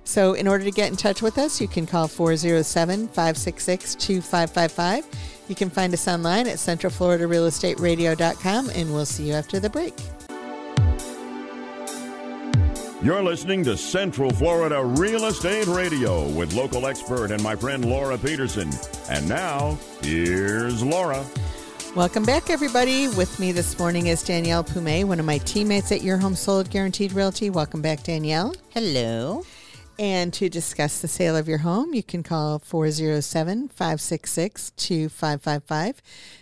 So 0.03 0.33
in 0.33 0.47
order 0.47 0.65
to 0.65 0.71
get 0.71 0.91
in 0.91 0.97
touch 0.97 1.21
with 1.21 1.37
us 1.37 1.61
you 1.61 1.67
can 1.67 1.87
call 1.87 2.07
407-566-2555 2.07 5.05
you 5.47 5.55
can 5.55 5.69
find 5.69 5.93
us 5.93 6.07
online 6.07 6.47
at 6.47 6.57
centralfloridarealestateradio.com 6.57 8.69
and 8.69 8.93
we'll 8.93 9.05
see 9.05 9.27
you 9.27 9.33
after 9.33 9.59
the 9.59 9.69
break 9.69 9.93
you're 13.05 13.21
listening 13.21 13.63
to 13.65 13.77
Central 13.77 14.31
Florida 14.31 14.83
Real 14.83 15.25
Estate 15.25 15.67
Radio 15.67 16.27
with 16.29 16.55
local 16.55 16.87
expert 16.87 17.29
and 17.29 17.41
my 17.43 17.55
friend 17.55 17.85
Laura 17.85 18.17
Petersen. 18.17 18.71
And 19.11 19.29
now, 19.29 19.77
here's 20.01 20.81
Laura. 20.81 21.23
Welcome 21.95 22.23
back, 22.23 22.49
everybody. 22.49 23.07
With 23.09 23.39
me 23.39 23.51
this 23.51 23.77
morning 23.77 24.07
is 24.07 24.23
Danielle 24.23 24.63
Pume, 24.63 25.07
one 25.07 25.19
of 25.19 25.25
my 25.27 25.37
teammates 25.37 25.91
at 25.91 26.01
Your 26.01 26.17
Home 26.17 26.35
Sold 26.35 26.71
Guaranteed 26.71 27.13
Realty. 27.13 27.51
Welcome 27.51 27.83
back, 27.83 28.01
Danielle. 28.01 28.55
Hello. 28.71 29.43
And 29.97 30.33
to 30.33 30.49
discuss 30.49 30.99
the 30.99 31.07
sale 31.07 31.37
of 31.37 31.47
your 31.47 31.59
home, 31.59 31.93
you 31.93 32.03
can 32.03 32.21
call 32.21 32.59
407 32.59 33.69
566 33.69 34.71
2555. 34.71 36.01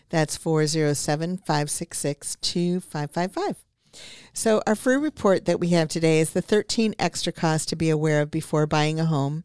That's 0.10 0.38
407 0.38 1.38
566 1.38 2.38
2555. 2.42 3.58
So, 4.36 4.64
our 4.66 4.74
free 4.74 4.96
report 4.96 5.46
that 5.46 5.60
we 5.60 5.70
have 5.70 5.90
today 5.90 6.20
is 6.20 6.32
the 6.32 6.42
13 6.42 6.96
extra 6.98 7.32
costs 7.32 7.68
to 7.68 7.76
be 7.76 7.92
aware 7.92 8.20
of 8.20 8.32
before 8.32 8.66
buying 8.66 9.00
a 9.00 9.06
home. 9.06 9.44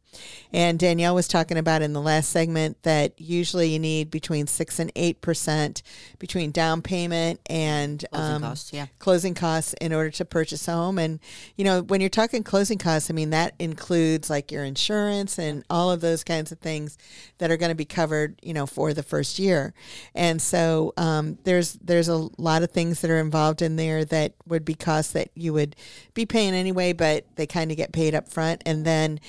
And 0.50 0.78
Danielle 0.78 1.14
was 1.14 1.28
talking 1.28 1.58
about 1.58 1.82
in 1.82 1.92
the 1.92 2.00
last 2.00 2.30
segment 2.30 2.82
that 2.84 3.12
usually 3.20 3.68
you 3.68 3.78
need 3.78 4.10
between 4.10 4.46
6 4.46 4.78
and 4.78 4.92
8% 4.94 5.82
between 6.18 6.50
down 6.52 6.80
payment 6.80 7.38
and 7.50 8.02
closing, 8.10 8.34
um, 8.34 8.42
costs, 8.42 8.72
yeah. 8.72 8.86
closing 8.98 9.34
costs 9.34 9.74
in 9.74 9.92
order 9.92 10.10
to 10.10 10.24
purchase 10.24 10.66
a 10.68 10.72
home. 10.72 10.98
And, 10.98 11.20
you 11.56 11.66
know, 11.66 11.82
when 11.82 12.00
you're 12.00 12.08
talking 12.08 12.42
closing 12.42 12.78
costs, 12.78 13.10
I 13.10 13.12
mean, 13.12 13.28
that 13.30 13.54
includes 13.58 14.30
like 14.30 14.50
your 14.50 14.64
insurance 14.64 15.38
and 15.38 15.64
all 15.68 15.90
of 15.90 16.00
those 16.00 16.24
kinds 16.24 16.50
of 16.50 16.60
things 16.60 16.96
that 17.36 17.50
are 17.50 17.58
going 17.58 17.70
to 17.70 17.76
be 17.76 17.84
covered, 17.84 18.38
you 18.42 18.54
know, 18.54 18.66
for 18.66 18.94
the 18.94 19.02
first 19.02 19.38
year. 19.38 19.74
And 20.14 20.40
so 20.40 20.94
um, 20.96 21.36
there's, 21.44 21.74
there's 21.74 22.08
a 22.08 22.28
lot 22.38 22.62
of 22.62 22.70
things 22.70 23.02
that 23.02 23.10
are 23.10 23.18
involved 23.18 23.60
in 23.60 23.76
there 23.76 24.06
that 24.06 24.32
would 24.46 24.64
be 24.64 24.77
costs 24.78 25.12
that 25.12 25.30
you 25.34 25.52
would 25.52 25.76
be 26.14 26.26
paying 26.26 26.54
anyway, 26.54 26.92
but 26.92 27.24
they 27.36 27.46
kind 27.46 27.70
of 27.70 27.76
get 27.76 27.92
paid 27.92 28.14
up 28.14 28.28
front. 28.28 28.62
And 28.66 28.84
then 28.84 29.20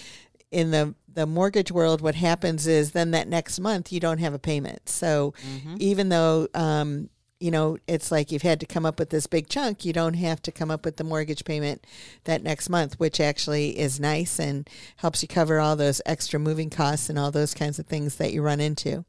in 0.51 0.71
the 0.71 0.95
the 1.11 1.25
mortgage 1.25 1.71
world, 1.71 2.01
what 2.01 2.15
happens 2.15 2.67
is 2.67 2.91
then 2.91 3.11
that 3.11 3.27
next 3.27 3.59
month 3.59 3.91
you 3.91 3.99
don't 3.99 4.19
have 4.19 4.33
a 4.33 4.39
payment. 4.39 4.87
So 4.87 5.33
mm-hmm. 5.45 5.75
even 5.79 6.09
though 6.09 6.47
um, 6.53 7.09
you 7.39 7.51
know 7.51 7.77
it's 7.87 8.11
like 8.11 8.31
you've 8.31 8.41
had 8.41 8.59
to 8.59 8.65
come 8.65 8.85
up 8.85 8.99
with 8.99 9.09
this 9.09 9.27
big 9.27 9.47
chunk, 9.49 9.85
you 9.85 9.93
don't 9.93 10.15
have 10.15 10.41
to 10.43 10.51
come 10.51 10.69
up 10.69 10.85
with 10.85 10.97
the 10.97 11.03
mortgage 11.03 11.45
payment 11.45 11.85
that 12.25 12.43
next 12.43 12.69
month, 12.69 12.99
which 12.99 13.19
actually 13.19 13.79
is 13.79 13.99
nice 13.99 14.39
and 14.39 14.69
helps 14.97 15.21
you 15.21 15.27
cover 15.27 15.59
all 15.59 15.75
those 15.75 16.01
extra 16.05 16.39
moving 16.39 16.69
costs 16.69 17.09
and 17.09 17.17
all 17.17 17.31
those 17.31 17.53
kinds 17.53 17.79
of 17.79 17.85
things 17.85 18.15
that 18.15 18.33
you 18.33 18.41
run 18.41 18.59
into. 18.59 19.05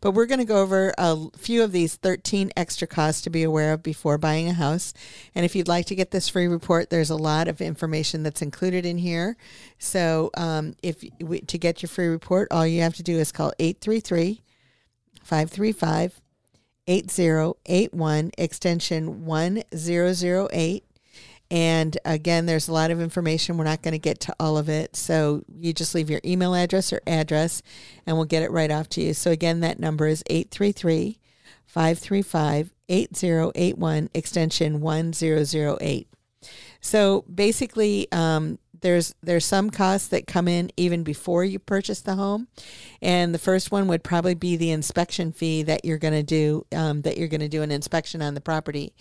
But 0.00 0.12
we're 0.12 0.26
going 0.26 0.38
to 0.38 0.44
go 0.44 0.62
over 0.62 0.94
a 0.98 1.16
few 1.36 1.62
of 1.62 1.72
these 1.72 1.96
13 1.96 2.52
extra 2.56 2.86
costs 2.86 3.22
to 3.22 3.30
be 3.30 3.42
aware 3.42 3.72
of 3.72 3.82
before 3.82 4.18
buying 4.18 4.48
a 4.48 4.54
house. 4.54 4.94
And 5.34 5.44
if 5.44 5.54
you'd 5.54 5.68
like 5.68 5.86
to 5.86 5.94
get 5.94 6.10
this 6.10 6.28
free 6.28 6.46
report, 6.46 6.90
there's 6.90 7.10
a 7.10 7.16
lot 7.16 7.48
of 7.48 7.60
information 7.60 8.22
that's 8.22 8.42
included 8.42 8.86
in 8.86 8.98
here. 8.98 9.36
So 9.78 10.30
um, 10.36 10.74
if 10.82 11.04
to 11.46 11.58
get 11.58 11.82
your 11.82 11.88
free 11.88 12.06
report, 12.06 12.48
all 12.50 12.66
you 12.66 12.82
have 12.82 12.94
to 12.96 13.02
do 13.02 13.18
is 13.18 13.32
call 13.32 13.52
833 13.58 14.42
535 15.22 16.20
8081 16.88 18.32
extension 18.36 19.24
1008 19.24 20.84
and 21.50 21.96
again, 22.04 22.46
there's 22.46 22.68
a 22.68 22.72
lot 22.72 22.90
of 22.90 23.00
information. 23.00 23.56
We're 23.56 23.64
not 23.64 23.80
going 23.82 23.92
to 23.92 23.98
get 23.98 24.20
to 24.20 24.36
all 24.38 24.58
of 24.58 24.68
it. 24.68 24.94
So 24.94 25.42
you 25.48 25.72
just 25.72 25.94
leave 25.94 26.10
your 26.10 26.20
email 26.24 26.54
address 26.54 26.92
or 26.92 27.00
address 27.06 27.62
and 28.06 28.16
we'll 28.16 28.26
get 28.26 28.42
it 28.42 28.50
right 28.50 28.70
off 28.70 28.88
to 28.90 29.00
you. 29.00 29.14
So 29.14 29.30
again, 29.30 29.60
that 29.60 29.78
number 29.78 30.06
is 30.06 30.22
833 30.28 31.18
535 31.66 32.74
8081, 32.90 34.10
extension 34.14 34.80
1008. 34.80 36.08
So 36.80 37.24
basically, 37.32 38.08
um, 38.12 38.58
there's 38.80 39.14
there's 39.22 39.44
some 39.44 39.70
costs 39.70 40.08
that 40.08 40.26
come 40.26 40.48
in 40.48 40.70
even 40.76 41.02
before 41.02 41.44
you 41.44 41.58
purchase 41.58 42.00
the 42.00 42.14
home, 42.14 42.48
and 43.02 43.34
the 43.34 43.38
first 43.38 43.70
one 43.70 43.88
would 43.88 44.02
probably 44.02 44.34
be 44.34 44.56
the 44.56 44.70
inspection 44.70 45.32
fee 45.32 45.62
that 45.62 45.84
you're 45.84 45.98
going 45.98 46.14
to 46.14 46.22
do 46.22 46.66
um, 46.72 47.02
that 47.02 47.18
you're 47.18 47.28
going 47.28 47.40
to 47.40 47.48
do 47.48 47.62
an 47.62 47.70
inspection 47.70 48.22
on 48.22 48.34
the 48.34 48.40
property, 48.40 48.92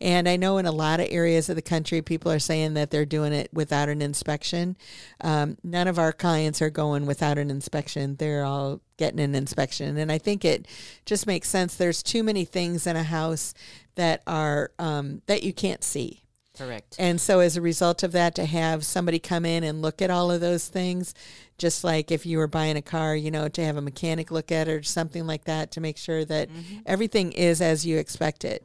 and 0.00 0.28
I 0.28 0.36
know 0.36 0.58
in 0.58 0.66
a 0.66 0.72
lot 0.72 1.00
of 1.00 1.08
areas 1.10 1.48
of 1.48 1.56
the 1.56 1.62
country 1.62 2.02
people 2.02 2.30
are 2.32 2.38
saying 2.38 2.74
that 2.74 2.90
they're 2.90 3.04
doing 3.04 3.32
it 3.32 3.50
without 3.52 3.88
an 3.88 4.02
inspection. 4.02 4.76
Um, 5.20 5.56
none 5.62 5.88
of 5.88 5.98
our 5.98 6.12
clients 6.12 6.60
are 6.62 6.70
going 6.70 7.06
without 7.06 7.38
an 7.38 7.50
inspection; 7.50 8.16
they're 8.16 8.44
all 8.44 8.80
getting 8.96 9.20
an 9.20 9.34
inspection, 9.34 9.96
and 9.96 10.10
I 10.10 10.18
think 10.18 10.44
it 10.44 10.66
just 11.06 11.26
makes 11.26 11.48
sense. 11.48 11.74
There's 11.74 12.02
too 12.02 12.22
many 12.22 12.44
things 12.44 12.86
in 12.86 12.96
a 12.96 13.02
house 13.02 13.54
that 13.96 14.22
are 14.26 14.72
um, 14.78 15.22
that 15.26 15.42
you 15.42 15.52
can't 15.52 15.84
see 15.84 16.23
Correct. 16.56 16.96
And 16.98 17.20
so, 17.20 17.40
as 17.40 17.56
a 17.56 17.60
result 17.60 18.02
of 18.02 18.12
that, 18.12 18.36
to 18.36 18.44
have 18.44 18.84
somebody 18.84 19.18
come 19.18 19.44
in 19.44 19.64
and 19.64 19.82
look 19.82 20.00
at 20.00 20.10
all 20.10 20.30
of 20.30 20.40
those 20.40 20.68
things, 20.68 21.12
just 21.58 21.82
like 21.82 22.12
if 22.12 22.24
you 22.24 22.38
were 22.38 22.46
buying 22.46 22.76
a 22.76 22.82
car, 22.82 23.16
you 23.16 23.30
know, 23.30 23.48
to 23.48 23.64
have 23.64 23.76
a 23.76 23.82
mechanic 23.82 24.30
look 24.30 24.52
at 24.52 24.68
it 24.68 24.70
or 24.70 24.82
something 24.84 25.26
like 25.26 25.44
that 25.44 25.72
to 25.72 25.80
make 25.80 25.96
sure 25.96 26.24
that 26.24 26.48
mm-hmm. 26.48 26.78
everything 26.86 27.32
is 27.32 27.60
as 27.60 27.84
you 27.84 27.98
expect 27.98 28.44
it 28.44 28.64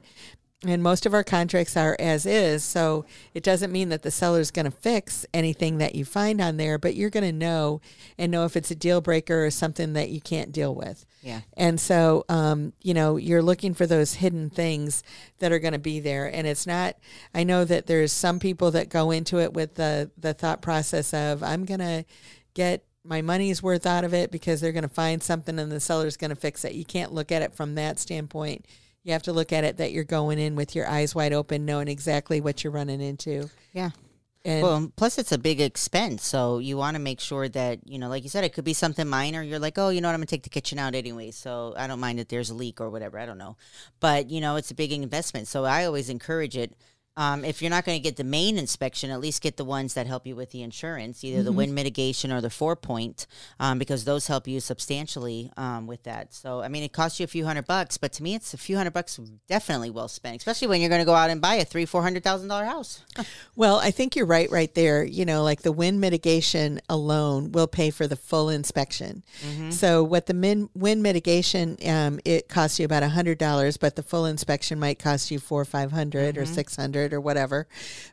and 0.66 0.84
most 0.84 1.06
of 1.06 1.14
our 1.14 1.24
contracts 1.24 1.78
are 1.78 1.96
as 2.00 2.26
is 2.26 2.64
so 2.64 3.06
it 3.34 3.44
doesn't 3.44 3.72
mean 3.72 3.90
that 3.90 4.02
the 4.02 4.12
seller 4.12 4.42
is 4.42 4.52
going 4.52 4.66
to 4.66 4.72
fix 4.72 5.26
anything 5.34 5.78
that 5.78 5.96
you 5.96 6.04
find 6.04 6.42
on 6.42 6.58
there 6.58 6.78
but 6.78 6.96
you're 6.96 7.10
going 7.10 7.24
to 7.24 7.32
know 7.32 7.80
and 8.18 8.32
know 8.32 8.44
if 8.44 8.58
it's 8.58 8.70
a 8.70 8.76
deal 8.76 9.00
breaker 9.00 9.46
or 9.46 9.50
something 9.50 9.94
that 9.94 10.10
you 10.10 10.20
can't 10.20 10.52
deal 10.52 10.76
with. 10.76 11.06
Yeah. 11.22 11.42
And 11.56 11.80
so 11.80 12.26
um, 12.28 12.74
you 12.82 12.94
know 12.94 13.16
you're 13.16 13.42
looking 13.42 13.74
for 13.74 13.88
those 13.88 14.16
hidden 14.16 14.50
things 14.50 15.04
that 15.40 15.52
are 15.52 15.60
going 15.60 15.74
to 15.74 15.80
be 15.80 16.00
there 16.00 16.28
and 16.28 16.46
it's 16.46 16.68
not 16.68 16.96
i 17.34 17.44
know 17.44 17.64
that 17.64 17.88
there's 17.88 18.12
some 18.12 18.40
people 18.40 18.72
that 18.72 18.90
go 18.90 19.12
into 19.12 19.40
it 19.40 19.54
with 19.54 19.76
the 19.76 20.12
the 20.18 20.34
thought 20.34 20.62
process 20.62 21.14
of 21.14 21.42
i'm 21.44 21.66
going 21.66 21.80
to 21.80 22.06
get 22.54 22.84
my 23.04 23.22
money's 23.22 23.64
worth 23.64 23.86
out 23.86 24.04
of 24.04 24.14
it 24.14 24.32
because 24.32 24.60
they're 24.60 24.72
going 24.72 24.84
to 24.84 24.90
find 24.90 25.24
something 25.24 25.58
and 25.58 25.72
the 25.72 25.80
seller's 25.80 26.18
going 26.18 26.30
to 26.30 26.36
fix 26.36 26.66
it. 26.66 26.74
You 26.74 26.84
can't 26.84 27.14
look 27.14 27.32
at 27.32 27.42
it 27.42 27.56
from 27.56 27.76
that 27.76 27.98
standpoint 27.98 28.66
you 29.10 29.14
have 29.14 29.24
to 29.24 29.34
look 29.34 29.52
at 29.52 29.64
it 29.64 29.78
that 29.78 29.92
you're 29.92 30.04
going 30.04 30.38
in 30.38 30.56
with 30.56 30.76
your 30.76 30.88
eyes 30.88 31.16
wide 31.16 31.34
open, 31.34 31.66
knowing 31.66 31.88
exactly 31.88 32.40
what 32.40 32.64
you're 32.64 32.72
running 32.72 33.02
into. 33.02 33.50
Yeah. 33.74 33.90
And 34.46 34.64
well, 34.64 34.92
plus 34.96 35.18
it's 35.18 35.34
a 35.34 35.38
big 35.38 35.60
expense, 35.60 36.24
so 36.24 36.60
you 36.60 36.78
want 36.78 36.96
to 36.96 37.02
make 37.02 37.20
sure 37.20 37.50
that 37.50 37.80
you 37.86 38.00
know, 38.00 38.08
like 38.08 38.24
you 38.24 38.30
said, 38.30 38.46
it 38.46 38.54
could 38.54 38.64
be 38.64 38.74
something 38.74 39.06
minor. 39.06 39.44
You're 39.44 39.60
like, 39.60 39.78
oh, 39.78 39.90
you 39.90 40.00
know 40.00 40.08
what, 40.08 40.14
I'm 40.14 40.20
gonna 40.20 40.28
take 40.28 40.44
the 40.44 40.50
kitchen 40.50 40.80
out 40.80 40.96
anyway, 40.96 41.32
so 41.32 41.74
I 41.76 41.88
don't 41.88 42.00
mind 42.00 42.22
if 42.22 42.30
there's 42.30 42.50
a 42.50 42.54
leak 42.54 42.80
or 42.80 42.90
whatever. 42.90 43.20
I 43.20 43.26
don't 43.26 43.38
know, 43.38 43.58
but 44.00 44.30
you 44.30 44.40
know, 44.40 44.56
it's 44.56 44.72
a 44.72 44.76
big 44.76 44.94
investment, 44.94 45.50
so 45.50 45.66
I 45.66 45.84
always 45.84 46.10
encourage 46.10 46.56
it 46.56 46.74
um, 47.20 47.44
if 47.44 47.62
you're 47.62 47.70
not 47.70 47.84
going 47.84 47.98
to 47.98 48.02
get 48.02 48.16
the 48.16 48.24
main 48.24 48.58
inspection, 48.58 49.12
at 49.12 49.20
least 49.20 49.42
get 49.42 49.58
the 49.58 49.66
ones 49.66 49.94
that 49.96 50.08
help 50.08 50.26
you 50.26 50.38
with 50.38 50.52
the 50.52 50.64
insurance, 50.64 51.22
either 51.22 51.40
mm-hmm. 51.40 51.46
the 51.46 51.52
wind 51.52 51.76
mitigation 51.76 52.32
or 52.32 52.40
the 52.40 52.50
four 52.50 52.78
point, 52.78 53.28
um, 53.60 53.78
because 53.78 54.06
those 54.06 54.28
help 54.28 54.48
you 54.48 54.62
substantially 54.62 55.52
um, 55.58 55.86
with 55.86 56.04
that. 56.04 56.34
So, 56.34 56.62
I 56.62 56.70
mean, 56.70 56.82
it 56.82 56.94
costs 56.94 57.20
you 57.20 57.26
a 57.26 57.28
few 57.28 57.44
hundred 57.44 57.68
bucks, 57.68 57.98
but 57.98 58.14
to 58.14 58.24
me, 58.24 58.36
it's 58.36 58.54
a 58.54 58.58
few 58.58 58.78
hundred 58.78 58.94
bucks 58.94 59.20
definitely 59.50 59.90
well 59.90 60.08
spent, 60.08 60.38
especially 60.38 60.70
when 60.70 60.80
you're 60.80 60.90
going 60.90 61.02
to 61.02 61.06
go 61.06 61.14
out 61.14 61.30
and 61.30 61.42
buy 61.42 61.56
a 61.56 61.66
three, 61.66 61.86
four 61.86 62.02
hundred 62.02 62.24
thousand 62.24 62.48
dollar 62.48 62.64
house. 62.64 63.04
well, 63.58 63.80
I 63.80 63.92
think 63.92 64.16
you're 64.16 64.26
right, 64.26 64.50
right 64.50 64.74
there. 64.74 65.04
You 65.04 65.26
know, 65.26 65.44
like 65.44 65.62
the 65.62 65.74
wind 65.74 66.00
mitigation 66.00 66.80
alone 66.88 67.52
will 67.52 67.68
pay 67.68 67.90
for 67.90 68.08
the 68.08 68.16
full 68.16 68.48
inspection. 68.48 69.26
Mm-hmm. 69.42 69.72
So, 69.72 70.06
what 70.06 70.28
the 70.28 70.34
min- 70.34 70.70
wind 70.74 71.04
mitigation 71.04 71.76
um, 71.86 72.22
it 72.24 72.48
costs 72.48 72.80
you 72.80 72.86
about 72.86 73.04
a 73.04 73.10
hundred 73.10 73.40
dollars, 73.40 73.76
but 73.76 73.98
the 73.98 74.04
full 74.04 74.24
inspection 74.24 74.80
might 74.80 75.00
cost 75.00 75.32
you 75.32 75.40
four, 75.40 75.66
five 75.66 75.92
hundred 75.92 76.36
mm-hmm. 76.36 76.44
or 76.44 76.46
six 76.46 76.78
hundred 76.78 77.09
or 77.14 77.22
whatever. 77.22 77.68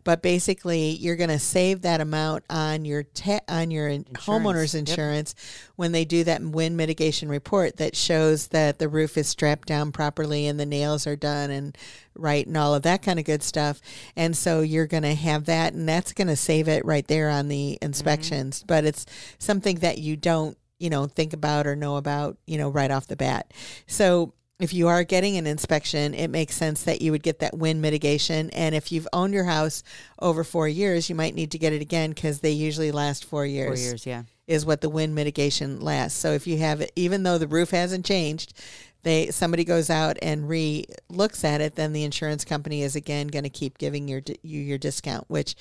But 0.05 0.23
basically, 0.23 0.91
you're 0.91 1.17
going 1.17 1.31
to 1.31 1.39
save 1.39 1.83
that 1.83 2.01
amount 2.01 2.45
on 2.51 2.85
your 2.85 3.05
on 3.49 3.71
your 3.71 3.89
insurance. 3.89 4.27
homeowner's 4.27 4.75
insurance 4.75 5.35
yep. 5.37 5.73
when 5.77 5.93
they 5.93 6.05
do 6.05 6.25
that 6.25 6.43
wind 6.43 6.77
mitigation 6.77 7.29
report 7.29 7.77
that 7.77 7.97
shows 7.97 8.49
that 8.49 8.79
the 8.79 8.89
roof 8.89 9.17
is 9.17 9.29
strapped 9.29 9.69
down 9.69 9.93
properly 9.93 10.47
and 10.47 10.59
the 10.59 10.67
nails 10.67 11.07
are 11.07 11.17
done 11.17 11.51
and 11.51 11.77
right 12.15 12.47
and 12.47 12.57
all 12.57 12.75
of 12.75 12.83
that 12.83 13.03
kind 13.03 13.19
of 13.19 13.25
good 13.25 13.43
stuff. 13.43 13.81
And 14.17 14.37
so 14.37 14.61
you're 14.61 14.87
going 14.87 15.03
to 15.03 15.15
have 15.15 15.47
that, 15.47 15.75
and 15.75 15.89
that's 15.89 16.13
going 16.13 16.29
to 16.29 16.37
save 16.37 16.69
it 16.69 16.85
right 16.85 17.07
there 17.07 17.31
on 17.31 17.49
the 17.49 17.79
inspections. 17.83 18.59
Mm-hmm. 18.59 18.67
But 18.67 18.85
it's 18.85 19.07
something 19.39 19.77
that 19.77 19.99
you 19.99 20.17
don't 20.17 20.57
you 20.79 20.91
know 20.91 21.07
think 21.07 21.33
about 21.33 21.67
or 21.67 21.75
know 21.75 21.97
about 21.97 22.37
you 22.47 22.59
know 22.59 22.69
right 22.69 22.91
off 22.91 23.07
the 23.07 23.17
bat 23.17 23.51
so 23.87 24.35
if 24.59 24.73
you 24.73 24.89
are 24.89 25.05
getting 25.05 25.37
an 25.37 25.47
inspection, 25.47 26.15
it 26.15 26.29
makes 26.29 26.57
sense 26.57 26.85
that 26.85 27.03
you 27.03 27.13
would 27.13 27.23
get 27.23 27.41
that 27.41 27.57
wind 27.59 27.83
mitigation. 27.83 28.49
And 28.51 28.75
if 28.75 28.91
you've 28.91 29.09
owned 29.13 29.35
your 29.35 29.45
house 29.45 29.83
over 30.19 30.45
four 30.45 30.67
years, 30.67 31.11
you 31.11 31.15
might 31.15 31.35
need 31.35 31.51
to 31.51 31.59
get 31.59 31.75
it 31.75 31.83
again 31.83 32.11
because 32.11 32.41
they 32.41 32.53
usually 32.53 32.91
last 32.91 33.25
four 33.25 33.45
years. 33.45 33.81
Four 33.81 33.89
years, 33.89 34.07
yeah. 34.07 34.23
Is 34.47 34.65
what 34.65 34.81
the 34.81 34.89
wind 34.89 35.15
mitigation 35.15 35.81
lasts. 35.81 36.19
So 36.19 36.31
if 36.33 36.47
you 36.47 36.59
have 36.59 36.81
it, 36.81 36.93
even 36.95 37.25
though 37.25 37.37
the 37.37 37.49
roof 37.49 37.71
hasn't 37.71 38.07
changed, 38.07 38.55
they 39.07 39.31
somebody 39.31 39.63
goes 39.63 39.89
out 39.89 40.17
and 40.21 40.49
re 40.49 40.85
looks 41.09 41.45
at 41.45 41.61
it, 41.61 41.77
then 41.77 41.93
the 41.93 42.03
insurance 42.03 42.45
company 42.45 42.83
is 42.83 42.97
again 42.97 43.29
going 43.29 43.45
to 43.45 43.49
keep 43.49 43.79
giving 43.79 44.09
your 44.09 44.21
you 44.43 44.61
your 44.61 44.79
discount, 44.79 45.25
which 45.29 45.55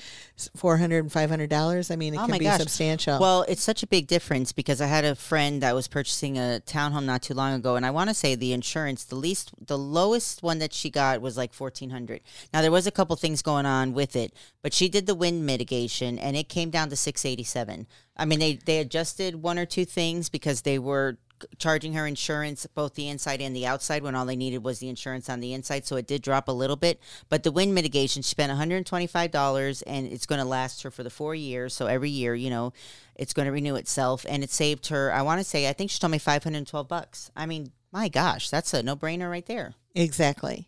four 0.56 0.78
hundred 0.78 1.04
and 1.04 1.12
five 1.12 1.30
hundred 1.30 1.52
dollars. 1.52 1.92
I 1.92 1.96
mean, 1.96 2.16
it 2.16 2.18
oh 2.18 2.26
can 2.26 2.40
be 2.40 2.46
gosh. 2.46 2.60
substantial. 2.60 3.20
Well, 3.20 3.46
it's 3.48 3.62
such 3.62 3.84
a 3.84 3.88
big 3.88 4.08
difference 4.08 4.52
because 4.52 4.82
I 4.82 4.88
had 4.88 5.06
a 5.06 5.14
friend 5.14 5.62
that 5.62 5.76
was 5.76 5.88
purchasing 5.88 6.40
a 6.40 6.60
townhome 6.66 7.06
not 7.06 7.22
too 7.22 7.36
long 7.36 7.54
ago, 7.54 7.76
and 7.76 7.86
I 7.86 7.92
want 7.92 8.10
to 8.10 8.16
say 8.16 8.34
the 8.34 8.52
insurance, 8.52 9.04
the 9.04 9.16
least, 9.16 9.52
the 9.64 9.78
lowest 9.78 10.42
one 10.42 10.58
that 10.58 10.74
she 10.74 10.90
got 10.90 11.22
was 11.22 11.38
like 11.38 11.54
fourteen 11.54 11.92
hundred. 11.92 12.22
Now 12.52 12.64
there 12.64 12.72
was 12.72 12.88
a 12.88 12.92
couple 12.92 13.16
things 13.16 13.44
going 13.44 13.68
on 13.68 13.94
with 13.94 14.16
it, 14.16 14.34
but 14.64 14.74
she 14.74 14.90
did 14.90 15.06
the 15.06 15.14
wind 15.14 15.46
mitigation, 15.46 16.18
and 16.18 16.36
it 16.36 16.50
came 16.50 16.72
down 16.72 16.90
to 16.90 16.96
six 16.96 17.24
eighty 17.24 17.44
seven. 17.44 17.86
I 18.18 18.26
mean, 18.26 18.40
they 18.40 18.56
they 18.56 18.80
adjusted 18.80 19.44
one 19.44 19.60
or 19.60 19.68
two 19.68 19.86
things 19.86 20.30
because 20.30 20.64
they 20.64 20.80
were 20.80 21.18
charging 21.58 21.94
her 21.94 22.08
insurance 22.08 22.66
both 22.76 22.96
the 22.96 23.08
inside 23.08 23.42
and 23.42 23.56
the 23.56 23.66
outside 23.66 24.04
when 24.04 24.16
all 24.16 24.26
they 24.26 24.36
needed 24.36 24.64
was 24.64 24.80
the 24.80 24.90
insurance 24.90 25.30
on 25.30 25.40
the 25.40 25.54
inside. 25.54 25.86
So 25.86 25.96
it 25.96 26.08
did 26.08 26.22
drop 26.22 26.48
a 26.48 26.52
little 26.52 26.76
bit 26.76 27.00
but 27.30 27.44
the 27.44 27.52
wind 27.52 27.74
mitigation 27.74 28.22
she 28.22 28.30
spent 28.30 28.52
$125 28.52 29.84
and 29.88 30.08
it's 30.08 30.26
going 30.26 30.40
to 30.40 30.46
last 30.46 30.84
her 30.84 30.92
for 30.92 31.04
the 31.04 31.10
four 31.10 31.36
years. 31.36 31.74
So 31.74 31.88
every 31.88 32.10
year 32.10 32.36
you 32.36 32.50
know 32.50 32.74
it's 33.16 33.34
going 33.34 33.46
to 33.46 33.52
renew 33.52 33.76
itself 33.76 34.26
and 34.28 34.44
it 34.44 34.50
saved 34.50 34.88
her 34.88 35.12
i 35.14 35.22
want 35.22 35.40
to 35.40 35.44
say 35.44 35.70
i 35.70 35.74
think 35.74 35.90
she 35.90 36.00
told 36.00 36.12
me 36.12 36.18
512 36.18 36.88
bucks. 36.88 37.32
I 37.36 37.46
mean 37.46 37.72
my 37.96 38.10
gosh, 38.10 38.50
that's 38.50 38.74
a 38.74 38.84
no 38.84 38.98
brainer 38.98 39.32
right 39.32 39.46
there. 39.46 39.74
Exactly. 39.96 40.68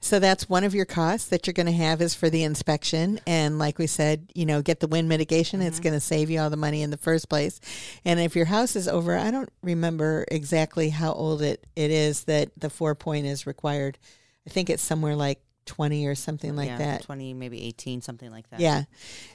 So 0.00 0.18
that's 0.18 0.48
one 0.48 0.64
of 0.64 0.74
your 0.74 0.84
costs 0.84 1.28
that 1.28 1.46
you're 1.46 1.54
going 1.54 1.66
to 1.66 1.72
have 1.72 2.02
is 2.02 2.16
for 2.16 2.28
the 2.28 2.42
inspection. 2.42 3.20
And 3.28 3.60
like 3.60 3.78
we 3.78 3.86
said, 3.86 4.32
you 4.34 4.44
know, 4.44 4.60
get 4.60 4.80
the 4.80 4.88
wind 4.88 5.08
mitigation. 5.08 5.60
Mm-hmm. 5.60 5.68
It's 5.68 5.78
going 5.78 5.92
to 5.92 6.00
save 6.00 6.30
you 6.30 6.40
all 6.40 6.50
the 6.50 6.56
money 6.56 6.82
in 6.82 6.90
the 6.90 6.96
first 6.96 7.28
place. 7.28 7.60
And 8.04 8.18
if 8.18 8.34
your 8.34 8.46
house 8.46 8.74
is 8.74 8.88
over, 8.88 9.16
I 9.16 9.30
don't 9.30 9.52
remember 9.62 10.24
exactly 10.32 10.90
how 10.90 11.12
old 11.12 11.42
it, 11.42 11.64
it 11.76 11.92
is 11.92 12.24
that 12.24 12.50
the 12.56 12.70
four 12.70 12.96
point 12.96 13.26
is 13.26 13.46
required. 13.46 13.96
I 14.44 14.50
think 14.50 14.68
it's 14.68 14.82
somewhere 14.82 15.14
like 15.14 15.40
20 15.66 16.06
or 16.06 16.14
something 16.14 16.56
like 16.56 16.68
yeah, 16.68 16.78
that. 16.78 17.02
20, 17.02 17.34
maybe 17.34 17.62
18, 17.64 18.02
something 18.02 18.30
like 18.30 18.48
that. 18.50 18.60
Yeah. 18.60 18.84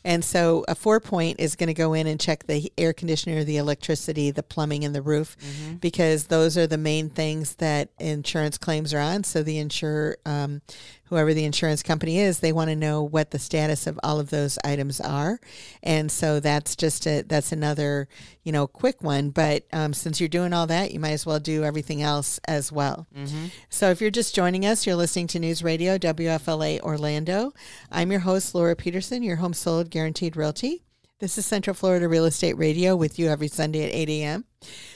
And 0.04 0.24
so 0.24 0.66
a 0.68 0.76
four 0.76 1.00
point 1.00 1.40
is 1.40 1.56
going 1.56 1.68
to 1.68 1.74
go 1.74 1.94
in 1.94 2.08
and 2.08 2.20
check 2.20 2.46
the 2.48 2.72
air 2.78 2.94
conditioner, 2.94 3.44
the 3.44 3.58
electricity, 3.58 4.32
the 4.32 4.44
plumbing, 4.44 4.86
and 4.86 4.96
the 4.96 5.02
roof 5.02 5.38
mm-hmm. 5.40 5.76
because 5.76 6.28
those 6.28 6.58
are 6.58 6.68
the 6.68 6.78
main 6.78 7.10
things 7.10 7.56
that 7.56 7.90
insurance 8.00 8.58
claims 8.58 8.94
are 8.94 9.00
on. 9.00 9.24
So 9.24 9.44
the 9.44 9.58
insurer 9.58 10.18
um, 10.26 10.62
whoever 11.10 11.34
the 11.34 11.44
insurance 11.44 11.84
company 11.84 12.20
is, 12.20 12.40
they 12.40 12.52
want 12.52 12.70
to 12.70 12.76
know 12.76 13.02
what 13.02 13.32
the 13.32 13.40
status 13.40 13.88
of 13.88 14.00
all 14.04 14.20
of 14.20 14.30
those 14.30 14.58
items 14.64 15.02
are. 15.02 15.40
And 15.82 16.12
so 16.12 16.40
that's 16.40 16.76
just 16.76 17.06
a, 17.08 17.24
that's 17.24 17.52
another, 17.52 18.08
you 18.44 18.52
know, 18.52 18.68
quick 18.68 19.02
one. 19.02 19.32
But 19.32 19.66
um, 19.74 19.94
since 19.94 20.20
you're 20.20 20.30
doing 20.30 20.54
all 20.54 20.68
that, 20.68 20.92
you 20.92 21.00
might 21.00 21.12
as 21.12 21.26
well 21.26 21.40
do 21.40 21.64
everything 21.64 22.02
else 22.02 22.40
as 22.48 22.72
well. 22.72 23.08
Mm-hmm. 23.16 23.48
So 23.70 23.90
if 23.90 24.02
you're 24.02 24.12
just 24.12 24.36
joining 24.36 24.66
us, 24.66 24.86
you're 24.86 24.96
listening 24.96 25.28
to 25.28 25.40
News 25.40 25.64
Radio 25.64 25.98
WFLA 25.98 26.80
Orlando. 26.82 27.54
I'm 27.92 28.12
your 28.12 28.22
host, 28.22 28.54
Laura 28.54 28.76
Petersen, 28.76 29.24
your 29.24 29.38
home 29.38 29.54
sold 29.54 29.90
guaranteed 29.90 30.38
realty. 30.38 30.84
This 31.20 31.38
is 31.38 31.46
Central 31.46 31.74
Florida 31.74 32.08
Real 32.08 32.24
Estate 32.24 32.58
Radio 32.58 32.96
with 32.96 33.20
you 33.20 33.28
every 33.28 33.50
Sunday 33.50 33.84
at 33.84 33.94
8 33.94 34.08
a.m. 34.08 34.46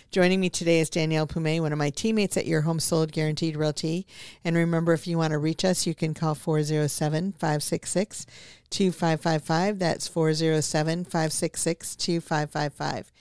Joining 0.09 0.39
me 0.39 0.49
today 0.49 0.79
is 0.79 0.89
Danielle 0.89 1.27
Pume, 1.27 1.61
one 1.61 1.73
of 1.73 1.77
my 1.77 1.89
teammates 1.89 2.37
at 2.37 2.45
Your 2.45 2.61
Home 2.61 2.79
Sold 2.79 3.11
Guaranteed 3.11 3.57
Realty. 3.57 4.07
And 4.45 4.55
remember, 4.55 4.93
if 4.93 5.05
you 5.05 5.17
want 5.17 5.31
to 5.31 5.37
reach 5.37 5.65
us, 5.65 5.85
you 5.85 5.93
can 5.93 6.13
call 6.13 6.33
407 6.33 7.33
566 7.33 8.25
2555. 8.69 9.79
That's 9.79 10.07
407 10.07 11.03
566 11.03 11.95
2555. 11.97 13.11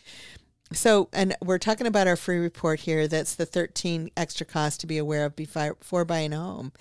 So, 0.75 1.09
and 1.13 1.35
we're 1.43 1.59
talking 1.59 1.87
about 1.87 2.07
our 2.07 2.17
free 2.17 2.39
report 2.39 2.81
here. 2.81 3.09
That's 3.09 3.35
the 3.35 3.47
13 3.47 4.11
extra 4.17 4.47
costs 4.47 4.79
to 4.79 4.87
be 4.87 4.99
aware 4.99 5.25
of 5.25 5.37
before 5.37 6.05
buying 6.05 6.33
a 6.33 6.39
home. 6.39 6.73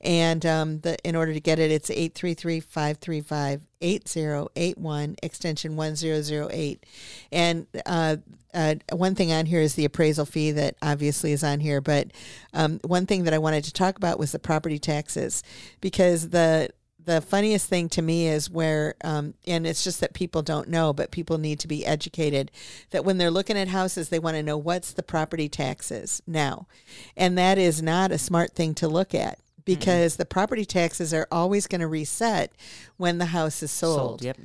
And 0.00 0.44
um, 0.46 0.80
the, 0.80 0.96
in 1.04 1.16
order 1.16 1.32
to 1.32 1.40
get 1.40 1.58
it, 1.58 1.70
it's 1.70 1.90
833 1.90 2.60
535 2.60 3.66
8081, 3.80 5.16
extension 5.22 5.76
1008. 5.76 6.86
And 7.30 7.66
uh, 7.86 8.16
uh, 8.54 8.74
one 8.92 9.14
thing 9.14 9.32
on 9.32 9.46
here 9.46 9.60
is 9.60 9.74
the 9.74 9.84
appraisal 9.84 10.24
fee 10.24 10.52
that 10.52 10.76
obviously 10.82 11.32
is 11.32 11.44
on 11.44 11.60
here. 11.60 11.80
But 11.80 12.08
um, 12.52 12.80
one 12.84 13.06
thing 13.06 13.24
that 13.24 13.34
I 13.34 13.38
wanted 13.38 13.64
to 13.64 13.72
talk 13.72 13.96
about 13.96 14.18
was 14.18 14.32
the 14.32 14.38
property 14.38 14.78
taxes 14.78 15.42
because 15.80 16.30
the 16.30 16.70
the 17.08 17.22
funniest 17.22 17.68
thing 17.68 17.88
to 17.88 18.02
me 18.02 18.28
is 18.28 18.50
where, 18.50 18.94
um, 19.02 19.32
and 19.46 19.66
it's 19.66 19.82
just 19.82 20.00
that 20.00 20.12
people 20.12 20.42
don't 20.42 20.68
know, 20.68 20.92
but 20.92 21.10
people 21.10 21.38
need 21.38 21.58
to 21.60 21.68
be 21.68 21.86
educated 21.86 22.50
that 22.90 23.04
when 23.04 23.16
they're 23.16 23.30
looking 23.30 23.56
at 23.56 23.68
houses, 23.68 24.10
they 24.10 24.18
want 24.18 24.36
to 24.36 24.42
know 24.42 24.58
what's 24.58 24.92
the 24.92 25.02
property 25.02 25.48
taxes 25.48 26.20
now. 26.26 26.66
And 27.16 27.38
that 27.38 27.56
is 27.56 27.82
not 27.82 28.12
a 28.12 28.18
smart 28.18 28.52
thing 28.52 28.74
to 28.74 28.88
look 28.88 29.14
at 29.14 29.38
because 29.64 30.12
mm-hmm. 30.12 30.22
the 30.22 30.26
property 30.26 30.66
taxes 30.66 31.14
are 31.14 31.26
always 31.32 31.66
going 31.66 31.80
to 31.80 31.86
reset 31.86 32.52
when 32.98 33.16
the 33.16 33.26
house 33.26 33.62
is 33.62 33.70
sold. 33.70 33.98
sold 33.98 34.24
yep. 34.24 34.36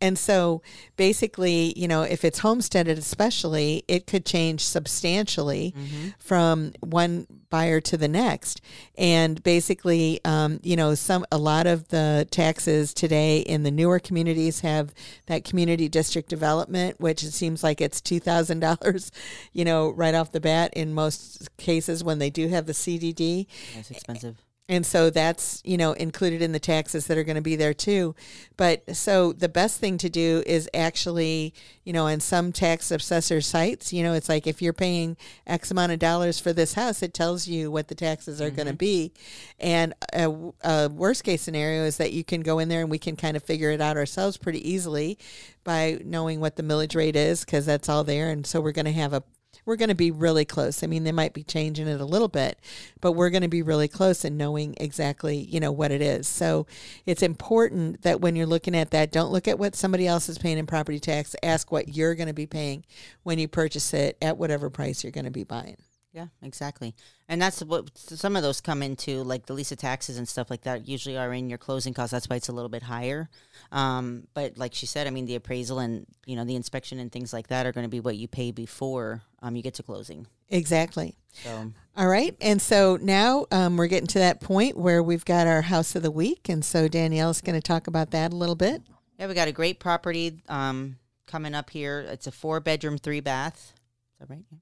And 0.00 0.18
so 0.18 0.62
basically, 0.96 1.72
you 1.76 1.88
know, 1.88 2.02
if 2.02 2.24
it's 2.24 2.40
homesteaded 2.40 2.98
especially, 2.98 3.84
it 3.88 4.06
could 4.06 4.24
change 4.24 4.64
substantially 4.64 5.74
mm-hmm. 5.76 6.08
from 6.18 6.72
one 6.80 7.26
buyer 7.50 7.80
to 7.80 7.96
the 7.96 8.08
next. 8.08 8.60
And 8.96 9.42
basically, 9.42 10.20
um, 10.24 10.60
you 10.62 10.76
know, 10.76 10.94
some 10.94 11.24
a 11.32 11.38
lot 11.38 11.66
of 11.66 11.88
the 11.88 12.26
taxes 12.30 12.92
today 12.94 13.38
in 13.38 13.62
the 13.62 13.70
newer 13.70 13.98
communities 13.98 14.60
have 14.60 14.94
that 15.26 15.44
community 15.44 15.88
district 15.88 16.28
development, 16.28 17.00
which 17.00 17.22
it 17.22 17.32
seems 17.32 17.62
like 17.62 17.80
it's 17.80 18.00
two 18.00 18.20
thousand 18.20 18.60
dollars, 18.60 19.10
you 19.52 19.64
know, 19.64 19.90
right 19.90 20.14
off 20.14 20.32
the 20.32 20.40
bat 20.40 20.72
in 20.74 20.92
most 20.92 21.48
cases 21.56 22.04
when 22.04 22.18
they 22.18 22.30
do 22.30 22.48
have 22.48 22.66
the 22.66 22.72
CDD. 22.72 23.46
That's 23.74 23.90
expensive 23.90 24.36
and 24.68 24.84
so 24.84 25.08
that's 25.08 25.62
you 25.64 25.76
know 25.76 25.92
included 25.92 26.42
in 26.42 26.52
the 26.52 26.58
taxes 26.58 27.06
that 27.06 27.16
are 27.16 27.24
going 27.24 27.36
to 27.36 27.42
be 27.42 27.56
there 27.56 27.72
too. 27.72 28.14
But 28.56 28.96
so 28.96 29.32
the 29.32 29.48
best 29.48 29.80
thing 29.80 29.96
to 29.98 30.10
do 30.10 30.42
is 30.46 30.68
actually 30.74 31.54
you 31.84 31.92
know 31.92 32.06
on 32.06 32.20
some 32.20 32.52
tax 32.52 32.90
assessor 32.90 33.40
sites 33.40 33.92
you 33.92 34.02
know 34.02 34.12
it's 34.12 34.28
like 34.28 34.46
if 34.46 34.60
you're 34.60 34.72
paying 34.72 35.16
x 35.46 35.70
amount 35.70 35.92
of 35.92 35.98
dollars 35.98 36.38
for 36.38 36.52
this 36.52 36.74
house 36.74 37.02
it 37.02 37.14
tells 37.14 37.48
you 37.48 37.70
what 37.70 37.88
the 37.88 37.94
taxes 37.94 38.40
are 38.40 38.48
mm-hmm. 38.48 38.56
going 38.56 38.68
to 38.68 38.74
be. 38.74 39.12
And 39.58 39.94
a, 40.12 40.52
a 40.62 40.88
worst 40.88 41.24
case 41.24 41.42
scenario 41.42 41.84
is 41.84 41.96
that 41.96 42.12
you 42.12 42.24
can 42.24 42.42
go 42.42 42.58
in 42.58 42.68
there 42.68 42.80
and 42.80 42.90
we 42.90 42.98
can 42.98 43.16
kind 43.16 43.36
of 43.36 43.42
figure 43.42 43.70
it 43.70 43.80
out 43.80 43.96
ourselves 43.96 44.36
pretty 44.36 44.68
easily 44.68 45.18
by 45.64 46.00
knowing 46.04 46.40
what 46.40 46.56
the 46.56 46.62
millage 46.62 46.94
rate 46.94 47.16
is 47.16 47.44
because 47.44 47.66
that's 47.66 47.88
all 47.88 48.04
there. 48.04 48.30
And 48.30 48.46
so 48.46 48.60
we're 48.60 48.72
going 48.72 48.84
to 48.86 48.92
have 48.92 49.12
a 49.12 49.22
we're 49.68 49.76
going 49.76 49.90
to 49.90 49.94
be 49.94 50.10
really 50.10 50.46
close. 50.46 50.82
I 50.82 50.86
mean, 50.86 51.04
they 51.04 51.12
might 51.12 51.34
be 51.34 51.42
changing 51.42 51.88
it 51.88 52.00
a 52.00 52.04
little 52.06 52.26
bit, 52.28 52.58
but 53.02 53.12
we're 53.12 53.28
going 53.28 53.42
to 53.42 53.48
be 53.48 53.60
really 53.60 53.86
close 53.86 54.24
in 54.24 54.38
knowing 54.38 54.74
exactly, 54.78 55.36
you 55.36 55.60
know, 55.60 55.70
what 55.70 55.90
it 55.90 56.00
is. 56.00 56.26
So 56.26 56.66
it's 57.04 57.22
important 57.22 58.00
that 58.00 58.22
when 58.22 58.34
you're 58.34 58.46
looking 58.46 58.74
at 58.74 58.92
that, 58.92 59.12
don't 59.12 59.30
look 59.30 59.46
at 59.46 59.58
what 59.58 59.76
somebody 59.76 60.06
else 60.06 60.30
is 60.30 60.38
paying 60.38 60.56
in 60.56 60.64
property 60.64 60.98
tax. 60.98 61.36
Ask 61.42 61.70
what 61.70 61.94
you're 61.94 62.14
going 62.14 62.28
to 62.28 62.32
be 62.32 62.46
paying 62.46 62.86
when 63.24 63.38
you 63.38 63.46
purchase 63.46 63.92
it 63.92 64.16
at 64.22 64.38
whatever 64.38 64.70
price 64.70 65.04
you're 65.04 65.12
going 65.12 65.26
to 65.26 65.30
be 65.30 65.44
buying. 65.44 65.76
Yeah, 66.12 66.28
exactly. 66.42 66.94
And 67.28 67.40
that's 67.40 67.62
what 67.62 67.96
some 67.96 68.34
of 68.34 68.42
those 68.42 68.62
come 68.62 68.82
into, 68.82 69.22
like 69.22 69.44
the 69.44 69.52
Lisa 69.52 69.76
taxes 69.76 70.16
and 70.16 70.26
stuff 70.26 70.48
like 70.48 70.62
that, 70.62 70.88
usually 70.88 71.18
are 71.18 71.32
in 71.34 71.50
your 71.50 71.58
closing 71.58 71.92
costs. 71.92 72.12
That's 72.12 72.28
why 72.28 72.36
it's 72.36 72.48
a 72.48 72.52
little 72.52 72.70
bit 72.70 72.82
higher. 72.82 73.28
Um, 73.70 74.26
but 74.32 74.56
like 74.56 74.72
she 74.74 74.86
said, 74.86 75.06
I 75.06 75.10
mean, 75.10 75.26
the 75.26 75.34
appraisal 75.34 75.78
and, 75.78 76.06
you 76.24 76.34
know, 76.34 76.44
the 76.44 76.56
inspection 76.56 76.98
and 76.98 77.12
things 77.12 77.32
like 77.32 77.48
that 77.48 77.66
are 77.66 77.72
going 77.72 77.84
to 77.84 77.90
be 77.90 78.00
what 78.00 78.16
you 78.16 78.26
pay 78.26 78.52
before 78.52 79.22
um, 79.42 79.54
you 79.54 79.62
get 79.62 79.74
to 79.74 79.82
closing. 79.82 80.26
Exactly. 80.48 81.14
So. 81.30 81.72
All 81.94 82.08
right. 82.08 82.34
And 82.40 82.60
so 82.62 82.98
now 83.00 83.44
um, 83.50 83.76
we're 83.76 83.86
getting 83.86 84.06
to 84.08 84.18
that 84.20 84.40
point 84.40 84.78
where 84.78 85.02
we've 85.02 85.26
got 85.26 85.46
our 85.46 85.62
house 85.62 85.94
of 85.94 86.02
the 86.02 86.10
week. 86.10 86.48
And 86.48 86.64
so 86.64 86.88
Danielle's 86.88 87.42
going 87.42 87.60
to 87.60 87.62
talk 87.62 87.86
about 87.86 88.12
that 88.12 88.32
a 88.32 88.36
little 88.36 88.56
bit. 88.56 88.82
Yeah, 89.18 89.26
we 89.26 89.34
got 89.34 89.48
a 89.48 89.52
great 89.52 89.78
property 89.78 90.40
um, 90.48 90.96
coming 91.26 91.54
up 91.54 91.68
here. 91.68 92.00
It's 92.00 92.26
a 92.26 92.32
four 92.32 92.60
bedroom, 92.60 92.96
three 92.96 93.20
bath. 93.20 93.74
Is 94.14 94.20
that 94.20 94.30
right? 94.30 94.44
Yeah. 94.50 94.58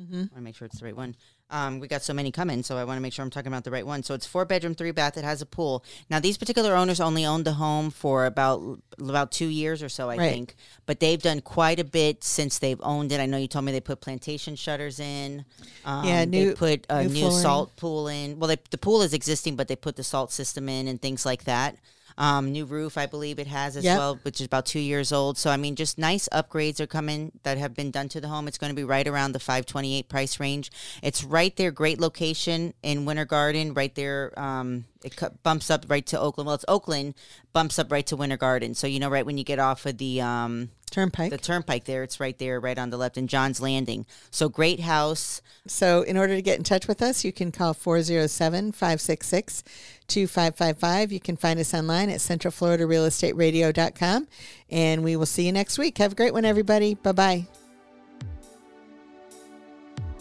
Mm-hmm. 0.00 0.14
I 0.14 0.18
want 0.18 0.34
to 0.34 0.40
make 0.40 0.56
sure 0.56 0.66
it's 0.66 0.78
the 0.78 0.84
right 0.86 0.96
one. 0.96 1.14
Um, 1.50 1.80
we 1.80 1.88
got 1.88 2.02
so 2.02 2.14
many 2.14 2.30
coming, 2.30 2.62
so 2.62 2.76
I 2.76 2.84
want 2.84 2.96
to 2.96 3.00
make 3.00 3.12
sure 3.12 3.24
I'm 3.24 3.30
talking 3.30 3.48
about 3.48 3.64
the 3.64 3.72
right 3.72 3.84
one. 3.84 4.02
So 4.02 4.14
it's 4.14 4.24
four 4.24 4.44
bedroom, 4.44 4.74
three 4.74 4.92
bath. 4.92 5.18
It 5.18 5.24
has 5.24 5.42
a 5.42 5.46
pool. 5.46 5.84
Now 6.08 6.20
these 6.20 6.38
particular 6.38 6.74
owners 6.74 7.00
only 7.00 7.26
owned 7.26 7.44
the 7.44 7.54
home 7.54 7.90
for 7.90 8.24
about 8.26 8.80
about 8.98 9.32
two 9.32 9.48
years 9.48 9.82
or 9.82 9.88
so, 9.88 10.08
I 10.08 10.16
right. 10.16 10.32
think. 10.32 10.54
But 10.86 11.00
they've 11.00 11.20
done 11.20 11.40
quite 11.40 11.80
a 11.80 11.84
bit 11.84 12.22
since 12.22 12.58
they've 12.58 12.80
owned 12.82 13.10
it. 13.10 13.20
I 13.20 13.26
know 13.26 13.36
you 13.36 13.48
told 13.48 13.64
me 13.64 13.72
they 13.72 13.80
put 13.80 14.00
plantation 14.00 14.54
shutters 14.54 15.00
in. 15.00 15.44
Um, 15.84 16.04
yeah, 16.06 16.24
new, 16.24 16.50
they 16.50 16.54
put 16.54 16.86
a 16.88 17.02
new, 17.04 17.24
new 17.24 17.30
salt 17.32 17.74
pool 17.76 18.06
in. 18.08 18.38
Well, 18.38 18.48
they, 18.48 18.58
the 18.70 18.78
pool 18.78 19.02
is 19.02 19.12
existing, 19.12 19.56
but 19.56 19.66
they 19.66 19.76
put 19.76 19.96
the 19.96 20.04
salt 20.04 20.32
system 20.32 20.68
in 20.68 20.86
and 20.86 21.02
things 21.02 21.26
like 21.26 21.44
that. 21.44 21.76
Um, 22.18 22.52
new 22.52 22.64
roof, 22.64 22.98
I 22.98 23.06
believe 23.06 23.38
it 23.38 23.46
has 23.46 23.76
as 23.76 23.84
yep. 23.84 23.98
well, 23.98 24.18
which 24.22 24.40
is 24.40 24.46
about 24.46 24.66
two 24.66 24.80
years 24.80 25.12
old. 25.12 25.38
So 25.38 25.50
I 25.50 25.56
mean, 25.56 25.76
just 25.76 25.98
nice 25.98 26.28
upgrades 26.32 26.80
are 26.80 26.86
coming 26.86 27.32
that 27.42 27.58
have 27.58 27.74
been 27.74 27.90
done 27.90 28.08
to 28.10 28.20
the 28.20 28.28
home. 28.28 28.48
It's 28.48 28.58
going 28.58 28.70
to 28.70 28.76
be 28.76 28.84
right 28.84 29.06
around 29.06 29.32
the 29.32 29.38
528 29.40 30.08
price 30.08 30.40
range. 30.40 30.70
It's 31.02 31.24
right 31.24 31.54
there, 31.56 31.70
great 31.70 32.00
location 32.00 32.74
in 32.82 33.04
Winter 33.04 33.24
Garden, 33.24 33.74
right 33.74 33.94
there. 33.94 34.32
Um, 34.38 34.84
it 35.02 35.42
bumps 35.42 35.70
up 35.70 35.86
right 35.88 36.06
to 36.06 36.20
Oakland. 36.20 36.46
Well, 36.46 36.54
it's 36.54 36.64
Oakland, 36.68 37.14
bumps 37.52 37.78
up 37.78 37.90
right 37.90 38.06
to 38.06 38.16
Winter 38.16 38.36
Garden. 38.36 38.74
So 38.74 38.86
you 38.86 39.00
know, 39.00 39.08
right 39.08 39.26
when 39.26 39.38
you 39.38 39.44
get 39.44 39.58
off 39.58 39.86
of 39.86 39.98
the 39.98 40.20
um, 40.20 40.70
Turnpike. 40.90 41.30
The 41.30 41.38
Turnpike 41.38 41.84
there. 41.84 42.02
It's 42.02 42.18
right 42.20 42.38
there, 42.38 42.60
right 42.60 42.78
on 42.78 42.90
the 42.90 42.98
left 42.98 43.16
in 43.16 43.28
John's 43.28 43.60
Landing. 43.60 44.06
So 44.30 44.48
great 44.48 44.80
house. 44.80 45.40
So 45.66 46.02
in 46.02 46.16
order 46.16 46.34
to 46.34 46.42
get 46.42 46.58
in 46.58 46.64
touch 46.64 46.88
with 46.88 47.00
us, 47.00 47.24
you 47.24 47.32
can 47.32 47.52
call 47.52 47.74
407 47.74 48.72
566 48.72 49.62
2555. 50.08 51.12
You 51.12 51.20
can 51.20 51.36
find 51.36 51.60
us 51.60 51.72
online 51.72 52.10
at 52.10 52.18
centralfloridarealestateradio.com. 52.18 54.26
And 54.70 55.04
we 55.04 55.14
will 55.16 55.26
see 55.26 55.46
you 55.46 55.52
next 55.52 55.78
week. 55.78 55.98
Have 55.98 56.12
a 56.12 56.16
great 56.16 56.32
one, 56.32 56.44
everybody. 56.44 56.94
Bye 56.94 57.12
bye. 57.12 57.59